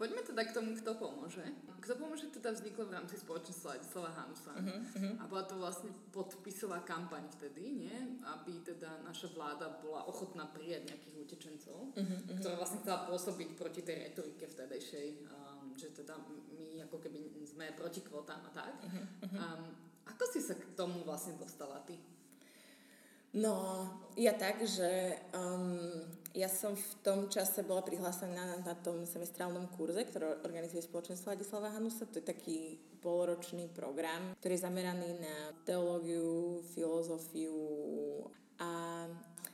Poďme 0.00 0.24
teda 0.24 0.48
k 0.48 0.56
tomu, 0.56 0.72
kto 0.80 0.96
pomôže. 0.96 1.44
Kto 1.84 1.92
pomôže 2.00 2.32
teda 2.32 2.56
vzniklo 2.56 2.88
v 2.88 2.96
rámci 2.96 3.20
spoločenstva 3.20 3.76
Ladislava 3.76 4.08
Hanusa. 4.16 4.56
Uh-huh, 4.56 4.80
uh-huh. 4.80 5.20
A 5.20 5.28
bola 5.28 5.44
to 5.44 5.60
vlastne 5.60 5.92
podpisová 6.08 6.80
kampaň 6.88 7.28
vtedy, 7.36 7.84
nie? 7.84 7.92
Aby 8.24 8.64
teda 8.64 9.04
naša 9.04 9.28
vláda 9.36 9.68
bola 9.84 10.08
ochotná 10.08 10.48
prijať 10.48 10.88
nejakých 10.88 11.16
utečencov, 11.20 11.92
uh-huh, 11.92 12.32
ktorá 12.32 12.56
vlastne 12.56 12.80
chcela 12.80 13.04
pôsobiť 13.12 13.48
proti 13.60 13.84
tej 13.84 14.08
retorike 14.08 14.48
vtedajšej, 14.48 15.08
um, 15.28 15.76
že 15.76 15.92
teda 15.92 16.16
my 16.56 16.80
ako 16.88 16.96
keby 16.96 17.20
sme 17.44 17.68
proti 17.76 18.00
kvotám 18.00 18.40
a 18.40 18.50
tak. 18.56 18.80
Uh-huh. 18.80 19.04
Um, 19.36 19.89
ako 20.08 20.24
si 20.30 20.40
sa 20.40 20.56
k 20.56 20.64
tomu 20.76 21.02
vlastne 21.04 21.36
dostala 21.36 21.80
ty? 21.84 21.98
No, 23.30 23.86
ja 24.18 24.34
tak, 24.34 24.58
že 24.66 25.14
um, 25.38 25.78
ja 26.34 26.50
som 26.50 26.74
v 26.74 26.90
tom 27.06 27.30
čase 27.30 27.62
bola 27.62 27.78
prihlásená 27.86 28.34
na, 28.34 28.58
na 28.58 28.74
tom 28.74 29.06
semestrálnom 29.06 29.70
kurze, 29.70 30.02
ktorý 30.02 30.42
organizuje 30.42 30.82
spoločenstvo 30.82 31.30
Ladislava 31.30 31.70
Hanusa. 31.70 32.10
To 32.10 32.18
je 32.18 32.26
taký 32.26 32.58
poloročný 32.98 33.70
program, 33.70 34.34
ktorý 34.42 34.58
je 34.58 34.66
zameraný 34.66 35.10
na 35.22 35.54
teológiu, 35.62 36.58
filozofiu 36.74 37.54
a 38.58 39.06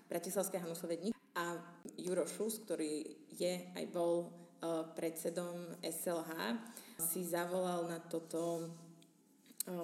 Bratislavské 0.08 0.56
Hanusové 0.56 0.96
dni. 0.96 1.12
A 1.36 1.60
Juro 2.00 2.24
Šus, 2.24 2.64
ktorý 2.64 3.04
je 3.36 3.76
aj 3.76 3.84
bol 3.92 4.24
uh, 4.24 4.88
predsedom 4.96 5.76
SLH, 5.84 6.32
si 6.96 7.28
zavolal 7.28 7.92
na 7.92 8.00
toto 8.00 8.72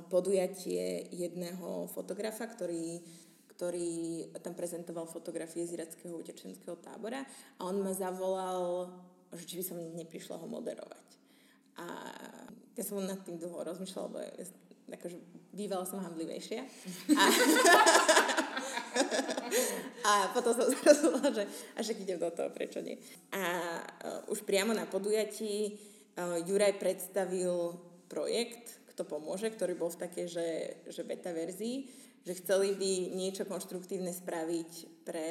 podujatie 0.06 1.10
jedného 1.10 1.90
fotografa, 1.90 2.46
ktorý 2.46 3.02
ktorý 3.62 4.26
tam 4.42 4.58
prezentoval 4.58 5.06
fotografie 5.06 5.62
z 5.62 5.78
irackého 5.78 6.18
utečenského 6.18 6.74
tábora 6.82 7.22
a 7.22 7.70
on 7.70 7.78
ma 7.78 7.94
zavolal, 7.94 8.90
že 9.38 9.46
či 9.46 9.62
by 9.62 9.64
som 9.64 9.78
neprišla 9.78 10.34
ho 10.34 10.50
moderovať. 10.50 11.06
A 11.78 11.86
ja 12.74 12.82
som 12.82 12.98
nad 13.06 13.22
tým 13.22 13.38
dlho 13.38 13.62
rozmýšľala, 13.62 14.06
lebo 14.10 14.18
ja, 14.18 14.30
akože 14.98 15.14
bývala 15.54 15.86
som 15.86 16.02
hamblivejšia. 16.02 16.58
A, 17.14 17.22
a 20.10 20.12
potom 20.34 20.58
som 20.58 20.66
sa 21.22 21.30
že 21.30 21.46
až 21.78 21.94
idem 21.94 22.18
do 22.18 22.34
toho, 22.34 22.50
prečo 22.50 22.82
nie. 22.82 22.98
A 23.30 23.78
uh, 23.78 24.34
už 24.34 24.42
priamo 24.42 24.74
na 24.74 24.90
podujatí 24.90 25.78
uh, 26.18 26.42
Juraj 26.42 26.82
predstavil 26.82 27.78
projekt, 28.10 28.81
kto 28.92 29.08
pomôže, 29.08 29.48
ktorý 29.48 29.74
bol 29.74 29.88
v 29.88 30.00
takej, 30.04 30.26
že, 30.28 30.48
že 30.92 31.02
beta 31.02 31.32
verzii 31.32 31.88
že 32.22 32.38
chceli 32.38 32.74
by 32.78 33.18
niečo 33.18 33.42
konštruktívne 33.42 34.14
spraviť 34.14 35.02
pre, 35.02 35.30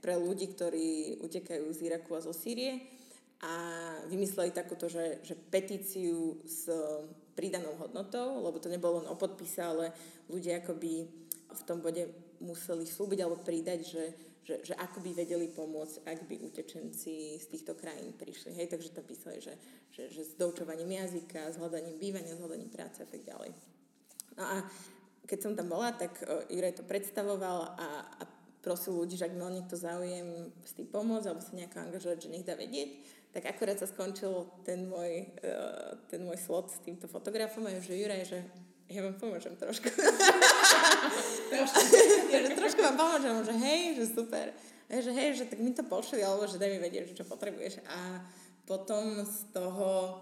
pre 0.00 0.14
ľudí, 0.16 0.48
ktorí 0.56 1.20
utekajú 1.20 1.68
z 1.68 1.78
Iraku 1.84 2.16
a 2.16 2.24
zo 2.24 2.32
Sýrie. 2.32 2.80
A 3.44 3.52
vymysleli 4.08 4.56
takúto, 4.56 4.88
že, 4.88 5.20
že 5.20 5.36
petíciu 5.36 6.40
s 6.48 6.64
pridanou 7.36 7.76
hodnotou, 7.76 8.40
lebo 8.40 8.56
to 8.56 8.72
nebolo 8.72 9.04
len 9.04 9.10
o 9.12 9.20
podpise, 9.20 9.60
ale 9.60 9.92
ľudia 10.32 10.64
akoby 10.64 11.04
v 11.52 11.62
tom 11.68 11.84
bode 11.84 12.08
museli 12.40 12.88
slúbiť 12.88 13.20
alebo 13.20 13.44
pridať, 13.44 13.80
že, 13.84 14.04
že, 14.44 14.60
že 14.60 14.74
ako 14.76 15.00
by 15.00 15.10
vedeli 15.16 15.48
pomôcť, 15.48 16.04
ak 16.04 16.28
by 16.28 16.36
utečenci 16.44 17.40
z 17.40 17.46
týchto 17.48 17.72
krajín 17.72 18.12
prišli. 18.12 18.52
Hej, 18.52 18.76
takže 18.76 18.92
tam 18.92 19.08
písali, 19.08 19.40
že, 19.40 19.56
že, 19.88 20.12
že 20.12 20.22
s 20.22 20.36
doučovaním 20.36 21.00
jazyka, 21.00 21.48
s 21.48 21.56
hľadaním 21.56 21.96
bývania, 21.96 22.36
s 22.36 22.40
hľadaním 22.44 22.68
práce 22.68 23.00
a 23.00 23.08
tak 23.08 23.24
ďalej. 23.24 23.56
No 24.36 24.44
a 24.44 24.56
keď 25.24 25.38
som 25.40 25.52
tam 25.56 25.72
bola, 25.72 25.96
tak 25.96 26.20
Juraj 26.52 26.76
to 26.76 26.84
predstavoval 26.84 27.72
a, 27.80 27.88
a 28.20 28.22
prosil 28.60 28.96
ľudí, 28.96 29.16
že 29.16 29.28
ak 29.28 29.36
mal 29.36 29.52
niekto 29.52 29.76
záujem 29.76 30.52
s 30.64 30.72
tým 30.76 30.88
pomôcť 30.88 31.28
alebo 31.28 31.44
sa 31.44 31.56
nejako 31.56 31.76
angažovať, 31.84 32.18
že 32.24 32.32
nech 32.32 32.48
dá 32.48 32.56
vedieť, 32.56 33.00
tak 33.36 33.50
akorát 33.50 33.76
sa 33.76 33.88
skončil 33.88 34.48
ten 34.64 34.88
môj, 34.88 35.28
uh, 35.44 36.00
ten 36.08 36.24
môj 36.24 36.40
slot 36.40 36.72
s 36.72 36.80
týmto 36.80 37.04
fotografom 37.10 37.68
a 37.68 37.76
že 37.76 37.98
Juraj, 37.98 38.24
že 38.24 38.40
ja 38.88 39.00
vám 39.00 39.16
pomôžem 39.16 39.56
trošku. 39.56 39.88
trošku. 41.52 41.84
ja, 42.32 42.38
že 42.44 42.52
trošku 42.52 42.80
vám 42.84 42.96
pomôžem, 43.00 43.32
že 43.44 43.54
hej, 43.56 43.80
že 43.96 44.04
super. 44.12 44.46
Ja, 44.92 44.98
že 45.00 45.12
hej, 45.16 45.28
že 45.40 45.44
tak 45.48 45.58
mi 45.64 45.72
to 45.72 45.82
pošli, 45.88 46.20
alebo 46.20 46.44
že 46.44 46.60
daj 46.60 46.68
mi 46.68 46.78
vedieť, 46.78 47.12
že 47.12 47.18
čo 47.18 47.24
potrebuješ. 47.24 47.80
A 47.88 48.20
potom 48.68 49.24
z 49.24 49.48
toho, 49.56 50.20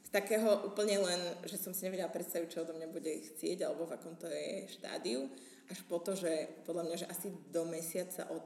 z 0.00 0.08
takého 0.08 0.64
úplne 0.64 1.00
len, 1.04 1.20
že 1.44 1.60
som 1.60 1.76
si 1.76 1.84
nevedela 1.84 2.08
predstaviť, 2.08 2.48
čo 2.48 2.64
odo 2.64 2.72
mňa 2.76 2.88
bude 2.88 3.12
chcieť, 3.20 3.68
alebo 3.68 3.84
v 3.84 3.94
akom 4.00 4.16
to 4.16 4.26
je 4.28 4.72
štádiu, 4.72 5.28
až 5.68 5.78
po 5.86 6.00
to, 6.00 6.16
že 6.16 6.64
podľa 6.66 6.84
mňa, 6.88 6.96
že 6.96 7.10
asi 7.12 7.28
do 7.52 7.62
mesiaca 7.68 8.26
od, 8.32 8.42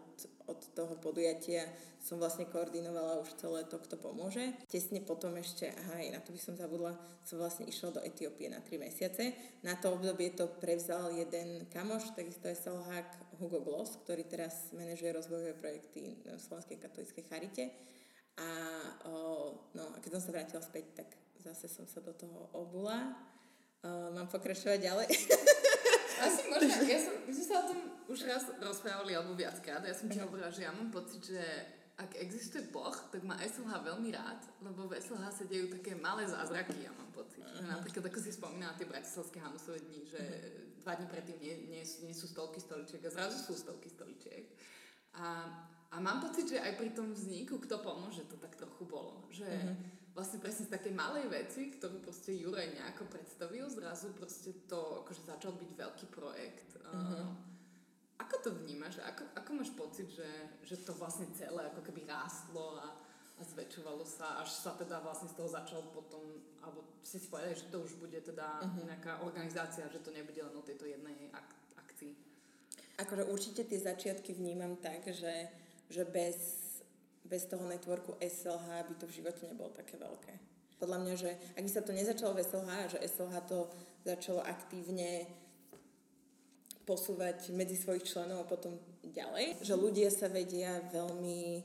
od 0.46 0.60
toho 0.76 0.94
podujatia 1.00 1.64
som 2.04 2.20
vlastne 2.20 2.44
koordinovala 2.44 3.24
už 3.24 3.32
celé 3.40 3.64
to, 3.64 3.80
kto 3.80 3.96
pomôže. 3.96 4.52
Tesne 4.68 5.00
potom 5.00 5.32
ešte, 5.40 5.72
aha, 5.72 6.04
na 6.12 6.20
to 6.20 6.36
by 6.36 6.40
som 6.40 6.52
zabudla, 6.52 6.92
som 7.24 7.40
vlastne 7.40 7.64
išla 7.64 7.96
do 7.96 8.00
Etiópie 8.04 8.52
na 8.52 8.60
3 8.60 8.76
mesiace. 8.76 9.32
Na 9.64 9.80
to 9.80 9.96
obdobie 9.96 10.36
to 10.36 10.44
prevzal 10.60 11.08
jeden 11.16 11.64
kamoš, 11.72 12.12
takisto 12.12 12.44
je 12.44 12.60
Selhák 12.60 13.40
Hugo 13.40 13.64
Gloss, 13.64 13.96
ktorý 14.04 14.28
teraz 14.28 14.68
manažuje 14.76 15.16
rozvojové 15.16 15.56
projekty 15.56 16.20
v 16.20 16.36
Slovenskej 16.36 16.76
katolíckej 16.76 17.24
charite. 17.24 17.64
A, 18.36 18.48
o, 19.08 19.14
no, 19.72 19.84
a 19.94 19.96
keď 20.04 20.20
som 20.20 20.28
sa 20.28 20.34
vrátila 20.36 20.60
späť, 20.60 20.84
tak 20.92 21.08
zase 21.40 21.72
som 21.72 21.88
sa 21.88 22.04
do 22.04 22.12
toho 22.12 22.52
obula. 22.52 23.16
O, 23.80 24.12
mám 24.12 24.28
pokračovať 24.28 24.76
ďalej? 24.76 25.08
Asi 26.24 26.42
možno, 26.48 26.72
ja 26.88 26.98
som, 27.00 27.14
my 27.24 27.32
sme 27.32 27.44
sa 27.44 27.56
o 27.60 27.68
tom 27.68 27.78
už 28.08 28.18
raz 28.28 28.44
rozprávali, 28.60 29.12
alebo 29.16 29.36
viackrát, 29.36 29.84
ja 29.84 29.96
som 29.96 30.08
ti 30.08 30.20
mhm. 30.20 30.24
hovorila, 30.28 30.50
že 30.52 30.64
ja 30.64 30.72
mám 30.72 30.88
pocit, 30.92 31.20
že 31.24 31.40
ak 31.94 32.18
existuje 32.18 32.66
Boh, 32.74 32.90
tak 32.90 33.22
má 33.22 33.38
SLH 33.38 33.70
veľmi 33.70 34.10
rád, 34.10 34.42
lebo 34.66 34.90
v 34.90 34.98
SLH 34.98 35.30
sa 35.30 35.44
dejú 35.46 35.70
také 35.70 35.94
malé 35.94 36.26
zázraky, 36.26 36.82
ja 36.82 36.90
mám 36.90 37.06
pocit. 37.14 37.46
Že 37.54 37.70
napríklad, 37.70 38.10
ako 38.10 38.18
si 38.18 38.34
spomínala 38.34 38.74
tie 38.74 38.90
bratislavské 38.90 39.38
Hanusové 39.38 39.78
dni, 39.78 40.02
že 40.10 40.18
uh-huh. 40.18 40.82
dva 40.82 40.98
dní 40.98 41.06
predtým 41.06 41.38
nie, 41.38 41.54
nie, 41.70 41.82
sú, 41.86 42.02
nie 42.02 42.10
sú 42.10 42.26
stovky 42.26 42.58
stoličiek 42.58 42.98
a 43.06 43.14
zrazu 43.14 43.38
sú 43.38 43.54
stovky 43.54 43.86
stoličiek. 43.86 44.42
A, 45.22 45.46
a 45.94 45.96
mám 46.02 46.18
pocit, 46.18 46.50
že 46.50 46.58
aj 46.58 46.74
pri 46.74 46.90
tom 46.90 47.14
vzniku, 47.14 47.62
kto 47.62 47.78
pomôže, 47.78 48.26
to 48.26 48.42
tak 48.42 48.58
trochu 48.58 48.82
bolo. 48.90 49.30
Že 49.30 49.46
uh-huh. 49.46 49.74
Vlastne 50.14 50.38
presne 50.38 50.70
z 50.70 50.74
takej 50.74 50.94
malej 50.94 51.26
veci, 51.26 51.74
ktorú 51.74 51.98
proste 52.00 52.32
Juraj 52.32 52.70
nejako 52.70 53.10
predstavil, 53.10 53.66
zrazu 53.66 54.14
proste 54.14 54.54
to 54.70 55.02
akože 55.02 55.26
začal 55.26 55.52
byť 55.58 55.70
veľký 55.74 56.06
projekt. 56.14 56.78
Uh-huh 56.80 57.54
ako 58.18 58.34
to 58.40 58.50
vnímaš? 58.62 59.02
Ako, 59.02 59.24
ako 59.34 59.50
máš 59.58 59.70
pocit, 59.74 60.06
že, 60.10 60.28
že 60.62 60.78
to 60.86 60.94
vlastne 60.94 61.26
celé 61.34 61.66
ako 61.66 61.82
keby 61.82 62.06
rástlo 62.06 62.78
a, 62.78 62.94
a 63.38 63.42
zväčšovalo 63.42 64.06
sa, 64.06 64.38
až 64.40 64.50
sa 64.54 64.72
teda 64.78 65.02
vlastne 65.02 65.26
z 65.26 65.36
toho 65.36 65.50
začal 65.50 65.82
potom, 65.90 66.22
alebo 66.62 66.86
si 67.02 67.18
si 67.18 67.26
povedali, 67.26 67.58
že 67.58 67.70
to 67.74 67.82
už 67.82 67.98
bude 67.98 68.16
teda 68.16 68.62
uh-huh. 68.62 68.86
nejaká 68.86 69.20
organizácia, 69.26 69.90
že 69.90 70.00
to 70.00 70.14
nebude 70.14 70.38
len 70.38 70.54
o 70.54 70.62
tejto 70.62 70.86
jednej 70.86 71.28
ak- 71.34 71.58
akcii? 71.84 72.14
Akože 73.02 73.26
určite 73.26 73.62
tie 73.66 73.78
začiatky 73.82 74.38
vnímam 74.38 74.78
tak, 74.78 75.10
že, 75.10 75.50
že 75.90 76.06
bez, 76.06 76.63
bez 77.24 77.48
toho 77.48 77.64
networku 77.64 78.14
SLH 78.20 78.68
by 78.84 78.94
to 79.00 79.08
v 79.08 79.16
živote 79.20 79.42
nebolo 79.48 79.72
také 79.72 79.96
veľké. 79.96 80.32
Podľa 80.76 80.98
mňa, 81.00 81.14
že 81.16 81.30
ak 81.56 81.62
by 81.64 81.70
sa 81.72 81.82
to 81.82 81.96
nezačalo 81.96 82.36
v 82.36 82.44
SLH, 82.44 82.72
že 82.92 83.02
SLH 83.08 83.34
to 83.48 83.58
začalo 84.04 84.44
aktívne 84.44 85.24
posúvať 86.84 87.48
medzi 87.56 87.80
svojich 87.80 88.04
členov 88.04 88.44
a 88.44 88.50
potom 88.50 88.76
ďalej. 89.00 89.64
Že 89.64 89.74
ľudia 89.80 90.08
sa 90.12 90.28
vedia 90.28 90.84
veľmi 90.92 91.64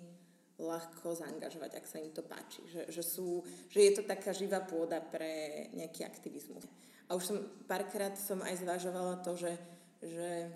ľahko 0.59 1.15
zaangažovať, 1.15 1.71
ak 1.75 1.85
sa 1.87 1.99
im 1.99 2.11
to 2.11 2.23
páči. 2.23 2.63
Že, 2.67 2.81
že, 2.91 3.03
sú, 3.03 3.43
že 3.71 3.79
je 3.83 3.91
to 3.99 4.03
taká 4.07 4.31
živá 4.31 4.63
pôda 4.63 5.03
pre 5.03 5.67
nejaký 5.75 6.07
aktivizmus. 6.07 6.67
A 7.11 7.15
už 7.15 7.23
som 7.25 7.37
párkrát 7.67 8.15
som 8.15 8.39
aj 8.43 8.63
zvažovala 8.63 9.23
to, 9.23 9.35
že, 9.35 9.55
že 10.03 10.51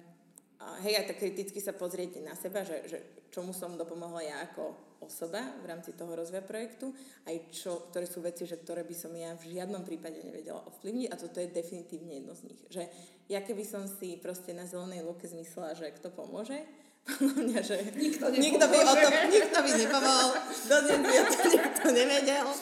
hej, 0.84 0.94
aj 1.00 1.06
tak 1.12 1.18
kriticky 1.20 1.60
sa 1.60 1.76
pozrieť 1.76 2.24
na 2.24 2.36
seba, 2.36 2.64
že, 2.64 2.88
že 2.88 2.98
čomu 3.34 3.56
som 3.56 3.80
dopomohla 3.80 4.22
ja 4.22 4.38
ako 4.48 4.93
osoba 5.04 5.44
v 5.62 5.66
rámci 5.68 5.92
toho 5.94 6.16
rozvoja 6.16 6.42
projektu, 6.42 6.96
aj 7.28 7.36
čo, 7.52 7.88
ktoré 7.92 8.08
sú 8.08 8.24
veci, 8.24 8.48
že 8.48 8.58
ktoré 8.60 8.88
by 8.88 8.96
som 8.96 9.12
ja 9.12 9.36
v 9.36 9.60
žiadnom 9.60 9.84
prípade 9.84 10.24
nevedela 10.24 10.64
ovplyvniť 10.64 11.08
a 11.12 11.20
toto 11.20 11.38
je 11.44 11.52
definitívne 11.52 12.20
jedno 12.20 12.34
z 12.34 12.42
nich. 12.48 12.62
Že 12.72 12.84
ja 13.28 13.44
keby 13.44 13.64
som 13.68 13.86
si 13.86 14.16
proste 14.18 14.56
na 14.56 14.64
zelenej 14.64 15.04
lúke 15.04 15.28
zmyslela, 15.28 15.76
že 15.76 15.92
kto 16.00 16.10
pomôže, 16.16 16.64
podľa 17.08 17.44
mňa, 17.44 17.60
že 17.62 17.78
nikto, 18.00 18.32
nikto 18.32 18.64
by 18.64 18.78
o 18.80 18.96
tom, 18.96 19.12
nikto 19.28 19.58
by 19.60 19.72
nepomohol, 19.76 20.30
dodnes 20.72 21.00
by 21.04 21.14
o 21.20 21.26
tom 21.28 21.44
nikto 21.60 21.88
nevedel. 21.92 22.48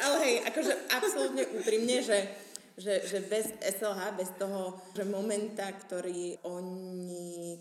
Ale 0.00 0.16
hej, 0.24 0.36
akože 0.48 0.72
absolútne 0.88 1.44
úprimne, 1.60 2.00
že 2.00 2.18
že, 2.80 3.04
že 3.04 3.20
bez 3.28 3.52
SLH, 3.60 4.16
bez 4.16 4.32
toho 4.40 4.80
že 4.96 5.04
momenta, 5.04 5.68
ktorý 5.68 6.40
oni 6.48 7.60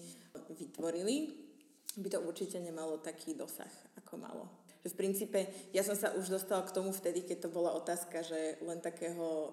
vytvorili, 0.55 1.48
by 1.97 2.07
to 2.09 2.19
určite 2.21 2.59
nemalo 2.61 3.01
taký 3.01 3.33
dosah, 3.33 3.71
ako 3.97 4.17
malo. 4.19 4.45
V 4.79 4.95
princípe, 4.95 5.45
ja 5.75 5.83
som 5.83 5.93
sa 5.93 6.15
už 6.15 6.31
dostala 6.31 6.63
k 6.63 6.71
tomu 6.71 6.95
vtedy, 6.95 7.27
keď 7.27 7.45
to 7.45 7.49
bola 7.51 7.75
otázka, 7.75 8.23
že 8.23 8.57
len 8.63 8.79
takého, 8.79 9.51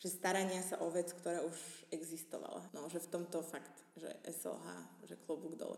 že 0.00 0.08
starania 0.08 0.64
sa 0.64 0.80
o 0.80 0.88
vec, 0.88 1.12
ktorá 1.12 1.44
už 1.44 1.56
existovala. 1.92 2.64
No, 2.72 2.88
že 2.88 3.04
v 3.04 3.10
tomto 3.20 3.44
fakt, 3.44 3.84
že 3.94 4.08
SLH, 4.24 4.66
že 5.06 5.20
klobúk 5.28 5.60
dole. 5.60 5.76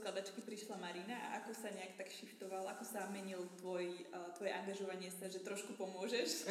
Skladačky 0.00 0.40
prišla 0.40 0.80
Marina 0.80 1.12
a 1.12 1.44
ako 1.44 1.52
sa 1.52 1.68
nejak 1.76 2.00
tak 2.00 2.08
shiftoval, 2.08 2.64
ako 2.72 2.88
sa 2.88 3.04
menil 3.12 3.44
tvoj, 3.60 3.84
uh, 4.16 4.32
tvoje 4.32 4.48
angažovanie 4.56 5.12
sa, 5.12 5.28
že 5.28 5.44
trošku 5.44 5.76
pomôžeš, 5.76 6.48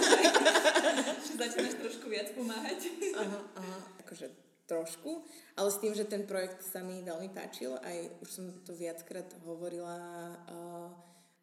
že 1.28 1.32
začínaš 1.36 1.76
trošku 1.76 2.08
viac 2.08 2.32
pomáhať. 2.32 2.88
aha, 3.20 3.40
aha, 3.60 3.78
akože 4.00 4.32
trošku, 4.64 5.28
ale 5.60 5.68
s 5.68 5.76
tým, 5.76 5.92
že 5.92 6.08
ten 6.08 6.24
projekt 6.24 6.64
sa 6.64 6.80
mi 6.80 7.04
veľmi 7.04 7.28
páčil, 7.36 7.76
aj 7.84 8.16
už 8.24 8.28
som 8.32 8.46
to 8.64 8.72
viackrát 8.72 9.28
hovorila 9.44 10.00
uh, 10.48 10.88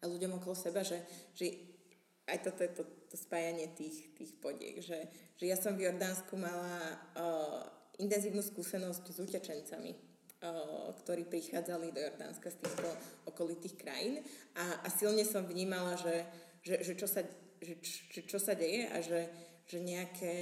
ľuďom 0.02 0.42
okolo 0.42 0.58
seba, 0.58 0.82
že, 0.82 1.06
že 1.38 1.54
aj 2.26 2.50
toto 2.50 2.66
je 2.66 2.70
to, 2.74 2.82
to 3.06 3.14
spájanie 3.14 3.70
tých, 3.78 4.10
tých 4.18 4.34
podiek, 4.42 4.82
že, 4.82 5.06
že 5.38 5.44
ja 5.46 5.54
som 5.54 5.78
v 5.78 5.86
Jordánsku 5.86 6.34
mala 6.34 6.98
uh, 7.14 7.62
intenzívnu 8.02 8.42
skúsenosť 8.42 9.04
s 9.06 9.18
utečencami 9.22 10.07
ktorí 11.02 11.26
prichádzali 11.26 11.90
do 11.90 11.98
Jordánska 11.98 12.54
z 12.54 12.62
týchto 12.62 12.88
okolitých 13.26 13.74
krajín 13.74 14.22
a, 14.54 14.86
a 14.86 14.88
silne 14.94 15.26
som 15.26 15.42
vnímala, 15.42 15.98
že, 15.98 16.22
že, 16.62 16.74
že, 16.86 16.92
čo, 16.94 17.10
sa, 17.10 17.26
že, 17.58 17.74
že 17.82 18.20
čo 18.22 18.38
sa 18.38 18.54
deje 18.54 18.86
a 18.86 19.02
že, 19.02 19.26
že 19.66 19.82
nejaké 19.82 20.34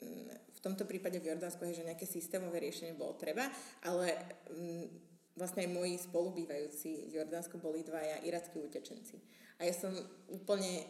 mm, 0.00 0.56
v 0.56 0.60
tomto 0.64 0.88
prípade 0.88 1.20
v 1.20 1.28
Jordánsku 1.28 1.60
je, 1.68 1.84
že 1.84 1.88
nejaké 1.88 2.08
systémové 2.08 2.60
riešenie 2.64 2.96
bolo 2.96 3.20
treba, 3.20 3.52
ale 3.84 4.16
mm, 4.48 4.86
vlastne 5.36 5.68
aj 5.68 5.76
moji 5.76 5.94
spolubývajúci 6.00 7.12
v 7.12 7.20
Jordánsku 7.20 7.60
boli 7.60 7.84
dvaja 7.84 8.24
irackí 8.24 8.60
utečenci. 8.60 9.20
A 9.60 9.68
ja 9.68 9.76
som 9.76 9.92
úplne 10.32 10.88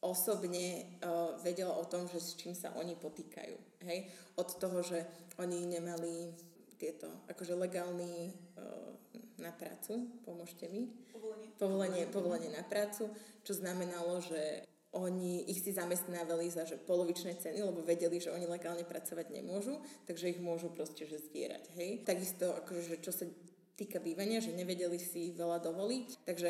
osobne 0.00 0.96
uh, 1.02 1.36
vedela 1.42 1.74
o 1.76 1.84
tom, 1.84 2.06
že 2.08 2.22
s 2.22 2.38
čím 2.38 2.54
sa 2.54 2.72
oni 2.78 2.94
potýkajú. 2.94 3.84
Hej? 3.84 4.08
Od 4.38 4.48
toho, 4.56 4.78
že 4.80 5.04
oni 5.42 5.66
nemali 5.66 6.30
tieto, 6.78 7.10
akože 7.26 7.58
legálny 7.58 8.32
uh, 8.54 8.94
na 9.42 9.50
prácu, 9.50 10.06
pomôžte 10.22 10.70
mi. 10.70 10.86
Povolenie. 11.10 11.48
Povolenie, 11.58 12.02
povolenie 12.06 12.50
na 12.54 12.62
prácu, 12.62 13.10
čo 13.42 13.52
znamenalo, 13.52 14.22
že 14.22 14.62
oni 14.96 15.44
ich 15.52 15.60
si 15.60 15.74
zamestnávali 15.74 16.48
za 16.48 16.64
že 16.64 16.80
polovičné 16.80 17.36
ceny, 17.36 17.60
lebo 17.60 17.84
vedeli, 17.84 18.22
že 18.22 18.32
oni 18.32 18.48
legálne 18.48 18.88
pracovať 18.88 19.28
nemôžu, 19.28 19.76
takže 20.08 20.32
ich 20.32 20.40
môžu 20.40 20.72
proste 20.72 21.04
že 21.04 21.20
zdierať, 21.28 21.64
hej. 21.76 21.90
Takisto, 22.08 22.56
akože, 22.64 23.04
čo 23.04 23.12
sa 23.12 23.28
týka 23.76 24.00
bývania, 24.00 24.40
že 24.40 24.56
nevedeli 24.56 24.96
si 24.96 25.36
veľa 25.36 25.60
dovoliť, 25.60 26.24
takže 26.24 26.48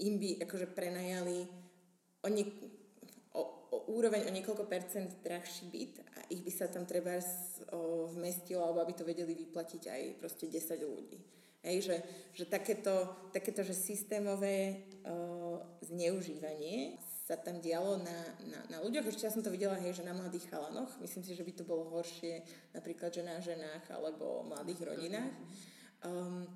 im 0.00 0.16
by 0.16 0.30
akože 0.48 0.66
prenajali, 0.72 1.44
oni 2.24 2.42
úroveň 3.88 4.28
o 4.28 4.34
niekoľko 4.34 4.68
percent 4.68 5.10
drahší 5.24 5.66
byt 5.72 5.94
a 6.14 6.18
ich 6.28 6.44
by 6.44 6.52
sa 6.52 6.68
tam 6.68 6.84
treba 6.84 7.16
vmestilo, 8.12 8.64
alebo 8.64 8.84
aby 8.84 8.92
to 8.92 9.08
vedeli 9.08 9.32
vyplatiť 9.32 9.82
aj 9.88 10.02
proste 10.20 10.46
10 10.46 10.78
ľudí. 10.84 11.18
Hej, 11.58 11.90
že, 11.90 11.96
že 12.38 12.44
takéto, 12.46 12.94
takéto 13.34 13.66
že 13.66 13.74
systémové 13.74 14.86
o, 15.02 15.58
zneužívanie 15.82 17.02
sa 17.26 17.34
tam 17.34 17.58
dialo 17.58 17.98
na, 17.98 18.18
na, 18.46 18.60
na 18.72 18.78
ľuďoch. 18.78 19.10
Ešte 19.10 19.26
ja 19.26 19.34
som 19.34 19.42
to 19.42 19.52
videla, 19.52 19.74
hej, 19.76 20.00
že 20.00 20.06
na 20.06 20.14
mladých 20.14 20.48
chalanoch. 20.48 20.88
Myslím 21.02 21.26
si, 21.26 21.34
že 21.34 21.44
by 21.44 21.52
to 21.58 21.66
bolo 21.66 21.90
horšie 21.92 22.46
napríklad, 22.72 23.10
že 23.10 23.26
na 23.26 23.42
ženách 23.42 23.84
alebo 23.90 24.46
mladých 24.46 24.86
rodinách. 24.86 25.34
Um, 26.06 26.46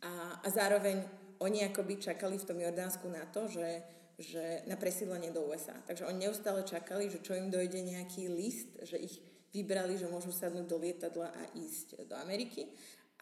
a, 0.00 0.40
a 0.40 0.46
zároveň 0.48 1.04
oni 1.42 1.66
akoby 1.68 2.00
čakali 2.00 2.38
v 2.38 2.48
tom 2.48 2.56
Jordánsku 2.56 3.10
na 3.12 3.26
to, 3.28 3.50
že, 3.50 3.82
že 4.20 4.68
na 4.68 4.76
presídlenie 4.76 5.32
do 5.32 5.48
USA. 5.48 5.72
Takže 5.88 6.04
oni 6.04 6.28
neustále 6.28 6.60
čakali, 6.60 7.08
že 7.08 7.24
čo 7.24 7.32
im 7.32 7.48
dojde 7.48 7.80
nejaký 7.80 8.28
list, 8.28 8.68
že 8.84 9.00
ich 9.00 9.16
vybrali, 9.56 9.96
že 9.96 10.12
môžu 10.12 10.28
sadnúť 10.28 10.66
do 10.68 10.76
lietadla 10.76 11.32
a 11.32 11.42
ísť 11.56 12.04
do 12.04 12.14
Ameriky. 12.20 12.68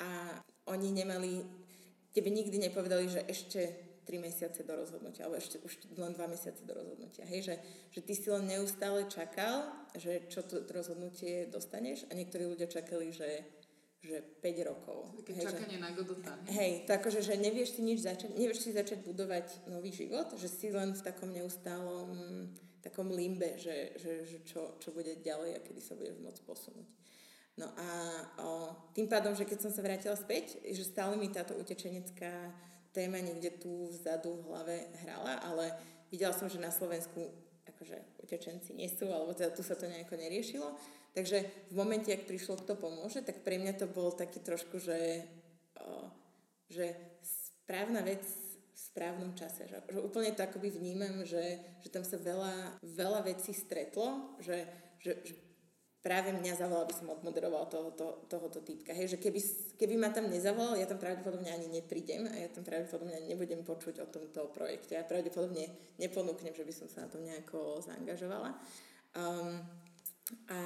A 0.03 0.43
oni 0.67 0.91
nemali, 0.91 1.47
tebe 2.11 2.35
nikdy 2.35 2.59
nepovedali, 2.59 3.07
že 3.07 3.23
ešte 3.31 3.89
3 4.09 4.25
mesiace 4.25 4.65
do 4.65 4.73
rozhodnutia, 4.73 5.29
alebo 5.29 5.37
ešte 5.37 5.61
už 5.61 5.95
len 6.01 6.17
2 6.17 6.33
mesiace 6.33 6.65
do 6.65 6.73
rozhodnutia. 6.73 7.29
Hej, 7.29 7.53
že, 7.53 7.55
že 7.93 8.01
ty 8.01 8.17
si 8.17 8.29
len 8.33 8.49
neustále 8.49 9.05
čakal, 9.05 9.69
že 9.95 10.27
čo 10.33 10.41
to 10.43 10.65
rozhodnutie 10.73 11.47
dostaneš 11.53 12.09
a 12.09 12.17
niektorí 12.17 12.49
ľudia 12.49 12.67
čakali, 12.73 13.13
že, 13.13 13.45
že 14.09 14.25
5 14.41 14.71
rokov. 14.73 15.13
Také 15.21 15.33
hej, 15.37 15.45
čakanie 15.45 15.77
že, 15.77 15.85
na 15.85 15.91
Godota. 15.93 16.33
Hej, 16.49 16.89
to 16.89 16.91
akože, 16.97 17.21
že 17.21 17.35
nevieš 17.37 17.77
si 17.77 17.81
nič 17.85 18.01
začať, 18.01 18.33
nevieš 18.33 18.65
si 18.65 18.71
začať 18.73 19.05
budovať 19.05 19.69
nový 19.69 19.93
život, 19.93 20.33
že 20.41 20.49
si 20.49 20.73
len 20.73 20.97
v 20.97 21.03
takom 21.05 21.29
neustálom 21.29 22.17
takom 22.79 23.11
limbe, 23.11 23.59
že, 23.59 23.99
že, 23.99 24.13
že 24.25 24.39
čo, 24.47 24.79
čo 24.79 24.95
bude 24.95 25.19
ďalej 25.21 25.59
a 25.59 25.63
kedy 25.63 25.81
sa 25.83 25.99
budeš 25.99 26.17
môcť 26.23 26.41
posunúť. 26.47 26.89
No 27.59 27.67
a 27.75 27.89
o, 28.39 28.49
tým 28.95 29.11
pádom, 29.11 29.35
že 29.35 29.43
keď 29.43 29.67
som 29.67 29.73
sa 29.75 29.83
vrátila 29.83 30.15
späť, 30.15 30.63
že 30.63 30.87
stále 30.87 31.19
mi 31.19 31.27
táto 31.27 31.59
utečenecká 31.59 32.55
téma 32.95 33.19
niekde 33.19 33.51
tu 33.59 33.91
vzadu 33.91 34.39
v 34.39 34.47
hlave 34.47 34.77
hrala, 35.03 35.43
ale 35.43 35.75
videla 36.07 36.31
som, 36.31 36.47
že 36.47 36.63
na 36.63 36.71
Slovensku 36.71 37.35
akože 37.79 38.27
utečenci 38.27 38.75
nie 38.75 38.91
sú, 38.91 39.07
alebo 39.07 39.31
teda 39.31 39.55
tu 39.55 39.63
sa 39.63 39.79
to 39.79 39.87
nejako 39.87 40.19
neriešilo. 40.19 40.75
Takže 41.15 41.71
v 41.71 41.75
momente, 41.79 42.11
ak 42.11 42.27
prišlo 42.27 42.59
kto 42.59 42.75
pomôže, 42.75 43.23
tak 43.23 43.47
pre 43.47 43.63
mňa 43.63 43.79
to 43.79 43.87
bol 43.87 44.11
taký 44.11 44.43
trošku, 44.43 44.83
že, 44.83 45.23
o, 45.79 46.11
že 46.67 46.99
správna 47.23 48.03
vec 48.03 48.27
v 48.27 48.79
správnom 48.79 49.33
čase. 49.39 49.71
Že, 49.71 49.95
že 49.95 49.99
úplne 50.03 50.35
to 50.35 50.43
akoby 50.43 50.75
vnímam, 50.75 51.23
že, 51.23 51.63
že 51.79 51.89
tam 51.89 52.03
sa 52.03 52.19
veľa, 52.19 52.83
veľa 52.83 53.23
vecí 53.31 53.55
stretlo, 53.55 54.35
že, 54.43 54.67
že, 54.99 55.23
že 55.23 55.35
práve 55.99 56.31
mňa 56.31 56.55
zavolal, 56.55 56.87
aby 56.87 56.95
som 56.95 57.11
odmoderoval 57.11 57.67
tohoto, 57.67 58.23
tohoto 58.31 58.63
typka. 58.63 58.95
Hej, 58.95 59.17
že 59.17 59.19
keby, 59.19 59.41
keby 59.75 59.95
ma 59.99 60.15
tam 60.15 60.31
nezavolal, 60.31 60.79
ja 60.79 60.87
tam 60.87 61.03
pravdepodobne 61.03 61.51
ani 61.51 61.67
neprídem 61.69 62.31
a 62.31 62.35
ja 62.39 62.49
tam 62.49 62.63
pravdepodobne 62.63 63.19
ani 63.19 63.35
nebudem 63.35 63.67
počuť 63.67 64.07
o 64.07 64.07
tomto 64.07 64.55
projekte. 64.55 64.95
Ja 64.95 65.03
pravdepodobne 65.03 65.67
neponúknem, 65.99 66.55
že 66.55 66.63
by 66.63 66.73
som 66.73 66.87
sa 66.87 67.07
na 67.07 67.11
tom 67.11 67.27
nejako 67.27 67.83
zaangažovala. 67.83 68.55
Um, 69.19 69.59
a, 70.47 70.59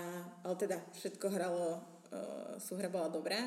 ale 0.45 0.55
teda 0.61 0.77
všetko 1.01 1.27
hralo, 1.33 1.81
uh, 2.13 2.61
súhra 2.61 2.93
bola 2.93 3.09
dobrá, 3.09 3.41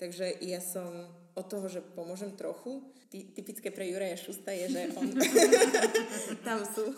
takže 0.00 0.40
ja 0.40 0.64
som 0.64 0.88
od 1.36 1.46
toho, 1.52 1.68
že 1.68 1.84
pomôžem 1.84 2.32
trochu. 2.32 2.80
Ty, 3.12 3.22
typické 3.36 3.68
pre 3.68 3.86
Juraja 3.86 4.16
Šusta 4.16 4.56
je, 4.56 4.72
že 4.72 4.82
on... 4.96 5.12
tam 6.48 6.64
sú 6.64 6.96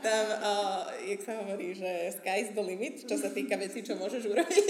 tam, 0.00 0.24
uh, 0.38 0.84
jak 1.04 1.20
sa 1.22 1.32
hovorí, 1.42 1.74
že 1.74 2.16
sky 2.18 2.46
is 2.46 2.50
the 2.54 2.62
limit, 2.62 3.04
čo 3.04 3.18
sa 3.18 3.30
týka 3.30 3.58
vecí, 3.58 3.82
čo 3.82 3.98
môžeš 3.98 4.26
urobiť. 4.26 4.66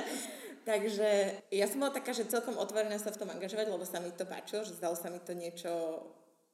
Takže 0.70 1.10
ja 1.54 1.66
som 1.70 1.78
bola 1.78 1.94
taká, 1.94 2.10
že 2.10 2.26
celkom 2.26 2.58
otvorená 2.58 2.98
sa 2.98 3.14
v 3.14 3.22
tom 3.22 3.30
angažovať, 3.30 3.70
lebo 3.70 3.86
sa 3.86 4.02
mi 4.02 4.10
to 4.10 4.26
páčilo, 4.26 4.66
že 4.66 4.74
zdalo 4.74 4.98
sa 4.98 5.08
mi 5.08 5.22
to 5.22 5.32
niečo 5.32 5.70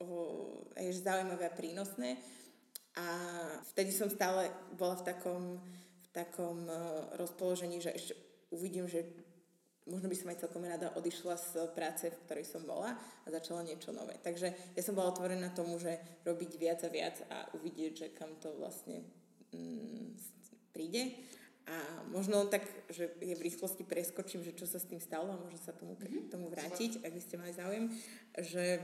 uh, 0.00 0.92
zaujímavé 0.92 1.48
a 1.48 1.56
prínosné. 1.56 2.20
A 2.92 3.06
vtedy 3.72 3.88
som 3.88 4.12
stále 4.12 4.52
bola 4.76 5.00
v 5.00 5.06
takom, 5.08 5.42
v 5.96 6.08
takom 6.12 6.68
uh, 6.68 7.08
rozpoložení, 7.16 7.80
že 7.80 7.96
ešte 7.96 8.12
uvidím, 8.52 8.84
že 8.84 9.08
možno 9.86 10.06
by 10.06 10.16
som 10.16 10.30
aj 10.30 10.40
celkom 10.46 10.62
rada 10.62 10.94
odišla 10.94 11.34
z 11.38 11.50
práce, 11.74 12.06
v 12.06 12.20
ktorej 12.26 12.46
som 12.46 12.62
bola 12.62 12.94
a 12.96 13.28
začala 13.28 13.66
niečo 13.66 13.90
nové. 13.90 14.14
Takže 14.22 14.54
ja 14.78 14.82
som 14.82 14.94
bola 14.94 15.10
otvorená 15.10 15.50
tomu, 15.50 15.78
že 15.82 15.98
robiť 16.22 16.50
viac 16.58 16.80
a 16.86 16.90
viac 16.90 17.16
a 17.26 17.50
uvidieť, 17.58 17.92
že 17.94 18.06
kam 18.14 18.38
to 18.38 18.54
vlastne 18.54 19.02
mm, 19.50 20.14
príde. 20.70 21.18
A 21.66 22.02
možno 22.10 22.50
tak, 22.50 22.66
že 22.90 23.14
je 23.22 23.34
v 23.38 23.44
rýchlosti 23.46 23.86
preskočím, 23.86 24.42
že 24.42 24.54
čo 24.58 24.66
sa 24.66 24.82
s 24.82 24.86
tým 24.90 24.98
stalo 24.98 25.30
a 25.30 25.38
môžem 25.38 25.62
sa 25.62 25.70
tomu, 25.70 25.94
mm-hmm. 25.94 26.26
tomu 26.30 26.50
vrátiť, 26.50 27.06
ak 27.06 27.12
by 27.14 27.22
ste 27.22 27.38
mali 27.38 27.54
záujem, 27.54 27.86
že 28.34 28.82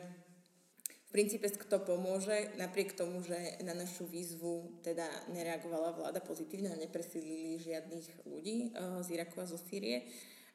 v 1.09 1.11
princípe 1.11 1.49
kto 1.49 1.89
pomôže, 1.89 2.53
napriek 2.61 2.93
tomu, 2.93 3.25
že 3.25 3.59
na 3.65 3.73
našu 3.73 4.05
výzvu 4.05 4.85
teda 4.85 5.09
nereagovala 5.33 5.97
vláda 5.97 6.21
pozitívne 6.21 6.69
a 6.69 6.77
nepresídlili 6.77 7.57
žiadnych 7.57 8.29
ľudí 8.29 8.77
uh, 8.77 9.01
z 9.01 9.17
Iraku 9.17 9.41
a 9.41 9.49
zo 9.49 9.57
Sýrie, 9.57 10.05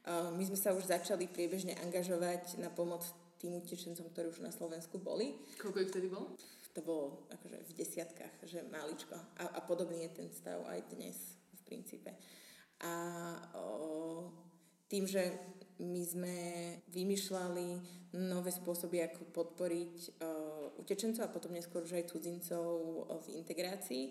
my 0.10 0.44
sme 0.44 0.60
sa 0.60 0.76
už 0.76 0.92
začali 0.92 1.32
priebežne 1.32 1.80
angažovať 1.80 2.60
na 2.60 2.68
pomoc 2.68 3.08
tým 3.40 3.60
utečencom, 3.60 4.08
ktorí 4.12 4.32
už 4.32 4.44
na 4.44 4.52
Slovensku 4.56 5.00
boli. 5.00 5.36
Koľko 5.60 5.80
ich 5.84 5.92
vtedy 5.92 6.08
bolo? 6.08 6.36
To 6.74 6.82
bolo 6.82 7.06
akože 7.30 7.58
v 7.70 7.72
desiatkách, 7.76 8.36
že 8.48 8.66
maličko. 8.72 9.14
A, 9.14 9.44
a 9.56 9.60
podobný 9.62 10.08
je 10.08 10.16
ten 10.16 10.28
stav 10.32 10.64
aj 10.66 10.80
dnes 10.96 11.16
v 11.54 11.62
princípe. 11.68 12.12
A 12.82 12.94
o, 13.54 14.32
tým, 14.90 15.06
že 15.06 15.22
my 15.84 16.02
sme 16.02 16.36
vymýšľali 16.90 17.68
nové 18.18 18.50
spôsoby, 18.50 19.06
ako 19.06 19.30
podporiť 19.30 19.96
o, 19.96 20.10
utečencov 20.82 21.30
a 21.30 21.34
potom 21.34 21.54
neskôr 21.54 21.86
už 21.86 22.00
aj 22.00 22.10
cudzincov 22.10 22.66
v 23.28 23.38
integrácii, 23.38 24.04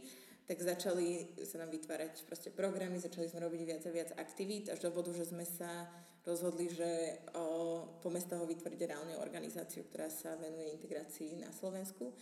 tak 0.52 0.68
začali 0.76 1.32
sa 1.48 1.64
nám 1.64 1.72
vytvárať 1.72 2.28
proste 2.28 2.52
programy, 2.52 3.00
začali 3.00 3.24
sme 3.24 3.40
robiť 3.48 3.60
viac 3.64 3.82
a 3.88 3.96
viac 3.96 4.12
aktivít, 4.20 4.68
až 4.68 4.84
do 4.84 4.92
bodu, 4.92 5.08
že 5.16 5.32
sme 5.32 5.48
sa 5.48 5.88
rozhodli, 6.28 6.68
že 6.68 7.24
o, 7.32 7.88
po 8.04 8.12
mestách 8.12 8.44
vytvoriť 8.44 8.80
reálne 8.84 9.16
organizáciu, 9.16 9.88
ktorá 9.88 10.12
sa 10.12 10.36
venuje 10.36 10.76
integrácii 10.76 11.40
na 11.40 11.48
Slovensku. 11.56 12.12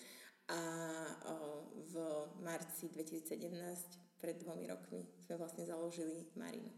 A 0.47 0.62
o, 1.26 1.66
v 1.91 1.95
marci 2.47 2.87
2017, 2.95 3.51
pred 4.22 4.39
dvomi 4.39 4.70
rokmi, 4.70 5.11
sme 5.26 5.35
vlastne 5.35 5.66
založili 5.66 6.31
Marinu. 6.39 6.70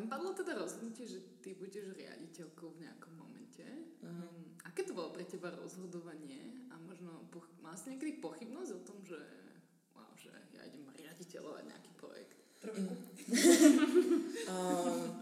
Tam 0.00 0.08
padlo 0.08 0.32
teda 0.32 0.56
rozhodnutie, 0.56 1.04
že 1.04 1.20
ty 1.44 1.52
budeš 1.52 1.92
riaditeľkou 1.92 2.72
v 2.72 2.88
nejakom 2.88 3.12
momente. 3.20 3.60
Uh-huh. 4.00 4.32
Um, 4.32 4.56
aké 4.64 4.88
to 4.88 4.96
bolo 4.96 5.12
pre 5.12 5.28
teba 5.28 5.52
rozhodovanie 5.52 6.64
a 6.72 6.80
možno 6.80 7.28
poch- 7.28 7.52
mal 7.60 7.76
si 7.76 7.92
niekedy 7.92 8.16
pochybnosť 8.16 8.70
o 8.80 8.80
tom, 8.80 8.96
že 9.04 9.20
wow, 9.92 10.08
že 10.16 10.32
ja 10.56 10.64
idem 10.64 10.88
riaditeľovať 10.88 11.64
nejaký 11.68 11.90
projekt? 12.00 12.40
Trošku. 12.64 12.92
um, 14.56 15.20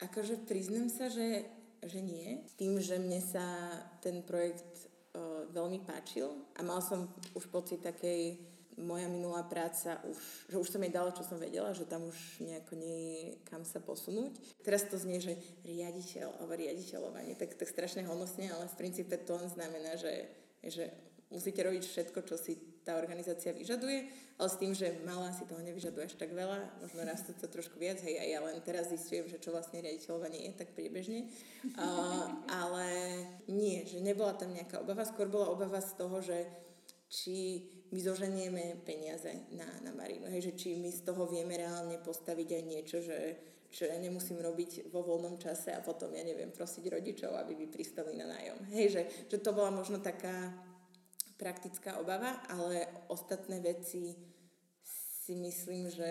akože 0.00 0.48
priznám 0.48 0.88
sa, 0.88 1.12
že, 1.12 1.44
že 1.84 2.00
nie. 2.00 2.40
Tým, 2.56 2.80
že 2.80 2.96
mne 2.96 3.20
sa 3.20 3.76
ten 4.00 4.24
projekt 4.24 4.88
uh, 5.12 5.44
veľmi 5.52 5.84
páčil 5.84 6.32
a 6.56 6.64
mal 6.64 6.80
som 6.80 7.12
už 7.36 7.44
pocit 7.52 7.84
takej 7.84 8.40
moja 8.78 9.10
minulá 9.10 9.42
práca 9.42 9.98
už, 10.06 10.18
že 10.48 10.56
už 10.56 10.68
som 10.70 10.82
jej 10.82 10.94
dala, 10.94 11.10
čo 11.10 11.26
som 11.26 11.38
vedela, 11.38 11.74
že 11.74 11.84
tam 11.84 12.06
už 12.06 12.18
nejako 12.40 12.78
nie 12.78 12.98
je 12.98 13.22
kam 13.50 13.66
sa 13.66 13.82
posunúť. 13.82 14.38
Teraz 14.62 14.86
to 14.86 14.94
znie, 14.94 15.18
že 15.18 15.34
riaditeľ 15.66 16.38
alebo 16.38 16.54
riaditeľovanie, 16.54 17.34
tak, 17.34 17.58
tak 17.58 17.66
strašne 17.66 18.06
honosne, 18.06 18.46
ale 18.48 18.70
v 18.70 18.78
princípe 18.78 19.18
to 19.18 19.34
len 19.34 19.50
znamená, 19.50 19.98
že, 19.98 20.30
že 20.62 20.94
musíte 21.28 21.60
robiť 21.60 21.84
všetko, 21.84 22.18
čo 22.24 22.36
si 22.40 22.56
tá 22.88 22.96
organizácia 22.96 23.52
vyžaduje, 23.52 24.08
ale 24.40 24.48
s 24.48 24.56
tým, 24.56 24.72
že 24.72 25.04
malá 25.04 25.28
si 25.36 25.44
toho 25.44 25.60
nevyžaduje 25.60 26.08
až 26.08 26.16
tak 26.16 26.32
veľa, 26.32 26.80
možno 26.80 27.04
raz 27.04 27.20
to 27.20 27.44
trošku 27.44 27.76
viac, 27.76 28.00
hej, 28.00 28.16
a 28.16 28.24
ja 28.24 28.40
len 28.40 28.56
teraz 28.64 28.88
zistujem, 28.88 29.28
že 29.28 29.36
čo 29.36 29.52
vlastne 29.52 29.84
riaditeľovanie 29.84 30.48
je, 30.48 30.52
tak 30.56 30.72
priebežne. 30.72 31.28
Uh, 31.76 32.32
ale 32.48 32.88
nie, 33.44 33.84
že 33.84 34.00
nebola 34.00 34.32
tam 34.40 34.56
nejaká 34.56 34.80
obava, 34.80 35.04
skôr 35.04 35.28
bola 35.28 35.52
obava 35.52 35.84
z 35.84 35.92
toho, 36.00 36.16
že 36.24 36.48
či 37.12 37.68
my 37.88 38.00
zoženieme 38.00 38.84
peniaze 38.84 39.32
na, 39.56 39.68
na 39.80 39.92
Marinu. 39.96 40.28
Hej, 40.28 40.52
že 40.52 40.56
či 40.56 40.68
my 40.76 40.92
z 40.92 41.08
toho 41.08 41.24
vieme 41.24 41.56
reálne 41.56 41.96
postaviť 42.00 42.48
aj 42.60 42.62
niečo, 42.68 42.98
že, 43.00 43.18
čo 43.72 43.88
ja 43.88 43.96
nemusím 43.96 44.40
robiť 44.44 44.92
vo 44.92 45.00
voľnom 45.00 45.40
čase 45.40 45.72
a 45.72 45.80
potom, 45.80 46.12
ja 46.12 46.24
neviem, 46.24 46.52
prosiť 46.52 46.84
rodičov, 46.84 47.32
aby 47.32 47.56
by 47.56 47.66
pristali 47.72 48.12
na 48.16 48.28
nájom. 48.28 48.58
Hej, 48.76 48.86
že, 48.92 49.02
že 49.32 49.36
to 49.40 49.56
bola 49.56 49.72
možno 49.72 50.04
taká 50.04 50.52
praktická 51.38 51.96
obava, 52.02 52.44
ale 52.50 52.84
ostatné 53.08 53.62
veci 53.62 54.12
si 55.28 55.32
myslím, 55.38 55.88
že 55.88 56.10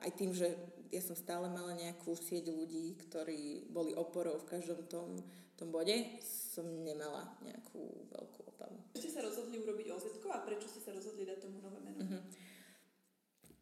aj 0.00 0.10
tým, 0.16 0.32
že 0.32 0.48
ja 0.90 1.02
som 1.04 1.14
stále 1.14 1.46
mala 1.46 1.76
nejakú 1.76 2.18
sieť 2.18 2.50
ľudí, 2.50 2.98
ktorí 3.08 3.70
boli 3.70 3.94
oporou 3.94 4.42
v 4.42 4.48
každom 4.50 4.84
tom, 4.90 5.22
tom 5.60 5.68
bode 5.68 5.92
som 6.24 6.64
nemala 6.64 7.36
nejakú 7.44 8.08
veľkú 8.08 8.40
obavu. 8.56 8.80
Prečo 8.96 9.12
ste 9.12 9.12
sa 9.12 9.20
rozhodli 9.20 9.60
urobiť 9.60 9.86
oz 9.92 10.08
a 10.32 10.40
prečo 10.40 10.66
ste 10.72 10.80
sa 10.80 10.96
rozhodli 10.96 11.28
dať 11.28 11.38
tomu 11.44 11.60
nové 11.60 11.78
meno? 11.84 12.00
Uh-huh. 12.00 12.22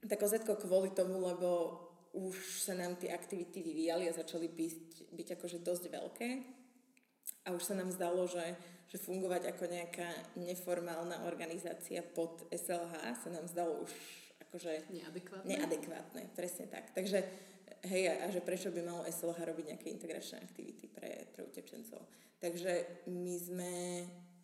Tak 0.07 0.23
oz 0.23 0.39
kvôli 0.63 0.95
tomu, 0.95 1.19
lebo 1.19 1.83
už 2.15 2.63
sa 2.63 2.79
nám 2.79 2.97
tie 2.97 3.11
aktivity 3.11 3.61
vyvíjali 3.61 4.07
a 4.09 4.17
začali 4.17 4.47
byť, 4.49 5.11
byť 5.13 5.29
akože 5.37 5.59
dosť 5.61 5.85
veľké 5.93 6.29
a 7.45 7.53
už 7.53 7.63
sa 7.63 7.75
nám 7.77 7.93
zdalo, 7.93 8.25
že, 8.25 8.57
že 8.89 8.97
fungovať 8.97 9.53
ako 9.53 9.65
nejaká 9.69 10.09
neformálna 10.41 11.29
organizácia 11.29 12.01
pod 12.01 12.49
SLH 12.49 13.27
sa 13.27 13.29
nám 13.29 13.45
zdalo 13.51 13.85
už 13.85 13.93
akože 14.49 14.89
neadekvátne. 14.89 15.49
neadekvátne 15.49 16.23
presne 16.33 16.65
tak. 16.73 16.97
Takže 16.97 17.21
hej, 17.89 18.11
a 18.11 18.27
že 18.31 18.45
prečo 18.45 18.73
by 18.73 18.81
malo 18.83 19.03
SLH 19.07 19.39
robiť 19.39 19.65
nejaké 19.75 19.87
integračné 19.93 20.43
aktivity 20.43 20.89
pre, 20.91 21.29
pre 21.33 21.43
utečencov. 21.47 22.01
Takže 22.39 23.05
my 23.11 23.35
sme 23.39 23.73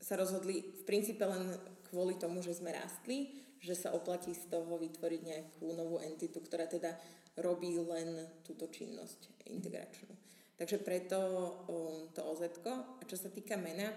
sa 0.02 0.18
rozhodli 0.18 0.60
v 0.60 0.82
princípe 0.84 1.22
len 1.24 1.54
kvôli 1.88 2.18
tomu, 2.18 2.42
že 2.42 2.58
sme 2.58 2.74
rástli, 2.74 3.32
že 3.62 3.72
sa 3.72 3.96
oplatí 3.96 4.36
z 4.36 4.50
toho 4.52 4.76
vytvoriť 4.76 5.20
nejakú 5.24 5.66
novú 5.72 5.96
entitu, 6.02 6.42
ktorá 6.44 6.68
teda 6.68 6.92
robí 7.40 7.72
len 7.80 8.28
túto 8.44 8.68
činnosť 8.68 9.48
integračnú. 9.48 10.12
Takže 10.54 10.78
preto 10.84 11.18
um, 11.66 12.06
to 12.14 12.22
oz 12.22 12.44
A 12.44 13.02
čo 13.08 13.16
sa 13.18 13.32
týka 13.32 13.58
mena, 13.58 13.90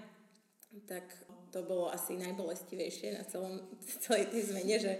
tak 0.89 1.05
to 1.53 1.61
bolo 1.63 1.93
asi 1.93 2.17
najbolestivejšie 2.17 3.13
na 3.13 3.23
celom, 3.27 3.61
celej 4.05 4.31
tej 4.33 4.41
zmene, 4.53 4.75
že, 4.79 4.93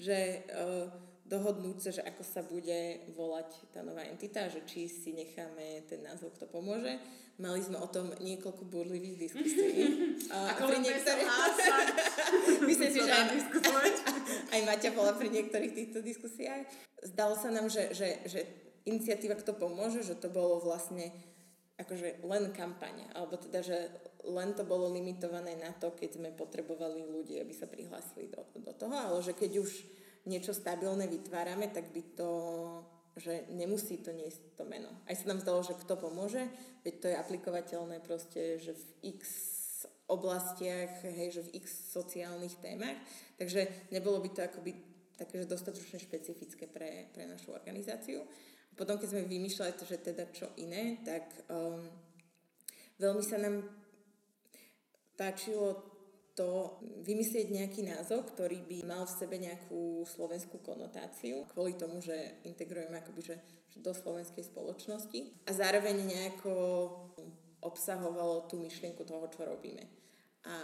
že 0.00 0.18
uh, 0.50 0.88
dohodnúť 1.24 1.78
sa, 1.80 1.90
že 1.90 2.02
ako 2.04 2.22
sa 2.22 2.44
bude 2.44 3.00
volať 3.16 3.72
tá 3.72 3.80
nová 3.80 4.04
entita, 4.04 4.44
že 4.52 4.60
či 4.68 4.84
si 4.92 5.16
necháme 5.16 5.88
ten 5.88 6.04
názov, 6.04 6.36
kto 6.36 6.44
pomôže. 6.52 7.00
Mali 7.40 7.64
sme 7.64 7.80
o 7.82 7.88
tom 7.90 8.14
niekoľko 8.22 8.62
burlivých 8.68 9.28
diskusí. 9.28 9.66
A, 10.34 10.54
ako 10.54 10.70
pri 10.70 10.78
niektorých... 10.84 11.28
Myslím 12.62 12.90
si, 12.94 13.00
že 13.02 13.10
aj, 13.10 13.26
aj 14.54 14.60
Maťa 14.62 14.90
bola 14.94 15.12
pri 15.16 15.28
niektorých 15.32 15.72
týchto 15.74 15.98
diskusiách. 16.04 16.68
Zdalo 17.02 17.34
sa 17.34 17.50
nám, 17.50 17.66
že, 17.66 17.90
že, 17.90 18.22
že 18.28 18.40
iniciatíva 18.86 19.34
Kto 19.40 19.56
pomôže, 19.56 20.04
že 20.04 20.14
to 20.14 20.30
bolo 20.30 20.62
vlastne 20.62 21.10
akože 21.74 22.22
len 22.22 22.54
kampaň, 22.54 23.10
alebo 23.18 23.34
teda, 23.34 23.58
že 23.66 23.90
len 24.30 24.54
to 24.54 24.62
bolo 24.62 24.86
limitované 24.94 25.58
na 25.58 25.74
to, 25.74 25.90
keď 25.90 26.22
sme 26.22 26.30
potrebovali 26.30 27.02
ľudí, 27.02 27.42
aby 27.42 27.50
sa 27.50 27.66
prihlásili 27.66 28.30
do, 28.30 28.46
do 28.62 28.72
toho, 28.78 28.94
ale 28.94 29.18
že 29.26 29.34
keď 29.34 29.58
už 29.58 29.70
niečo 30.24 30.56
stabilné 30.56 31.08
vytvárame, 31.08 31.68
tak 31.68 31.92
by 31.92 32.02
to 32.16 32.30
že 33.14 33.46
nemusí 33.54 34.02
to 34.02 34.10
niesť 34.10 34.58
to 34.58 34.66
meno. 34.66 34.90
Aj 35.06 35.14
sa 35.14 35.30
nám 35.30 35.38
zdalo, 35.38 35.62
že 35.62 35.78
kto 35.78 35.94
pomôže, 35.94 36.50
veď 36.82 36.94
to 36.98 37.06
je 37.06 37.20
aplikovateľné 37.22 38.02
proste, 38.02 38.58
že 38.58 38.74
v 38.74 39.14
x 39.14 39.22
oblastiach, 40.10 41.00
hej, 41.06 41.38
že 41.40 41.42
v 41.46 41.62
x 41.62 41.94
sociálnych 41.94 42.58
témach, 42.58 42.98
takže 43.38 43.70
nebolo 43.94 44.18
by 44.18 44.28
to 44.34 44.40
akoby 44.42 44.74
také, 45.14 45.46
dostatočne 45.46 46.02
špecifické 46.02 46.66
pre, 46.66 47.08
pre 47.14 47.24
našu 47.30 47.54
organizáciu. 47.54 48.26
Potom, 48.74 48.98
keď 48.98 49.14
sme 49.14 49.30
vymýšľali 49.30 49.72
to, 49.78 49.86
že 49.86 50.02
teda 50.02 50.26
čo 50.34 50.50
iné, 50.58 50.98
tak 51.06 51.22
um, 51.46 51.86
veľmi 52.98 53.22
sa 53.22 53.38
nám 53.38 53.62
páčilo 55.14 55.93
to 56.34 56.82
vymyslieť 57.06 57.46
nejaký 57.50 57.86
názov, 57.86 58.26
ktorý 58.34 58.66
by 58.66 58.78
mal 58.82 59.06
v 59.06 59.16
sebe 59.16 59.38
nejakú 59.38 60.02
slovenskú 60.02 60.58
konotáciu, 60.66 61.46
kvôli 61.54 61.78
tomu, 61.78 62.02
že 62.02 62.42
integrujeme 62.42 62.98
akoby, 62.98 63.22
že, 63.22 63.36
že 63.70 63.78
do 63.78 63.94
slovenskej 63.94 64.42
spoločnosti 64.42 65.46
a 65.46 65.50
zároveň 65.54 65.94
nejako 66.02 66.52
obsahovalo 67.62 68.50
tú 68.50 68.58
myšlienku 68.60 69.06
toho, 69.06 69.30
čo 69.30 69.46
robíme. 69.46 69.86
A 70.44 70.54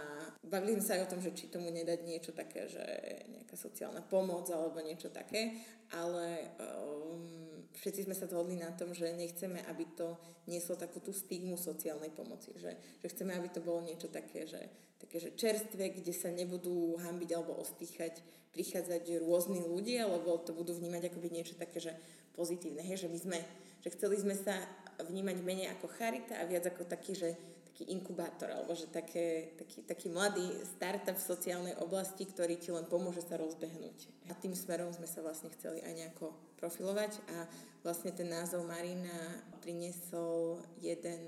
bavili 0.45 0.77
sme 0.77 0.85
sa 0.85 0.93
aj 0.93 1.09
o 1.09 1.11
tom, 1.17 1.21
že 1.25 1.33
či 1.33 1.49
tomu 1.49 1.73
nedať 1.73 2.05
niečo 2.05 2.37
také, 2.37 2.69
že 2.69 2.85
nejaká 3.33 3.57
sociálna 3.57 4.05
pomoc 4.05 4.45
alebo 4.53 4.77
niečo 4.77 5.09
také, 5.09 5.57
ale 5.89 6.53
um, 6.61 7.40
všetci 7.81 8.05
sme 8.05 8.13
sa 8.13 8.29
zhodli 8.29 8.61
na 8.61 8.69
tom, 8.77 8.93
že 8.93 9.09
nechceme, 9.09 9.57
aby 9.65 9.89
to 9.97 10.13
nieslo 10.45 10.77
takú 10.77 11.01
tú 11.01 11.09
stigmu 11.09 11.57
sociálnej 11.57 12.13
pomoci. 12.13 12.53
Že, 12.53 12.77
že 13.01 13.07
chceme, 13.09 13.33
aby 13.33 13.49
to 13.49 13.65
bolo 13.65 13.81
niečo 13.81 14.05
také, 14.05 14.45
že, 14.45 14.61
také, 15.01 15.17
že 15.17 15.33
čerstvé, 15.33 15.89
kde 15.89 16.13
sa 16.13 16.29
nebudú 16.29 17.01
hambiť 17.01 17.29
alebo 17.33 17.57
ostýchať, 17.57 18.21
prichádzať 18.53 19.25
rôzni 19.25 19.65
ľudia, 19.65 20.05
lebo 20.05 20.37
to 20.45 20.53
budú 20.53 20.77
vnímať 20.77 21.09
akoby 21.09 21.33
niečo 21.33 21.57
také, 21.57 21.81
že 21.81 21.97
pozitívne. 22.37 22.85
Hej, 22.85 23.07
že 23.07 23.09
my 23.09 23.17
sme, 23.17 23.39
že 23.81 23.89
chceli 23.97 24.21
sme 24.21 24.37
sa 24.37 24.53
vnímať 25.01 25.41
menej 25.41 25.73
ako 25.73 25.89
charita 25.89 26.37
a 26.37 26.45
viac 26.45 26.69
ako 26.69 26.85
taký, 26.85 27.17
že 27.17 27.33
taký 27.71 27.87
inkubátor, 27.95 28.51
alebo 28.51 28.75
že 28.75 28.91
také, 28.91 29.55
taký, 29.55 29.87
taký 29.87 30.07
mladý 30.11 30.43
startup 30.75 31.15
v 31.15 31.23
sociálnej 31.23 31.75
oblasti, 31.79 32.27
ktorý 32.27 32.59
ti 32.59 32.69
len 32.69 32.83
pomôže 32.83 33.23
sa 33.23 33.39
rozbehnúť. 33.39 34.27
A 34.27 34.35
tým 34.35 34.51
smerom 34.51 34.91
sme 34.91 35.07
sa 35.07 35.23
vlastne 35.23 35.47
chceli 35.55 35.79
aj 35.79 35.93
nejako 35.95 36.35
profilovať 36.59 37.23
a 37.31 37.47
vlastne 37.81 38.11
ten 38.11 38.27
názov 38.27 38.67
Marina 38.67 39.41
priniesol 39.63 40.59
jeden 40.83 41.19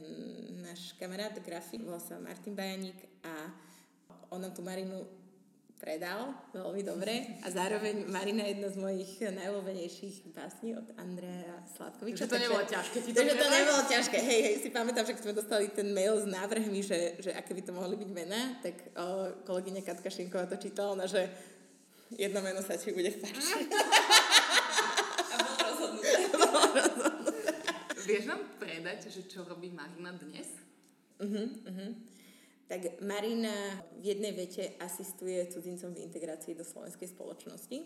náš 0.62 0.94
kamarát, 1.00 1.34
grafik, 1.40 1.82
volal 1.82 2.04
sa 2.04 2.20
Martin 2.20 2.54
Bajaník 2.54 3.00
a 3.24 3.50
on 4.30 4.44
nám 4.44 4.52
tú 4.52 4.62
Marinu 4.62 5.23
predal 5.84 6.32
veľmi 6.56 6.80
dobre 6.80 7.44
a 7.44 7.52
zároveň 7.52 8.08
Marina 8.08 8.48
je 8.48 8.56
jedna 8.56 8.72
z 8.72 8.78
mojich 8.80 9.12
najľúbenejších 9.20 10.32
básní 10.32 10.80
od 10.80 10.88
Andreja 10.96 11.60
Sladkoviča. 11.76 12.24
Takže 12.24 12.32
to 12.32 12.40
nebolo 12.40 12.64
ťažké 12.64 12.98
ti 13.04 13.10
to 13.12 13.20
Takže 13.20 13.36
to 13.36 13.48
nebolo 13.52 13.82
ťažké. 13.92 14.18
Hej, 14.24 14.40
hej, 14.48 14.56
si 14.64 14.70
pamätám, 14.72 15.04
že 15.04 15.20
keď 15.20 15.24
sme 15.28 15.36
dostali 15.36 15.68
ten 15.76 15.92
mail 15.92 16.16
s 16.16 16.24
návrhmi, 16.24 16.80
že, 16.80 17.20
že 17.20 17.36
aké 17.36 17.52
by 17.52 17.62
to 17.68 17.76
mohli 17.76 18.00
byť 18.00 18.10
mená, 18.16 18.64
tak 18.64 18.96
o, 18.96 19.08
kolegyňa 19.44 19.84
Katka 19.84 20.08
Šinková 20.08 20.48
to 20.48 20.56
čítala, 20.56 20.96
ona, 20.96 21.04
že 21.04 21.28
jedno 22.16 22.40
meno 22.40 22.64
sa 22.64 22.80
ti 22.80 22.96
bude 22.96 23.12
páčiť. 23.20 23.68
A 25.34 25.36
bolo 25.36 25.54
rozhodnuté. 25.68 26.12
Vieš 28.08 28.24
nám 28.32 28.40
predať, 28.56 29.12
že 29.12 29.28
čo 29.28 29.44
robí 29.44 29.68
Marina 29.68 30.16
dnes? 30.16 30.48
Uh-huh, 31.20 31.44
uh-huh 31.68 32.13
tak 32.74 33.06
Marina 33.06 33.54
v 34.02 34.18
jednej 34.18 34.34
vete 34.34 34.74
asistuje 34.82 35.46
cudzincom 35.46 35.94
v 35.94 36.10
integrácii 36.10 36.58
do 36.58 36.66
slovenskej 36.66 37.06
spoločnosti. 37.06 37.78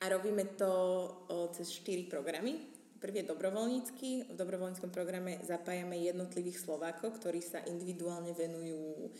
A 0.00 0.08
robíme 0.08 0.56
to 0.56 0.72
cez 1.52 1.68
štyri 1.68 2.08
programy. 2.08 2.56
Prvý 2.96 3.20
je 3.20 3.28
dobrovoľnícky. 3.28 4.32
V 4.32 4.36
dobrovoľníckom 4.40 4.88
programe 4.88 5.44
zapájame 5.44 6.00
jednotlivých 6.00 6.56
Slovákov, 6.56 7.20
ktorí 7.20 7.44
sa 7.44 7.60
individuálne 7.68 8.32
venujú 8.32 9.12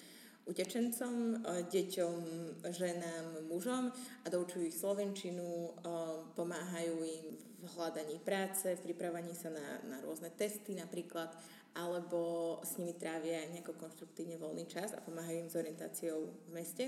utečencom, 0.48 1.44
deťom, 1.68 2.16
ženám, 2.64 3.44
mužom 3.44 3.92
a 4.24 4.26
doučujú 4.32 4.64
ich 4.64 4.80
slovenčinu, 4.80 5.76
pomáhajú 6.32 6.96
im 7.04 7.26
v 7.60 7.64
hľadaní 7.76 8.16
práce, 8.24 8.72
v 8.72 8.84
pripravovaní 8.88 9.36
sa 9.36 9.52
na, 9.52 9.84
na 9.84 10.00
rôzne 10.00 10.32
testy 10.32 10.72
napríklad 10.72 11.28
alebo 11.74 12.58
s 12.66 12.76
nimi 12.76 12.94
trávia 12.98 13.46
nejako 13.50 13.78
konštruktívne 13.78 14.36
voľný 14.36 14.66
čas 14.66 14.94
a 14.94 15.04
pomáhajú 15.04 15.46
im 15.46 15.50
s 15.50 15.58
orientáciou 15.58 16.18
v 16.48 16.50
meste. 16.50 16.84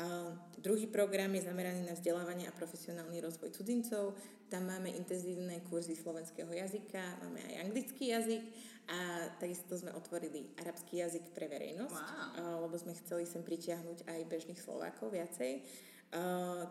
A 0.00 0.32
druhý 0.56 0.88
program 0.88 1.28
je 1.36 1.44
zameraný 1.44 1.84
na 1.84 1.92
vzdelávanie 1.92 2.48
a 2.48 2.56
profesionálny 2.56 3.20
rozvoj 3.20 3.52
cudzincov. 3.52 4.16
Tam 4.48 4.64
máme 4.64 4.88
intenzívne 4.96 5.60
kurzy 5.68 5.92
slovenského 5.92 6.48
jazyka, 6.48 7.20
máme 7.20 7.44
aj 7.52 7.68
anglický 7.68 8.14
jazyk 8.14 8.42
a 8.88 9.28
takisto 9.36 9.76
sme 9.76 9.92
otvorili 9.92 10.56
arabský 10.58 11.04
jazyk 11.04 11.36
pre 11.36 11.46
verejnosť, 11.46 11.94
wow. 12.40 12.64
lebo 12.64 12.74
sme 12.80 12.96
chceli 12.96 13.28
sem 13.28 13.44
pritiahnuť 13.44 14.08
aj 14.08 14.20
bežných 14.26 14.58
Slovákov 14.58 15.12
viacej. 15.12 15.62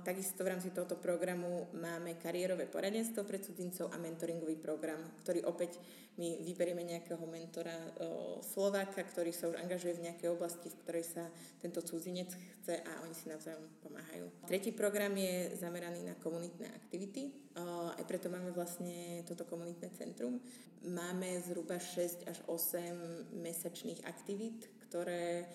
Takisto 0.03 0.43
v 0.43 0.51
rámci 0.51 0.75
tohoto 0.75 0.99
programu 0.99 1.71
máme 1.71 2.19
kariérové 2.19 2.67
poradenstvo 2.67 3.23
pre 3.23 3.39
cudzincov 3.39 3.87
a 3.87 3.95
mentoringový 3.95 4.59
program, 4.59 4.99
ktorý 5.23 5.47
opäť 5.47 5.79
my 6.19 6.43
vyberieme 6.43 6.83
nejakého 6.83 7.23
mentora 7.23 7.71
uh, 7.71 8.43
Slováka, 8.43 8.99
ktorý 8.99 9.31
sa 9.31 9.47
už 9.47 9.55
angažuje 9.63 9.95
v 9.95 10.11
nejakej 10.11 10.35
oblasti, 10.35 10.67
v 10.67 10.79
ktorej 10.83 11.05
sa 11.07 11.23
tento 11.63 11.79
cudzinec 11.79 12.27
chce 12.35 12.83
a 12.83 12.99
oni 13.07 13.15
si 13.15 13.31
navzájom 13.31 13.63
pomáhajú. 13.79 14.27
Tretí 14.43 14.75
program 14.75 15.15
je 15.15 15.55
zameraný 15.55 16.03
na 16.03 16.19
komunitné 16.19 16.67
aktivity. 16.75 17.31
Uh, 17.55 17.95
aj 17.95 18.03
preto 18.03 18.27
máme 18.27 18.51
vlastne 18.51 19.23
toto 19.23 19.47
komunitné 19.47 19.87
centrum. 19.95 20.43
Máme 20.83 21.39
zhruba 21.47 21.79
6 21.79 22.27
až 22.27 22.43
8 22.43 23.39
mesačných 23.39 24.03
aktivít, 24.03 24.67
ktoré 24.91 25.47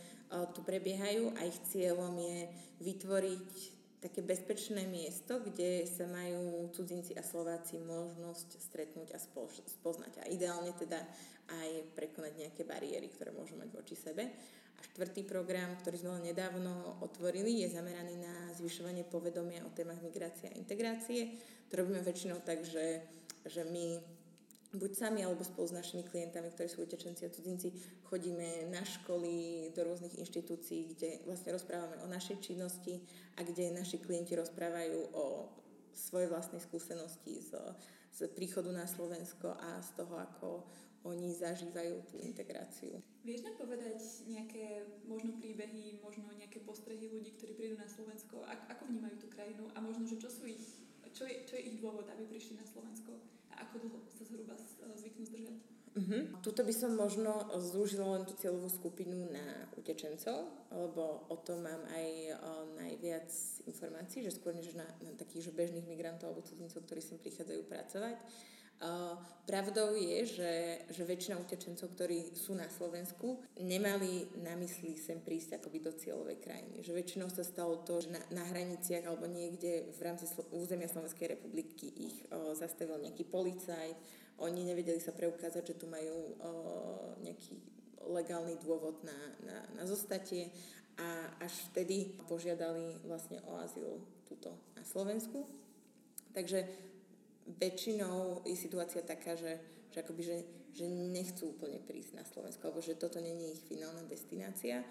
tu 0.50 0.66
prebiehajú 0.66 1.36
a 1.38 1.46
ich 1.46 1.58
cieľom 1.70 2.10
je 2.18 2.50
vytvoriť 2.82 3.73
také 4.04 4.20
bezpečné 4.20 4.84
miesto, 4.84 5.40
kde 5.40 5.88
sa 5.88 6.04
majú 6.04 6.68
cudzinci 6.76 7.16
a 7.16 7.24
Slováci 7.24 7.80
možnosť 7.80 8.60
stretnúť 8.60 9.16
a 9.16 9.18
spoznať. 9.64 10.20
A 10.20 10.28
ideálne 10.28 10.76
teda 10.76 11.00
aj 11.48 11.96
prekonať 11.96 12.36
nejaké 12.36 12.68
bariéry, 12.68 13.08
ktoré 13.08 13.32
môžu 13.32 13.56
mať 13.56 13.72
voči 13.72 13.96
sebe. 13.96 14.28
A 14.76 14.80
štvrtý 14.92 15.24
program, 15.24 15.72
ktorý 15.80 16.04
sme 16.04 16.20
nedávno 16.20 17.00
otvorili, 17.00 17.64
je 17.64 17.72
zameraný 17.72 18.20
na 18.20 18.52
zvyšovanie 18.52 19.08
povedomia 19.08 19.64
o 19.64 19.72
témach 19.72 20.04
migrácie 20.04 20.52
a 20.52 20.58
integrácie. 20.60 21.40
To 21.72 21.80
robíme 21.80 22.04
väčšinou 22.04 22.44
tak, 22.44 22.60
že, 22.68 23.00
že 23.48 23.64
my 23.64 24.04
buď 24.74 24.90
sami 24.94 25.22
alebo 25.22 25.46
spolu 25.46 25.70
s 25.70 25.78
našimi 25.78 26.02
klientami, 26.02 26.50
ktorí 26.50 26.68
sú 26.68 26.82
utečenci 26.82 27.24
a 27.26 27.30
cudzinci, 27.30 27.70
chodíme 28.10 28.70
na 28.74 28.82
školy, 28.82 29.70
do 29.70 29.86
rôznych 29.86 30.18
inštitúcií, 30.18 30.94
kde 30.94 31.22
vlastne 31.24 31.54
rozprávame 31.54 32.02
o 32.02 32.10
našej 32.10 32.42
činnosti 32.42 32.98
a 33.38 33.46
kde 33.46 33.70
naši 33.70 34.02
klienti 34.02 34.34
rozprávajú 34.34 35.14
o 35.14 35.24
svojej 35.94 36.26
vlastnej 36.26 36.58
skúsenosti 36.58 37.38
z, 37.38 37.54
z 38.10 38.26
príchodu 38.34 38.74
na 38.74 38.84
Slovensko 38.90 39.54
a 39.54 39.78
z 39.78 39.90
toho, 39.94 40.14
ako 40.18 40.48
oni 41.04 41.36
zažívajú 41.36 42.00
tú 42.08 42.16
integráciu. 42.24 42.96
Vieš 43.24 43.44
nám 43.44 43.56
povedať 43.60 44.00
nejaké 44.28 44.88
možno 45.04 45.36
príbehy, 45.36 46.00
možno 46.00 46.32
nejaké 46.32 46.64
postrehy 46.64 47.12
ľudí, 47.12 47.36
ktorí 47.36 47.52
prídu 47.56 47.76
na 47.76 47.88
Slovensko, 47.88 48.40
ako, 48.44 48.88
vnímajú 48.88 49.16
tú 49.20 49.28
krajinu 49.28 49.68
a 49.76 49.84
možno, 49.84 50.08
že 50.08 50.16
čo, 50.16 50.32
sú 50.32 50.48
ich, 50.48 50.64
čo, 51.14 51.24
je, 51.24 51.46
čo 51.46 51.54
je 51.56 51.62
ich 51.70 51.76
dôvod, 51.78 52.10
aby 52.10 52.26
prišli 52.26 52.58
na 52.58 52.66
Slovensko 52.66 53.22
a 53.54 53.64
ako 53.64 53.86
dlho 53.86 53.98
sa 54.10 54.26
zhruba 54.26 54.58
zvyknú 54.98 55.24
zdržať? 55.24 55.56
Uh-huh. 55.94 56.26
Tuto 56.42 56.66
by 56.66 56.74
som 56.74 56.98
možno 56.98 57.30
zúžila 57.62 58.18
len 58.18 58.26
tú 58.26 58.34
cieľovú 58.34 58.66
skupinu 58.66 59.30
na 59.30 59.70
utečencov, 59.78 60.66
lebo 60.74 61.30
o 61.30 61.38
tom 61.38 61.62
mám 61.62 61.86
aj 61.86 62.08
o, 62.34 62.50
najviac 62.74 63.30
informácií, 63.70 64.26
že 64.26 64.34
skôr 64.34 64.58
než 64.58 64.74
na, 64.74 64.90
na 65.06 65.14
takých 65.14 65.50
že 65.50 65.52
bežných 65.54 65.86
migrantov 65.86 66.34
alebo 66.34 66.42
cudzincov, 66.42 66.82
ktorí 66.82 66.98
sem 66.98 67.14
prichádzajú 67.22 67.62
pracovať. 67.70 68.18
Pravdou 69.44 69.92
je, 69.92 70.24
že, 70.24 70.52
že 70.88 71.04
väčšina 71.04 71.36
utečencov, 71.36 71.92
ktorí 71.92 72.32
sú 72.32 72.56
na 72.56 72.64
Slovensku, 72.64 73.44
nemali 73.60 74.24
na 74.40 74.56
mysli 74.56 74.96
sem 74.96 75.20
prísť 75.20 75.60
akoby 75.60 75.84
do 75.84 75.92
cieľovej 75.92 76.40
krajiny. 76.40 76.80
Že 76.80 76.96
väčšinou 76.96 77.28
sa 77.28 77.44
stalo 77.44 77.84
to, 77.84 78.00
že 78.00 78.08
na, 78.08 78.20
na 78.32 78.44
hraniciach 78.48 79.04
alebo 79.04 79.28
niekde 79.28 79.92
v 79.92 80.00
rámci 80.00 80.24
Slo- 80.24 80.48
územia 80.48 80.88
Slovenskej 80.88 81.36
republiky 81.36 81.92
ich 81.92 82.16
uh, 82.32 82.56
zastavil 82.56 82.96
nejaký 83.04 83.28
policajt, 83.28 83.96
oni 84.40 84.64
nevedeli 84.64 84.98
sa 84.98 85.12
preukázať, 85.12 85.76
že 85.76 85.78
tu 85.78 85.86
majú 85.92 86.34
uh, 86.40 87.12
nejaký 87.20 87.60
legálny 88.08 88.56
dôvod 88.64 89.04
na, 89.04 89.18
na, 89.44 89.58
na 89.76 89.84
zostatie 89.84 90.48
a 90.96 91.36
až 91.44 91.52
vtedy 91.68 92.16
požiadali 92.24 92.96
vlastne 93.04 93.44
o 93.44 93.60
azyl 93.60 94.00
túto 94.24 94.56
na 94.72 94.82
Slovensku. 94.88 95.44
Takže 96.32 96.64
väčšinou 97.46 98.44
je 98.48 98.56
situácia 98.56 99.04
taká, 99.04 99.36
že, 99.36 99.60
že, 99.92 100.00
akoby, 100.00 100.22
že, 100.24 100.36
že 100.72 100.86
nechcú 100.88 101.52
úplne 101.52 101.80
prísť 101.80 102.16
na 102.16 102.24
Slovensko, 102.24 102.68
alebo 102.68 102.80
že 102.80 102.96
toto 102.96 103.20
není 103.20 103.52
ich 103.52 103.62
finálna 103.68 104.04
destinácia. 104.08 104.82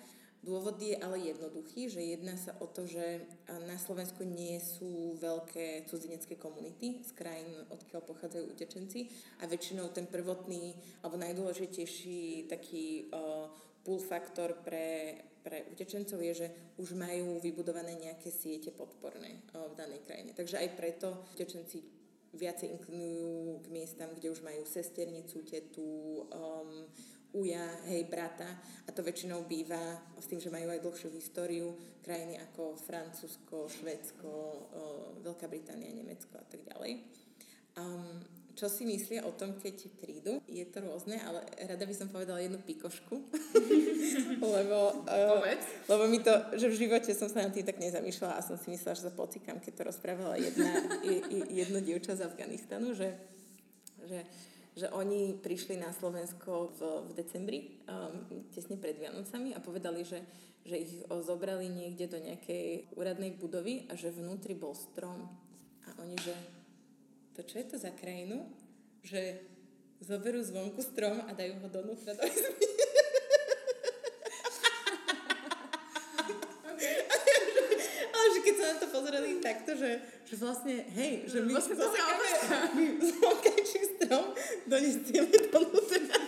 Dôvod 0.43 0.76
je 0.76 0.99
ale 0.99 1.24
jednoduchý, 1.24 1.88
že 1.88 2.04
jedná 2.04 2.36
sa 2.36 2.51
o 2.60 2.68
to, 2.68 2.84
že 2.84 3.24
na 3.47 3.80
Slovensku 3.80 4.28
nie 4.28 4.60
sú 4.60 5.16
veľké 5.16 5.88
cudzinecké 5.88 6.36
komunity 6.36 6.99
z 6.99 7.16
krajín, 7.16 7.64
odkiaľ 7.72 8.04
pochádzajú 8.04 8.51
utečenci 8.51 9.08
a 9.39 9.47
väčšinou 9.47 9.88
ten 9.95 10.04
prvotný 10.04 10.76
alebo 10.99 11.16
najdôležitejší 11.16 12.51
taký 12.51 13.08
uh, 13.16 13.47
pull 13.88 14.04
faktor 14.04 14.60
pre, 14.68 15.16
pre 15.47 15.64
utečencov 15.72 16.20
je, 16.20 16.34
že 16.36 16.47
už 16.76 16.91
majú 16.91 17.39
vybudované 17.39 17.95
nejaké 17.95 18.28
siete 18.28 18.76
podporné 18.76 19.47
uh, 19.56 19.72
v 19.72 19.80
danej 19.80 20.04
krajine. 20.04 20.36
Takže 20.36 20.60
aj 20.60 20.76
preto 20.76 21.24
utečenci 21.39 22.03
viacej 22.34 22.74
inklinujú 22.74 23.62
k 23.62 23.68
miestam, 23.70 24.10
kde 24.14 24.34
už 24.34 24.42
majú 24.42 24.66
sesternicu, 24.66 25.46
tetu, 25.46 26.26
um, 26.34 26.90
uja, 27.34 27.66
hej, 27.90 28.06
brata. 28.06 28.46
A 28.86 28.90
to 28.94 29.02
väčšinou 29.02 29.46
býva 29.50 30.02
s 30.22 30.30
tým, 30.30 30.38
že 30.38 30.54
majú 30.54 30.70
aj 30.70 30.82
dlhšiu 30.86 31.10
históriu 31.14 31.74
krajiny 32.06 32.38
ako 32.38 32.78
Francúzsko, 32.78 33.66
Švedsko, 33.70 34.32
Veľká 35.26 35.50
Británia, 35.50 35.90
Nemecko 35.90 36.38
a 36.38 36.46
tak 36.46 36.62
ďalej. 36.62 37.02
Um, 37.74 38.22
čo 38.54 38.70
si 38.70 38.86
myslia 38.86 39.26
o 39.26 39.34
tom, 39.34 39.58
keď 39.58 39.89
prídu. 39.97 40.38
Je 40.45 40.66
to 40.70 40.86
rôzne, 40.86 41.18
ale 41.18 41.41
rada 41.66 41.86
by 41.86 41.95
som 41.97 42.08
povedala 42.10 42.41
jednu 42.41 42.62
pikošku. 42.62 43.16
lebo, 44.56 45.04
uh, 45.10 45.41
lebo 45.89 46.04
mi 46.06 46.22
to, 46.22 46.34
že 46.54 46.70
v 46.70 46.80
živote 46.86 47.12
som 47.18 47.28
sa 47.30 47.45
na 47.45 47.54
tým 47.54 47.66
tak 47.66 47.82
nezamýšľala 47.82 48.38
a 48.38 48.45
som 48.45 48.58
si 48.58 48.70
myslela, 48.70 48.97
že 48.97 49.10
sa 49.10 49.14
pocikám, 49.14 49.58
keď 49.58 49.74
to 49.74 49.84
rozprávala 49.89 50.36
jedna, 50.38 50.70
jedno 51.49 51.82
dievča 51.82 52.14
z 52.14 52.30
Afganistanu, 52.30 52.93
že, 52.93 53.18
že 54.06 54.22
že 54.74 54.89
oni 54.89 55.38
prišli 55.38 55.78
na 55.78 55.93
Slovensko 55.93 56.74
v, 56.74 56.80
v 57.06 57.12
decembri, 57.14 57.60
um, 57.86 58.26
tesne 58.49 58.74
pred 58.82 58.97
Vianocami 58.97 59.54
a 59.54 59.62
povedali, 59.62 60.01
že, 60.01 60.26
že 60.66 60.76
ich 60.82 60.93
zobrali 61.06 61.70
niekde 61.70 62.10
do 62.10 62.18
nejakej 62.18 62.97
úradnej 62.97 63.38
budovy 63.38 63.86
a 63.86 63.93
že 63.93 64.10
vnútri 64.10 64.58
bol 64.58 64.74
strom. 64.74 65.30
A 65.86 65.89
oni, 66.01 66.18
že 66.18 66.34
to 67.34 67.42
čo 67.42 67.58
je 67.58 67.66
to 67.66 67.78
za 67.82 67.90
krajinu, 67.90 68.46
že 69.02 69.42
zoberú 69.98 70.38
zvonku 70.46 70.86
strom 70.86 71.18
a 71.26 71.34
dajú 71.34 71.58
ho 71.66 71.68
donútra 71.72 72.14
do 72.14 72.22
izby. 72.30 72.66
Ale 78.14 78.28
že 78.38 78.40
keď 78.46 78.54
sa 78.54 78.66
na 78.70 78.76
to 78.78 78.88
pozreli 78.94 79.42
takto, 79.42 79.74
že, 79.74 79.98
že 80.30 80.36
vlastne, 80.38 80.86
hej, 80.94 81.26
že 81.26 81.42
my 81.42 81.58
vlastne 81.58 81.74
zasekáme 81.74 83.02
zvonkajší 83.02 83.82
strom, 83.98 84.26
donesieme 84.70 85.34
donútra. 85.50 86.22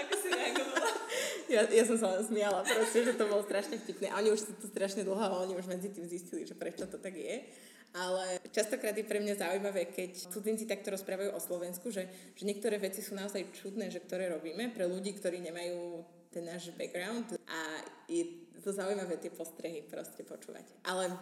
Ako 0.00 0.14
si 0.16 0.28
reagovala? 0.32 0.90
Ja, 1.52 1.68
ja 1.68 1.84
som 1.84 2.00
sa 2.00 2.16
len 2.16 2.24
smiala, 2.24 2.64
proste, 2.64 3.04
že 3.04 3.12
to 3.20 3.28
bolo 3.28 3.44
strašne 3.44 3.76
vtipné. 3.76 4.08
A 4.08 4.24
oni 4.24 4.32
už 4.32 4.48
sú 4.48 4.56
tu 4.56 4.64
strašne 4.72 5.04
dlho 5.04 5.20
a 5.20 5.44
oni 5.44 5.52
už 5.60 5.68
medzi 5.68 5.92
tým 5.92 6.08
zistili, 6.08 6.48
že 6.48 6.56
prečo 6.56 6.88
to 6.88 6.96
tak 6.96 7.12
je 7.12 7.44
ale 7.92 8.40
častokrát 8.48 8.96
je 8.96 9.04
pre 9.04 9.20
mňa 9.20 9.36
zaujímavé, 9.36 9.92
keď 9.92 10.32
cudzinci 10.32 10.64
takto 10.64 10.92
rozprávajú 10.96 11.36
o 11.36 11.40
Slovensku, 11.40 11.92
že, 11.92 12.08
že 12.32 12.48
niektoré 12.48 12.80
veci 12.80 13.04
sú 13.04 13.12
naozaj 13.12 13.52
čudné, 13.52 13.92
že 13.92 14.00
ktoré 14.00 14.32
robíme 14.32 14.72
pre 14.72 14.88
ľudí, 14.88 15.12
ktorí 15.12 15.44
nemajú 15.44 16.00
ten 16.32 16.48
náš 16.48 16.72
background 16.72 17.36
a 17.44 17.60
je 18.08 18.48
to 18.64 18.72
zaujímavé 18.72 19.20
tie 19.20 19.28
postrehy 19.28 19.84
proste 19.84 20.24
počúvať. 20.24 20.64
Ale 20.88 21.12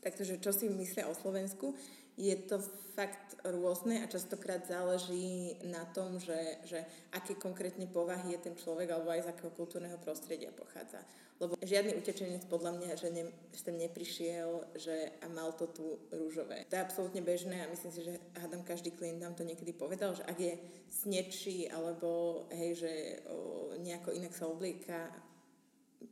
takto, 0.00 0.24
že 0.24 0.40
čo 0.40 0.52
si 0.52 0.68
myslia 0.68 1.08
o 1.08 1.14
Slovensku, 1.14 1.76
je 2.20 2.36
to 2.36 2.60
fakt 2.92 3.40
rôzne 3.48 4.04
a 4.04 4.10
častokrát 4.10 4.60
záleží 4.68 5.56
na 5.64 5.88
tom, 5.88 6.20
že, 6.20 6.60
že 6.68 6.84
aké 7.16 7.32
konkrétne 7.40 7.88
povahy 7.88 8.36
je 8.36 8.44
ten 8.44 8.54
človek 8.60 8.92
alebo 8.92 9.08
aj 9.08 9.24
z 9.24 9.30
akého 9.32 9.52
kultúrneho 9.56 9.96
prostredia 9.96 10.52
pochádza. 10.52 11.00
Lebo 11.40 11.56
žiadny 11.64 11.96
utečenec 11.96 12.44
podľa 12.52 12.76
mňa, 12.76 12.90
že 13.00 13.08
ne, 13.08 13.24
sem 13.56 13.72
neprišiel 13.72 14.76
že, 14.76 15.16
a 15.24 15.26
mal 15.32 15.56
to 15.56 15.72
tu 15.72 15.96
rúžové. 16.12 16.68
To 16.68 16.76
je 16.76 16.84
absolútne 16.84 17.24
bežné 17.24 17.64
a 17.64 17.72
myslím 17.72 17.92
si, 17.96 18.04
že 18.04 18.20
hádam 18.36 18.60
každý 18.60 18.92
klient 18.92 19.24
nám 19.24 19.32
to 19.32 19.48
niekedy 19.48 19.72
povedal, 19.72 20.12
že 20.12 20.20
ak 20.28 20.36
je 20.36 20.60
snečí 20.92 21.72
alebo 21.72 22.44
hej, 22.52 22.84
že 22.84 22.92
o, 23.32 23.72
nejako 23.80 24.12
inak 24.12 24.36
sa 24.36 24.44
oblieka, 24.44 25.08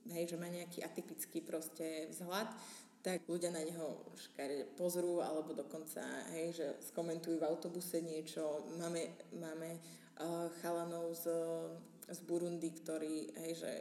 hej, 0.09 0.25
že 0.25 0.41
má 0.41 0.49
nejaký 0.49 0.81
atypický 0.81 1.45
proste 1.45 2.09
vzhľad, 2.09 2.49
tak 3.09 3.25
ľudia 3.25 3.49
na 3.49 3.65
neho 3.65 4.05
škare 4.21 4.69
pozrú, 4.77 5.25
alebo 5.25 5.57
dokonca, 5.57 6.05
hej, 6.37 6.53
že 6.53 6.67
skomentujú 6.93 7.41
v 7.41 7.49
autobuse 7.49 8.05
niečo. 8.05 8.69
Máme, 8.77 9.17
máme 9.33 9.81
uh, 10.21 10.53
chalanov 10.61 11.17
z, 11.17 11.33
z 12.05 12.21
Burundi, 12.29 12.69
ktorí, 12.69 13.33
hej, 13.33 13.53
že 13.65 13.73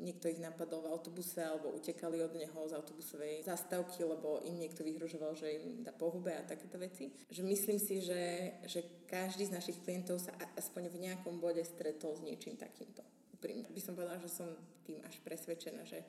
niekto 0.00 0.32
ich 0.32 0.40
napadol 0.40 0.80
v 0.80 0.96
autobuse 0.96 1.44
alebo 1.44 1.76
utekali 1.76 2.24
od 2.24 2.32
neho 2.32 2.60
z 2.64 2.72
autobusovej 2.72 3.44
zastávky, 3.44 4.00
lebo 4.00 4.40
im 4.48 4.56
niekto 4.56 4.80
vyhrožoval, 4.80 5.36
že 5.36 5.60
im 5.60 5.84
dá 5.84 5.92
pohube 5.92 6.32
a 6.32 6.48
takéto 6.48 6.80
veci. 6.80 7.12
Že 7.28 7.44
myslím 7.44 7.76
si, 7.76 8.00
že, 8.00 8.56
že 8.64 9.04
každý 9.04 9.44
z 9.44 9.54
našich 9.60 9.76
klientov 9.84 10.24
sa 10.24 10.32
aspoň 10.56 10.88
v 10.88 11.04
nejakom 11.04 11.36
bode 11.36 11.60
stretol 11.68 12.16
s 12.16 12.24
niečím 12.24 12.56
takýmto. 12.56 13.04
Úprimne 13.36 13.68
by 13.68 13.80
som 13.84 13.92
povedala, 13.92 14.24
že 14.24 14.32
som 14.32 14.48
tým 14.88 15.04
až 15.04 15.20
presvedčená, 15.20 15.84
že 15.84 16.00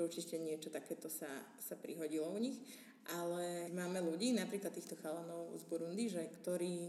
že 0.00 0.08
určite 0.08 0.40
niečo 0.40 0.72
takéto 0.72 1.12
sa, 1.12 1.28
sa 1.60 1.76
prihodilo 1.76 2.32
u 2.32 2.40
nich. 2.40 2.56
Ale 3.12 3.68
máme 3.76 4.00
ľudí, 4.00 4.32
napríklad 4.32 4.72
týchto 4.72 4.96
chalanov 4.96 5.52
z 5.60 5.64
Burundi, 5.68 6.08
že, 6.08 6.24
ktorí 6.40 6.88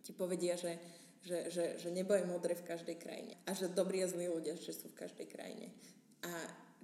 ti 0.00 0.12
povedia, 0.16 0.56
že, 0.56 0.80
že, 1.20 1.52
že, 1.52 1.64
že 1.76 1.88
nebo 1.92 2.16
je 2.16 2.24
modré 2.24 2.56
v 2.56 2.64
každej 2.64 2.96
krajine. 2.96 3.36
A 3.44 3.52
že 3.52 3.68
dobrí 3.68 4.00
a 4.00 4.08
zlí 4.08 4.32
ľudia, 4.32 4.56
že 4.56 4.72
sú 4.72 4.88
v 4.88 4.96
každej 4.96 5.28
krajine. 5.28 5.68
A 6.24 6.32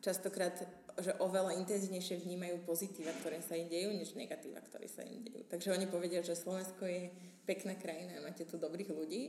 častokrát, 0.05 0.53
že 1.01 1.17
oveľa 1.23 1.57
intenzívnejšie 1.65 2.25
vnímajú 2.27 2.69
pozitíva, 2.69 3.15
ktoré 3.23 3.41
sa 3.41 3.57
im 3.57 3.71
dejú, 3.71 3.93
než 3.97 4.13
negatíva, 4.19 4.61
ktoré 4.61 4.91
sa 4.91 5.07
im 5.07 5.25
dejú. 5.25 5.47
Takže 5.49 5.73
oni 5.73 5.87
povedia, 5.89 6.21
že 6.21 6.37
Slovensko 6.37 6.85
je 6.85 7.09
pekná 7.49 7.75
krajina 7.75 8.23
máte 8.23 8.47
tu 8.47 8.59
dobrých 8.59 8.91
ľudí 8.93 9.23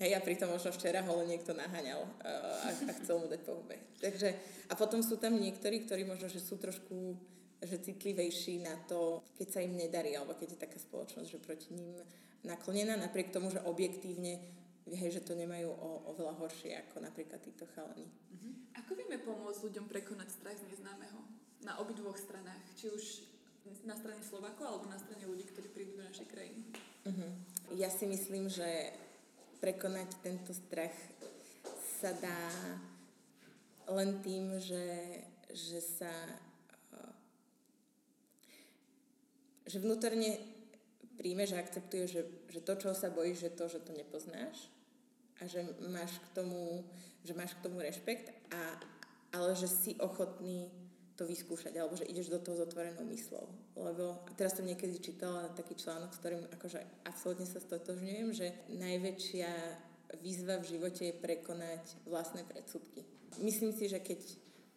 Hej, 0.00 0.18
a 0.18 0.24
pritom 0.24 0.50
možno 0.50 0.74
včera 0.74 0.98
ho 1.04 1.12
len 1.22 1.30
niekto 1.30 1.54
naháňal 1.54 2.02
uh, 2.02 2.66
a, 2.66 2.68
a 2.74 2.92
chcel 2.98 3.22
mu 3.22 3.30
dať 3.30 3.40
po. 3.46 3.54
Takže, 4.02 4.34
a 4.66 4.74
potom 4.74 4.98
sú 4.98 5.14
tam 5.20 5.38
niektorí, 5.38 5.86
ktorí 5.86 6.02
možno, 6.02 6.26
že 6.26 6.42
sú 6.42 6.58
trošku 6.58 7.14
že 7.62 7.78
citlivejší 7.78 8.66
na 8.66 8.74
to, 8.90 9.22
keď 9.38 9.46
sa 9.46 9.62
im 9.62 9.78
nedarí, 9.78 10.18
alebo 10.18 10.34
keď 10.34 10.58
je 10.58 10.62
taká 10.66 10.78
spoločnosť, 10.82 11.28
že 11.30 11.38
proti 11.38 11.70
ním 11.70 11.94
naklonená, 12.42 12.98
napriek 12.98 13.30
tomu, 13.30 13.54
že 13.54 13.62
objektívne 13.62 14.42
hej, 14.90 15.20
že 15.20 15.22
to 15.22 15.38
nemajú 15.38 15.70
o, 15.70 16.10
oveľa 16.10 16.34
horšie 16.42 16.74
ako 16.86 17.02
napríklad 17.02 17.38
títo 17.38 17.68
chalani. 17.70 18.08
Uh-huh. 18.08 18.52
Ako 18.82 18.98
vieme 18.98 19.22
pomôcť 19.22 19.62
ľuďom 19.62 19.86
prekonať 19.86 20.28
strach 20.34 20.58
z 20.58 20.66
neznámeho? 20.66 21.22
Na 21.62 21.78
obidvoch 21.78 22.18
stranách. 22.18 22.62
Či 22.74 22.90
už 22.90 23.04
na 23.86 23.94
strane 23.94 24.18
Slovako 24.26 24.66
alebo 24.66 24.90
na 24.90 24.98
strane 24.98 25.22
ľudí, 25.22 25.46
ktorí 25.46 25.70
prídu 25.70 25.94
do 25.94 26.06
našej 26.06 26.26
krajiny. 26.26 26.66
Uh-huh. 27.06 27.30
Ja 27.78 27.86
si 27.90 28.10
myslím, 28.10 28.50
že 28.50 28.90
prekonať 29.62 30.10
tento 30.26 30.50
strach 30.50 30.94
sa 32.02 32.10
dá 32.18 32.50
len 33.86 34.18
tým, 34.26 34.58
že, 34.58 35.22
že 35.54 35.78
sa 35.78 36.10
že 39.72 39.80
vnútorne 39.80 40.36
príjmeš 41.22 41.54
a 41.54 41.62
akceptuješ, 41.62 42.08
že, 42.10 42.22
že 42.50 42.60
to, 42.66 42.74
čo 42.74 42.90
sa 42.98 43.14
bojíš, 43.14 43.46
že 43.46 43.50
to, 43.54 43.70
že 43.70 43.78
to 43.86 43.94
nepoznáš 43.94 44.66
a 45.38 45.46
že 45.46 45.62
máš 45.86 46.18
k 46.18 46.26
tomu, 46.34 46.82
že 47.22 47.38
máš 47.38 47.54
k 47.54 47.62
tomu 47.62 47.78
rešpekt, 47.78 48.34
a, 48.50 48.82
ale 49.30 49.54
že 49.54 49.70
si 49.70 49.94
ochotný 50.02 50.66
to 51.14 51.22
vyskúšať, 51.22 51.78
alebo 51.78 51.94
že 51.94 52.08
ideš 52.10 52.34
do 52.34 52.42
toho 52.42 52.58
s 52.58 52.64
otvorenou 52.66 53.06
myslou. 53.14 53.46
Lebo, 53.78 54.26
teraz 54.34 54.58
som 54.58 54.66
niekedy 54.66 54.98
čítala 54.98 55.54
taký 55.54 55.78
článok, 55.78 56.10
s 56.10 56.18
ktorým 56.18 56.42
akože 56.58 56.82
absolútne 57.06 57.46
sa 57.46 57.62
stotožňujem, 57.62 58.28
že 58.34 58.48
najväčšia 58.74 59.50
výzva 60.18 60.58
v 60.58 60.68
živote 60.76 61.02
je 61.12 61.14
prekonať 61.14 61.84
vlastné 62.10 62.42
predsudky. 62.44 63.06
Myslím 63.40 63.72
si, 63.72 63.86
že 63.88 64.02
keď 64.02 64.20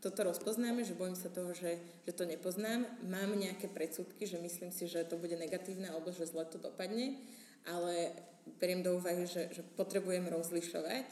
toto 0.06 0.22
rozpoznáme, 0.22 0.86
že 0.86 0.94
bojím 0.94 1.18
sa 1.18 1.34
toho, 1.34 1.50
že, 1.58 1.82
že 2.06 2.14
to 2.14 2.30
nepoznám, 2.30 2.86
mám 3.10 3.34
nejaké 3.34 3.66
predsudky, 3.66 4.30
že 4.30 4.38
myslím 4.38 4.70
si, 4.70 4.86
že 4.86 5.02
to 5.02 5.18
bude 5.18 5.34
negatívne 5.34 5.90
alebo 5.90 6.14
že 6.14 6.30
zle 6.30 6.46
to 6.46 6.62
dopadne, 6.62 7.18
ale 7.66 8.14
beriem 8.62 8.86
do 8.86 9.02
úvahy, 9.02 9.26
že, 9.26 9.50
že 9.50 9.66
potrebujem 9.74 10.30
rozlišovať 10.30 11.10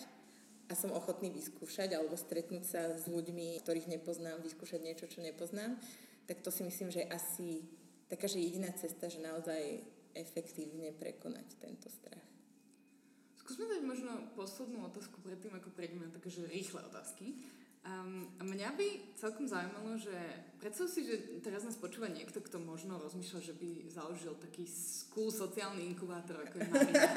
a 0.70 0.78
som 0.78 0.94
ochotný 0.94 1.34
vyskúšať 1.34 1.98
alebo 1.98 2.14
stretnúť 2.14 2.66
sa 2.70 2.94
s 2.94 3.10
ľuďmi, 3.10 3.66
ktorých 3.66 3.89
nepoznám, 3.89 4.46
vyskúšať 4.46 4.86
niečo, 4.86 5.10
čo 5.10 5.26
nepoznám, 5.26 5.74
tak 6.30 6.46
to 6.46 6.54
si 6.54 6.62
myslím, 6.62 6.94
že 6.94 7.02
je 7.02 7.10
asi 7.10 7.48
taká, 8.14 8.30
že 8.30 8.46
jediná 8.46 8.70
cesta, 8.78 9.10
že 9.10 9.26
naozaj 9.26 9.82
efektívne 10.14 10.94
prekonať 10.94 11.58
tento 11.58 11.89
strach. 11.89 12.22
Skúsme 13.41 13.66
dať 13.74 13.82
možno 13.82 14.12
poslednú 14.38 14.86
otázku 14.86 15.18
predtým, 15.26 15.58
ako 15.58 15.74
prejdeme 15.74 16.06
na 16.06 16.14
také, 16.14 16.30
rýchle 16.46 16.86
otázky. 16.86 17.41
Um, 17.84 18.31
mňa 18.39 18.79
by 18.79 18.88
celkom 19.19 19.43
zaujímalo, 19.43 19.99
že 19.99 20.15
predstav 20.55 20.88
si, 20.88 21.03
že 21.03 21.43
teraz 21.43 21.67
nás 21.67 21.75
počúva 21.75 22.07
niekto, 22.07 22.39
kto 22.39 22.55
možno 22.63 22.95
rozmýšľa, 22.95 23.43
že 23.43 23.51
by 23.59 23.91
založil 23.91 24.39
taký 24.39 24.63
cool 25.11 25.27
sociálny 25.27 25.91
inkubátor, 25.91 26.47
ako 26.47 26.63
je 26.63 26.67
Marina. 26.71 27.11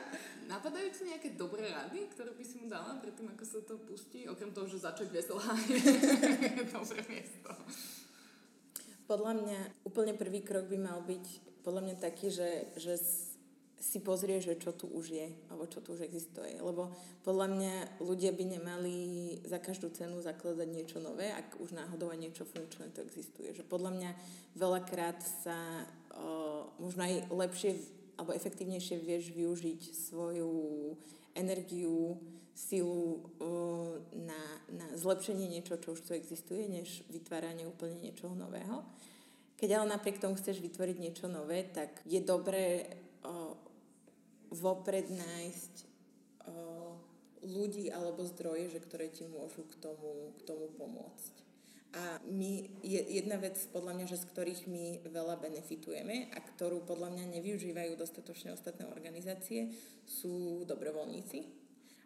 Napadajú 0.56 0.88
ti 0.96 1.12
nejaké 1.12 1.36
dobré 1.36 1.68
rady, 1.68 2.08
ktoré 2.16 2.32
by 2.32 2.44
si 2.48 2.56
mu 2.56 2.64
dala 2.64 2.96
predtým, 2.96 3.28
ako 3.28 3.44
sa 3.44 3.60
to 3.60 3.76
pustí? 3.84 4.24
Okrem 4.24 4.56
toho, 4.56 4.64
že 4.64 4.80
začať 4.88 5.12
veselá 5.12 5.52
je 5.68 6.64
dobré 6.72 7.00
miesto. 7.12 7.52
Podľa 9.04 9.32
mňa 9.36 9.58
úplne 9.84 10.16
prvý 10.16 10.40
krok 10.40 10.64
by 10.72 10.80
mal 10.80 11.04
byť 11.04 11.60
podľa 11.60 11.92
mňa 11.92 11.96
taký, 12.00 12.32
že, 12.32 12.72
že 12.80 12.96
si 13.76 14.00
pozrie, 14.00 14.40
že 14.40 14.56
čo 14.56 14.72
tu 14.72 14.88
už 14.88 15.12
je, 15.12 15.28
alebo 15.52 15.68
čo 15.68 15.84
tu 15.84 15.92
už 15.92 16.08
existuje. 16.08 16.56
Lebo 16.56 16.88
podľa 17.20 17.46
mňa 17.52 17.74
ľudia 18.00 18.32
by 18.32 18.44
nemali 18.56 18.96
za 19.44 19.60
každú 19.60 19.92
cenu 19.92 20.16
zakladať 20.24 20.68
niečo 20.68 20.98
nové, 20.98 21.28
ak 21.28 21.60
už 21.60 21.76
náhodou 21.76 22.08
niečo 22.16 22.48
funkčné 22.48 22.88
to 22.96 23.04
existuje. 23.04 23.52
Že 23.52 23.68
podľa 23.68 23.90
mňa 23.92 24.10
veľakrát 24.56 25.20
sa 25.44 25.84
o, 26.16 26.72
možno 26.80 27.04
aj 27.04 27.28
lepšie 27.28 27.70
alebo 28.16 28.32
efektívnejšie 28.32 28.96
vieš 28.96 29.36
využiť 29.36 29.80
svoju 30.08 30.52
energiu, 31.36 32.16
silu 32.56 33.20
o, 33.36 33.48
na, 34.16 34.40
na 34.72 34.86
zlepšenie 34.96 35.52
niečo, 35.52 35.76
čo 35.76 35.92
už 35.92 36.00
tu 36.00 36.16
existuje, 36.16 36.64
než 36.64 37.04
vytváranie 37.12 37.68
úplne 37.68 38.00
niečoho 38.00 38.32
nového. 38.32 38.88
Keď 39.60 39.68
ale 39.76 39.92
napriek 39.92 40.16
tomu 40.16 40.40
chceš 40.40 40.64
vytvoriť 40.64 40.96
niečo 40.96 41.28
nové, 41.28 41.68
tak 41.68 42.00
je 42.08 42.24
dobré 42.24 42.96
vopred 44.58 45.06
nájsť 45.12 45.74
uh, 46.48 46.92
ľudí 47.46 47.92
alebo 47.92 48.26
zdroje, 48.26 48.72
že 48.72 48.80
ktoré 48.82 49.12
ti 49.12 49.28
môžu 49.28 49.62
k 49.68 49.74
tomu, 49.78 50.34
k 50.36 50.40
tomu 50.42 50.72
pomôcť. 50.74 51.46
A 51.96 52.20
my, 52.28 52.68
je, 52.84 53.00
jedna 53.00 53.40
vec 53.40 53.56
podľa 53.72 53.96
mňa, 53.96 54.06
že 54.10 54.20
z 54.20 54.28
ktorých 54.28 54.62
my 54.68 54.86
veľa 55.08 55.40
benefitujeme 55.40 56.28
a 56.34 56.38
ktorú 56.44 56.84
podľa 56.84 57.08
mňa 57.16 57.40
nevyužívajú 57.40 57.96
dostatočne 57.96 58.52
ostatné 58.52 58.84
organizácie, 58.84 59.72
sú 60.04 60.66
dobrovoľníci. 60.68 61.48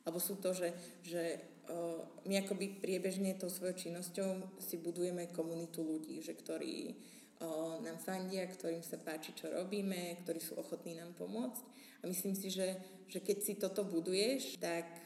Alebo 0.07 0.22
sú 0.22 0.38
to, 0.38 0.55
že, 0.55 0.70
že 1.03 1.42
uh, 1.66 2.07
my 2.22 2.38
akoby 2.46 2.78
priebežne 2.78 3.34
tou 3.34 3.51
svojou 3.51 3.74
činnosťou 3.74 4.62
si 4.62 4.78
budujeme 4.78 5.26
komunitu 5.34 5.82
ľudí, 5.82 6.22
že 6.22 6.38
ktorí 6.38 6.94
uh, 7.42 7.82
nám 7.82 7.98
fandia, 7.98 8.46
ktorým 8.46 8.86
sa 8.86 8.94
páči, 8.94 9.34
čo 9.34 9.51
robíme, 9.51 10.22
ktorí 10.22 10.38
sú 10.38 10.55
ochotní 10.55 10.94
nám 10.94 11.18
pomôcť. 11.18 11.64
A 12.01 12.09
myslím 12.09 12.32
si, 12.32 12.48
že, 12.48 12.80
že 13.09 13.20
keď 13.20 13.38
si 13.44 13.53
toto 13.61 13.84
buduješ, 13.84 14.57
tak 14.57 15.01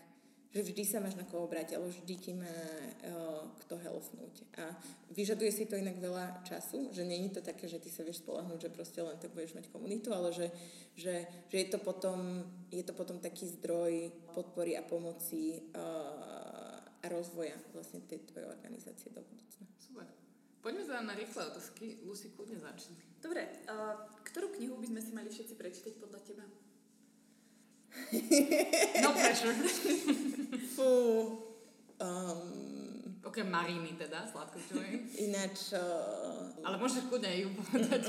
že 0.54 0.62
vždy 0.62 0.82
sa 0.86 1.02
máš 1.02 1.18
na 1.18 1.26
koho 1.26 1.50
brať, 1.50 1.74
ale 1.74 1.90
vždy 1.90 2.14
ti 2.14 2.30
má 2.30 2.46
uh, 2.46 3.42
kto 3.66 3.74
helfnúť. 3.74 4.46
A 4.62 4.70
vyžaduje 5.10 5.50
si 5.50 5.66
to 5.66 5.74
inak 5.74 5.98
veľa 5.98 6.46
času, 6.46 6.94
že 6.94 7.02
není 7.02 7.26
to 7.34 7.42
také, 7.42 7.66
že 7.66 7.82
ty 7.82 7.90
sa 7.90 8.06
vieš 8.06 8.22
spolahnúť, 8.22 8.70
že 8.70 8.70
proste 8.70 9.02
len 9.02 9.18
tak 9.18 9.34
budeš 9.34 9.58
mať 9.58 9.66
komunitu, 9.74 10.14
ale 10.14 10.30
že, 10.30 10.54
že, 10.94 11.26
že 11.50 11.56
je, 11.58 11.66
to 11.74 11.82
potom, 11.82 12.46
je 12.70 12.86
to 12.86 12.94
potom 12.94 13.18
taký 13.18 13.50
zdroj 13.50 14.14
podpory 14.30 14.78
a 14.78 14.86
pomoci 14.86 15.58
uh, 15.74 17.02
a 17.02 17.06
rozvoja 17.10 17.58
vlastne 17.74 18.06
tej 18.06 18.22
tvojej 18.30 18.46
organizácie 18.46 19.10
do 19.10 19.26
budúcna. 19.26 19.66
Super. 19.82 20.06
Poďme 20.62 20.86
za 20.86 21.02
na 21.02 21.18
rýchle 21.18 21.50
otázky. 21.50 21.98
Lucy, 22.06 22.30
kľudne 22.30 22.62
začni. 22.62 22.94
Dobre, 23.18 23.42
uh, 23.66 24.06
ktorú 24.22 24.54
knihu 24.54 24.78
by 24.78 24.86
sme 24.86 25.00
si 25.02 25.10
mali 25.10 25.34
všetci 25.34 25.58
prečítať 25.58 25.98
podľa 25.98 26.22
teba? 26.22 26.46
No 29.02 29.10
pressure. 29.12 29.56
Fú. 30.74 30.90
Um, 31.98 32.74
Okrem 33.24 33.48
Mariny 33.48 33.96
teda, 33.96 34.28
sladkočovej. 34.28 35.16
Ináč... 35.24 35.72
Uh, 35.72 36.52
ale 36.60 36.76
môžeš 36.76 37.08
kľudne 37.08 37.32
ju 37.32 37.48
povedať. 37.56 38.00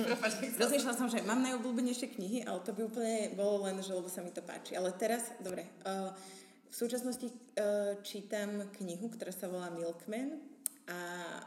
Rozmýšľala 0.60 0.96
som, 1.00 1.08
že 1.08 1.24
mám 1.24 1.40
najobľúbenejšie 1.40 2.20
knihy, 2.20 2.44
ale 2.44 2.60
to 2.62 2.76
by 2.76 2.84
úplne 2.84 3.32
bolo 3.34 3.64
len, 3.66 3.80
že 3.80 3.96
lebo 3.96 4.12
sa 4.12 4.20
mi 4.20 4.36
to 4.36 4.44
páči. 4.44 4.76
Ale 4.76 4.92
teraz, 4.94 5.32
dobre, 5.40 5.72
uh, 5.88 6.12
v 6.68 6.76
súčasnosti 6.76 7.26
uh, 7.32 7.96
čítam 8.04 8.68
knihu, 8.76 9.08
ktorá 9.08 9.32
sa 9.32 9.48
volá 9.48 9.72
Milkman 9.72 10.36
a 10.86 11.00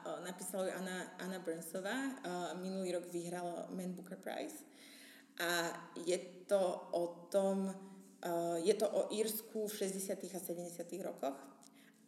uh, 0.03 0.19
napísala 0.25 0.67
ju 0.67 0.73
Anna, 0.75 0.99
Anna 1.21 1.39
Burnsová. 1.39 2.19
Uh, 2.25 2.57
minulý 2.59 2.97
rok 2.97 3.07
vyhrala 3.13 3.69
Man 3.71 3.93
Booker 3.93 4.19
Prize. 4.19 4.65
A 5.39 5.71
je 5.95 6.19
to 6.51 6.59
o 6.91 7.31
tom, 7.31 7.71
je 8.63 8.75
to 8.75 8.87
o 8.91 9.07
Írsku 9.15 9.71
v 9.71 9.75
60. 9.75 10.19
a 10.35 10.41
70. 10.43 11.07
rokoch 11.07 11.39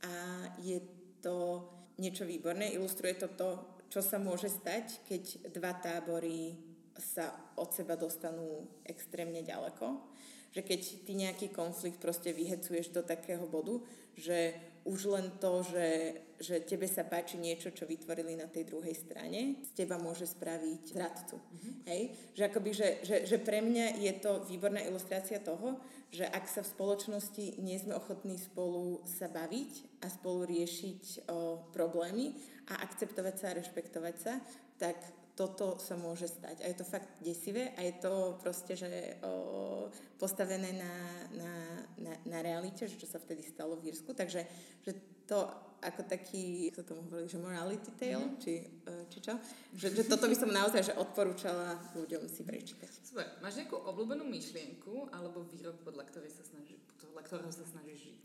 a 0.02 0.12
je 0.58 0.82
to 1.22 1.68
niečo 2.00 2.24
výborné. 2.24 2.72
Ilustruje 2.72 3.14
to 3.14 3.28
to, 3.36 3.48
čo 3.92 4.00
sa 4.00 4.16
môže 4.16 4.48
stať, 4.48 5.04
keď 5.06 5.52
dva 5.54 5.76
tábory 5.76 6.56
sa 6.98 7.32
od 7.56 7.70
seba 7.70 7.94
dostanú 7.94 8.66
extrémne 8.84 9.44
ďaleko. 9.44 10.00
Že 10.50 10.62
keď 10.66 10.80
ty 11.06 11.12
nejaký 11.14 11.46
konflikt 11.54 12.02
proste 12.02 12.34
vyhecuješ 12.34 12.90
do 12.90 13.06
takého 13.06 13.46
bodu, 13.46 13.78
že 14.18 14.56
už 14.82 15.14
len 15.14 15.26
to, 15.38 15.62
že, 15.62 16.18
že 16.40 16.64
tebe 16.64 16.88
sa 16.88 17.04
páči 17.04 17.36
niečo, 17.36 17.68
čo 17.68 17.84
vytvorili 17.84 18.32
na 18.32 18.48
tej 18.48 18.64
druhej 18.72 18.96
strane, 18.96 19.60
z 19.60 19.70
teba 19.76 20.00
môže 20.00 20.24
spraviť 20.24 20.96
zradcu. 20.96 21.36
Mm-hmm. 21.36 21.74
Hej? 21.84 22.02
Že, 22.32 22.42
akoby, 22.48 22.70
že, 22.72 22.88
že, 23.04 23.16
že 23.28 23.36
pre 23.36 23.60
mňa 23.60 24.00
je 24.00 24.12
to 24.24 24.40
výborná 24.48 24.80
ilustrácia 24.88 25.36
toho, 25.36 25.76
že 26.08 26.24
ak 26.24 26.48
sa 26.48 26.64
v 26.64 26.72
spoločnosti 26.72 27.60
nie 27.60 27.76
sme 27.76 27.94
ochotní 27.94 28.40
spolu 28.40 29.04
sa 29.04 29.28
baviť 29.28 30.02
a 30.02 30.08
spolu 30.08 30.48
riešiť 30.48 31.28
o, 31.28 31.60
problémy 31.70 32.34
a 32.72 32.82
akceptovať 32.82 33.34
sa 33.36 33.46
a 33.52 33.56
rešpektovať 33.60 34.16
sa, 34.18 34.40
tak 34.80 34.96
toto 35.38 35.78
sa 35.78 35.94
môže 35.94 36.26
stať. 36.26 36.64
A 36.64 36.68
je 36.68 36.76
to 36.76 36.88
fakt 36.88 37.08
desivé 37.22 37.72
a 37.78 37.84
je 37.84 37.94
to 38.00 38.40
proste, 38.42 38.74
že 38.80 38.90
o, 39.22 39.92
postavené 40.16 40.72
na, 40.72 40.94
na, 41.36 41.52
na, 42.00 42.12
na 42.26 42.38
realite, 42.42 42.88
že 42.88 42.98
čo 42.98 43.06
sa 43.06 43.22
vtedy 43.22 43.44
stalo 43.46 43.76
v 43.76 43.92
Írsku. 43.92 44.10
Takže 44.10 44.40
že 44.82 44.92
to 45.30 45.69
ako 45.80 46.04
taký, 46.04 46.68
sa 46.76 46.84
tomu 46.84 47.00
hovorili, 47.08 47.28
že 47.28 47.40
morality 47.40 47.90
tale, 47.96 48.36
mm. 48.36 48.36
či, 48.36 48.52
e, 48.62 48.92
či 49.08 49.18
čo? 49.24 49.34
Že, 49.72 49.86
že 49.96 50.04
toto 50.04 50.28
by 50.28 50.36
som 50.36 50.50
naozaj 50.52 50.92
že 50.92 50.94
odporúčala 51.00 51.80
ľuďom 51.96 52.28
si 52.28 52.44
prečítať. 52.44 52.92
Super. 53.00 53.26
Máš 53.40 53.64
nejakú 53.64 53.80
obľúbenú 53.80 54.28
myšlienku 54.28 55.08
alebo 55.08 55.40
výrok, 55.48 55.80
podľa, 55.80 56.04
ktorej 56.12 56.32
sa 56.36 56.44
snaží, 56.44 56.76
podľa 57.00 57.22
ktorého 57.24 57.52
sa 57.52 57.64
snažíš 57.64 58.12
žiť? 58.12 58.24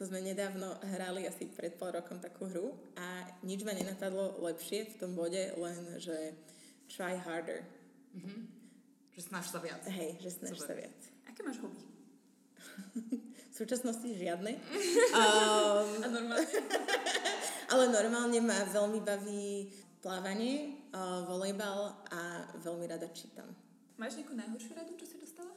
To 0.00 0.06
sme 0.06 0.22
nedávno 0.22 0.78
hrali 0.94 1.26
asi 1.26 1.50
pred 1.50 1.74
pol 1.74 1.90
rokom 1.90 2.22
takú 2.22 2.46
hru 2.46 2.70
a 2.94 3.26
nič 3.42 3.66
ma 3.66 3.74
nenapadlo 3.74 4.38
lepšie 4.46 4.94
v 4.94 4.94
tom 4.94 5.18
bode, 5.18 5.50
len 5.58 5.98
že 5.98 6.38
try 6.86 7.18
harder. 7.18 7.66
Mm-hmm. 8.14 8.38
Že 9.18 9.20
snaž 9.26 9.50
sa 9.50 9.58
viac. 9.58 9.82
Hej, 9.90 10.22
že 10.22 10.30
snaž 10.38 10.54
Super. 10.54 10.66
sa 10.70 10.74
viac. 10.78 10.98
Aké 11.26 11.40
máš 11.42 11.58
hobby? 11.58 11.82
súčasnosti 13.58 14.06
žiadne. 14.06 14.54
um, 14.54 15.88
a 16.04 16.06
normálne? 16.06 16.46
ale 17.74 17.84
normálne 17.90 18.38
ma 18.38 18.62
veľmi 18.70 19.00
baví 19.02 19.74
plávanie, 19.98 20.78
uh, 20.94 21.26
volejbal 21.26 21.90
a 22.14 22.46
veľmi 22.62 22.86
rada 22.86 23.10
čítam. 23.10 23.50
Máš 23.98 24.22
nejakú 24.22 24.38
najhoršiu 24.38 24.78
radu, 24.78 24.94
čo 24.94 25.06
si 25.10 25.18
dostala? 25.18 25.50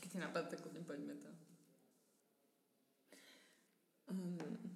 Keď 0.00 0.08
ti 0.10 0.18
napadá, 0.18 0.50
tak 0.50 0.58
poďme 0.66 1.14
to. 1.22 1.30
Um, 4.10 4.74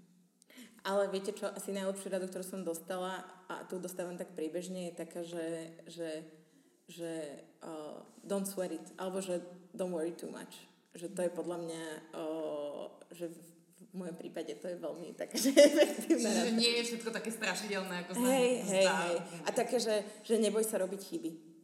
ale 0.86 1.10
viete 1.10 1.34
čo, 1.34 1.50
asi 1.50 1.74
najlepšiu 1.74 2.12
radu, 2.12 2.30
ktorú 2.30 2.44
som 2.46 2.62
dostala, 2.62 3.26
a 3.50 3.66
tu 3.66 3.82
dostávam 3.82 4.14
tak 4.14 4.36
príbežne, 4.38 4.92
je 4.92 4.94
taká, 4.94 5.26
že, 5.26 5.74
že, 5.90 6.22
že 6.86 7.42
uh, 7.66 7.98
don't 8.22 8.46
sweat 8.46 8.70
it, 8.70 8.86
alebo 8.94 9.18
že 9.18 9.42
don't 9.74 9.90
worry 9.90 10.14
too 10.14 10.30
much. 10.30 10.70
Že 10.94 11.06
to 11.10 11.20
je 11.26 11.30
podľa 11.30 11.58
mňa, 11.58 11.82
uh, 12.14 12.86
že 13.10 13.30
v 13.30 13.92
mojom 13.94 14.16
prípade 14.18 14.54
to 14.58 14.66
je 14.70 14.76
veľmi 14.78 15.14
také, 15.14 15.36
že 15.38 15.50
efektívne. 15.54 16.30
Čiže 16.30 16.52
nie 16.54 16.72
je 16.78 16.82
všetko 16.90 17.10
také 17.14 17.30
strašidelné, 17.30 17.94
ako 18.06 18.10
sa 18.14 18.26
hej, 18.26 18.50
hej, 18.62 18.86
hej. 18.86 19.16
A 19.46 19.48
také, 19.54 19.78
že, 19.78 20.06
že 20.26 20.38
neboj 20.38 20.62
sa 20.66 20.78
robiť 20.82 21.00
chyby 21.02 21.54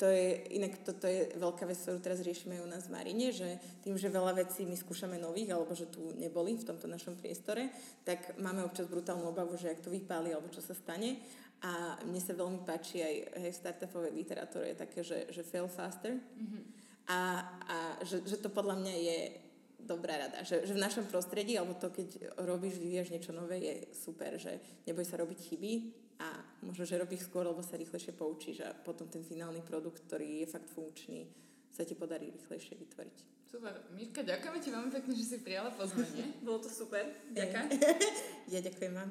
to 0.00 0.08
je, 0.08 0.56
inak 0.56 0.80
toto 0.80 1.04
je 1.04 1.28
veľká 1.36 1.68
vec, 1.68 1.76
ktorú 1.76 2.00
teraz 2.00 2.24
riešime 2.24 2.56
u 2.56 2.64
nás 2.64 2.88
v 2.88 2.96
Marine, 2.96 3.36
že 3.36 3.60
tým, 3.84 4.00
že 4.00 4.08
veľa 4.08 4.32
vecí 4.32 4.64
my 4.64 4.72
skúšame 4.72 5.20
nových, 5.20 5.52
alebo 5.52 5.76
že 5.76 5.92
tu 5.92 6.16
neboli 6.16 6.56
v 6.56 6.64
tomto 6.64 6.88
našom 6.88 7.20
priestore, 7.20 7.68
tak 8.00 8.40
máme 8.40 8.64
občas 8.64 8.88
brutálnu 8.88 9.28
obavu, 9.28 9.60
že 9.60 9.68
ak 9.68 9.84
to 9.84 9.92
vypáli, 9.92 10.32
alebo 10.32 10.48
čo 10.48 10.64
sa 10.64 10.72
stane. 10.72 11.20
A 11.60 12.00
mne 12.08 12.16
sa 12.16 12.32
veľmi 12.32 12.64
páči 12.64 13.04
aj 13.04 13.14
hej, 13.44 13.52
v 13.52 13.60
startupovej 13.60 14.16
literatúre 14.16 14.72
je 14.72 14.80
také, 14.80 15.04
že, 15.04 15.28
že 15.28 15.44
fail 15.44 15.68
faster. 15.68 16.16
Mm-hmm. 16.16 16.62
A, 17.10 17.42
a 17.66 17.76
že, 18.06 18.22
že 18.22 18.38
to 18.38 18.46
podľa 18.54 18.78
mňa 18.78 18.94
je 18.94 19.18
dobrá 19.82 20.14
rada. 20.14 20.46
Že, 20.46 20.70
že 20.70 20.72
v 20.78 20.84
našom 20.86 21.10
prostredí, 21.10 21.58
alebo 21.58 21.74
to, 21.74 21.90
keď 21.90 22.38
robíš, 22.46 22.78
vyvíjaš 22.78 23.10
niečo 23.10 23.34
nové, 23.34 23.58
je 23.58 23.74
super, 23.90 24.38
že 24.38 24.62
neboj 24.86 25.02
sa 25.02 25.18
robiť 25.18 25.38
chyby, 25.50 25.72
a 26.20 26.28
možno, 26.62 26.84
že 26.84 27.00
robíš 27.00 27.24
skôr, 27.24 27.48
lebo 27.48 27.64
sa 27.64 27.80
rýchlejšie 27.80 28.12
poučíš 28.12 28.60
a 28.60 28.76
potom 28.76 29.08
ten 29.08 29.24
finálny 29.24 29.64
produkt, 29.64 30.04
ktorý 30.04 30.44
je 30.44 30.52
fakt 30.52 30.68
funkčný, 30.68 31.24
sa 31.72 31.80
ti 31.88 31.96
podarí 31.96 32.28
rýchlejšie 32.28 32.76
vytvoriť. 32.76 33.16
Super. 33.48 33.72
Mirka, 33.96 34.22
ďakujeme 34.22 34.58
ti 34.60 34.70
veľmi 34.70 34.90
pekne, 34.94 35.12
že 35.16 35.24
si 35.26 35.38
prijala 35.42 35.72
pozvanie. 35.74 36.38
Bolo 36.44 36.62
to 36.62 36.68
super. 36.70 37.02
Ďakujem. 37.34 37.66
ja 38.52 38.60
ďakujem 38.62 38.92
vám. 38.94 39.10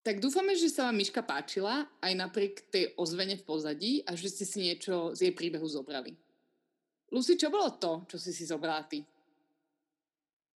Tak 0.00 0.16
dúfame, 0.16 0.56
že 0.56 0.72
sa 0.72 0.88
vám 0.88 0.96
Miška 0.96 1.20
páčila 1.20 1.84
aj 2.00 2.12
napriek 2.16 2.72
tej 2.72 2.96
ozvene 2.96 3.36
v 3.36 3.44
pozadí 3.44 3.92
a 4.08 4.16
že 4.16 4.32
ste 4.32 4.48
si 4.48 4.64
niečo 4.64 5.12
z 5.12 5.28
jej 5.28 5.34
príbehu 5.36 5.68
zobrali. 5.68 6.16
Lucy, 7.12 7.36
čo 7.36 7.52
bolo 7.52 7.76
to, 7.76 8.08
čo 8.08 8.16
si 8.16 8.32
si 8.32 8.48
zobrala 8.48 8.80
ty? 8.88 9.04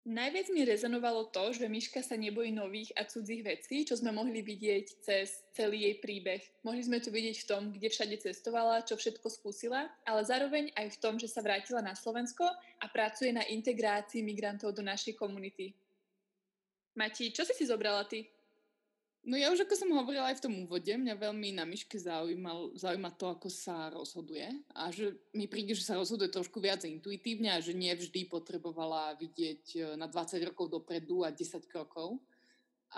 Najviac 0.04 0.52
mi 0.52 0.68
rezonovalo 0.68 1.32
to, 1.32 1.56
že 1.56 1.72
Miška 1.72 2.04
sa 2.04 2.20
nebojí 2.20 2.52
nových 2.52 2.92
a 3.00 3.08
cudzích 3.08 3.40
vecí, 3.40 3.88
čo 3.88 3.96
sme 3.96 4.12
mohli 4.12 4.44
vidieť 4.44 4.86
cez 5.00 5.48
celý 5.56 5.88
jej 5.88 5.96
príbeh. 6.04 6.44
Mohli 6.64 6.82
sme 6.84 7.00
to 7.00 7.08
vidieť 7.08 7.38
v 7.40 7.48
tom, 7.48 7.64
kde 7.72 7.88
všade 7.88 8.16
cestovala, 8.20 8.84
čo 8.84 9.00
všetko 9.00 9.28
skúsila, 9.32 9.88
ale 10.04 10.28
zároveň 10.28 10.76
aj 10.76 10.88
v 10.92 11.00
tom, 11.00 11.16
že 11.16 11.32
sa 11.32 11.40
vrátila 11.40 11.80
na 11.80 11.96
Slovensko 11.96 12.44
a 12.48 12.86
pracuje 12.92 13.32
na 13.32 13.48
integrácii 13.48 14.24
migrantov 14.28 14.76
do 14.76 14.84
našej 14.84 15.16
komunity. 15.16 15.72
Mati, 17.00 17.32
čo 17.32 17.48
si 17.48 17.56
si 17.56 17.64
zobrala 17.64 18.04
ty? 18.04 18.28
No 19.24 19.40
ja 19.40 19.56
už 19.56 19.64
ako 19.64 19.80
som 19.80 19.88
hovorila 19.96 20.36
aj 20.36 20.44
v 20.44 20.44
tom 20.44 20.54
úvode, 20.68 20.92
mňa 20.92 21.16
veľmi 21.16 21.56
na 21.56 21.64
myške 21.64 21.96
zaujíma, 21.96 22.76
zaujíma 22.76 23.16
to, 23.16 23.32
ako 23.32 23.48
sa 23.48 23.88
rozhoduje 23.88 24.52
a 24.76 24.92
že 24.92 25.16
mi 25.32 25.48
príde, 25.48 25.72
že 25.72 25.88
sa 25.88 25.96
rozhoduje 25.96 26.28
trošku 26.28 26.60
viac 26.60 26.84
intuitívne 26.84 27.56
a 27.56 27.64
že 27.64 27.72
nie 27.72 27.96
vždy 27.96 28.28
potrebovala 28.28 29.16
vidieť 29.16 29.64
e, 29.80 29.80
na 29.96 30.12
20 30.12 30.44
rokov 30.44 30.68
dopredu 30.68 31.24
a 31.24 31.32
10 31.32 31.72
krokov. 31.72 32.20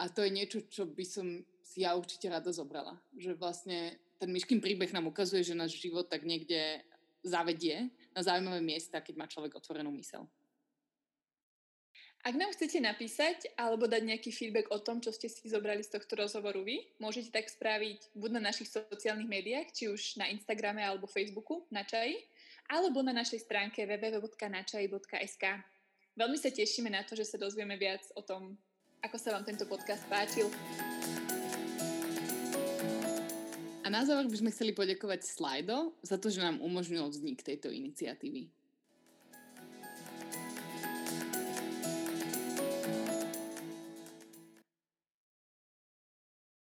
A 0.02 0.10
to 0.10 0.26
je 0.26 0.34
niečo, 0.34 0.66
čo 0.66 0.90
by 0.90 1.06
som 1.06 1.46
si 1.62 1.86
ja 1.86 1.94
určite 1.94 2.26
rada 2.26 2.50
zobrala. 2.50 2.98
Že 3.14 3.38
vlastne 3.38 3.94
ten 4.18 4.34
myškým 4.34 4.66
príbeh 4.66 4.90
nám 4.98 5.06
ukazuje, 5.06 5.46
že 5.46 5.54
náš 5.54 5.78
život 5.78 6.10
tak 6.10 6.26
niekde 6.26 6.82
zavedie 7.22 7.94
na 8.18 8.26
zaujímavé 8.26 8.66
miesta, 8.66 8.98
keď 8.98 9.14
má 9.14 9.30
človek 9.30 9.62
otvorenú 9.62 9.94
mysel. 9.94 10.26
Ak 12.26 12.34
nám 12.34 12.50
chcete 12.58 12.82
napísať 12.82 13.54
alebo 13.54 13.86
dať 13.86 14.02
nejaký 14.02 14.34
feedback 14.34 14.74
o 14.74 14.82
tom, 14.82 14.98
čo 14.98 15.14
ste 15.14 15.30
si 15.30 15.46
zobrali 15.46 15.86
z 15.86 15.94
tohto 15.94 16.18
rozhovoru 16.18 16.66
vy, 16.66 16.82
môžete 16.98 17.30
tak 17.30 17.46
spraviť 17.46 18.18
buď 18.18 18.42
na 18.42 18.50
našich 18.50 18.66
sociálnych 18.66 19.30
médiách, 19.30 19.70
či 19.70 19.94
už 19.94 20.18
na 20.18 20.26
Instagrame 20.34 20.82
alebo 20.82 21.06
Facebooku 21.06 21.70
na 21.70 21.86
čaji, 21.86 22.18
alebo 22.66 23.06
na 23.06 23.14
našej 23.14 23.46
stránke 23.46 23.86
www.načaji.sk. 23.86 25.46
Veľmi 26.18 26.38
sa 26.42 26.50
tešíme 26.50 26.90
na 26.90 27.06
to, 27.06 27.14
že 27.14 27.30
sa 27.30 27.38
dozvieme 27.38 27.78
viac 27.78 28.02
o 28.18 28.26
tom, 28.26 28.58
ako 29.06 29.22
sa 29.22 29.38
vám 29.38 29.46
tento 29.46 29.70
podcast 29.70 30.02
páčil. 30.10 30.50
A 33.86 33.88
na 33.94 34.02
záver 34.02 34.26
by 34.26 34.38
sme 34.42 34.50
chceli 34.50 34.74
poďakovať 34.74 35.22
Slido 35.30 35.94
za 36.02 36.18
to, 36.18 36.34
že 36.34 36.42
nám 36.42 36.58
umožnil 36.58 37.06
vznik 37.06 37.46
tejto 37.46 37.70
iniciatívy. 37.70 38.50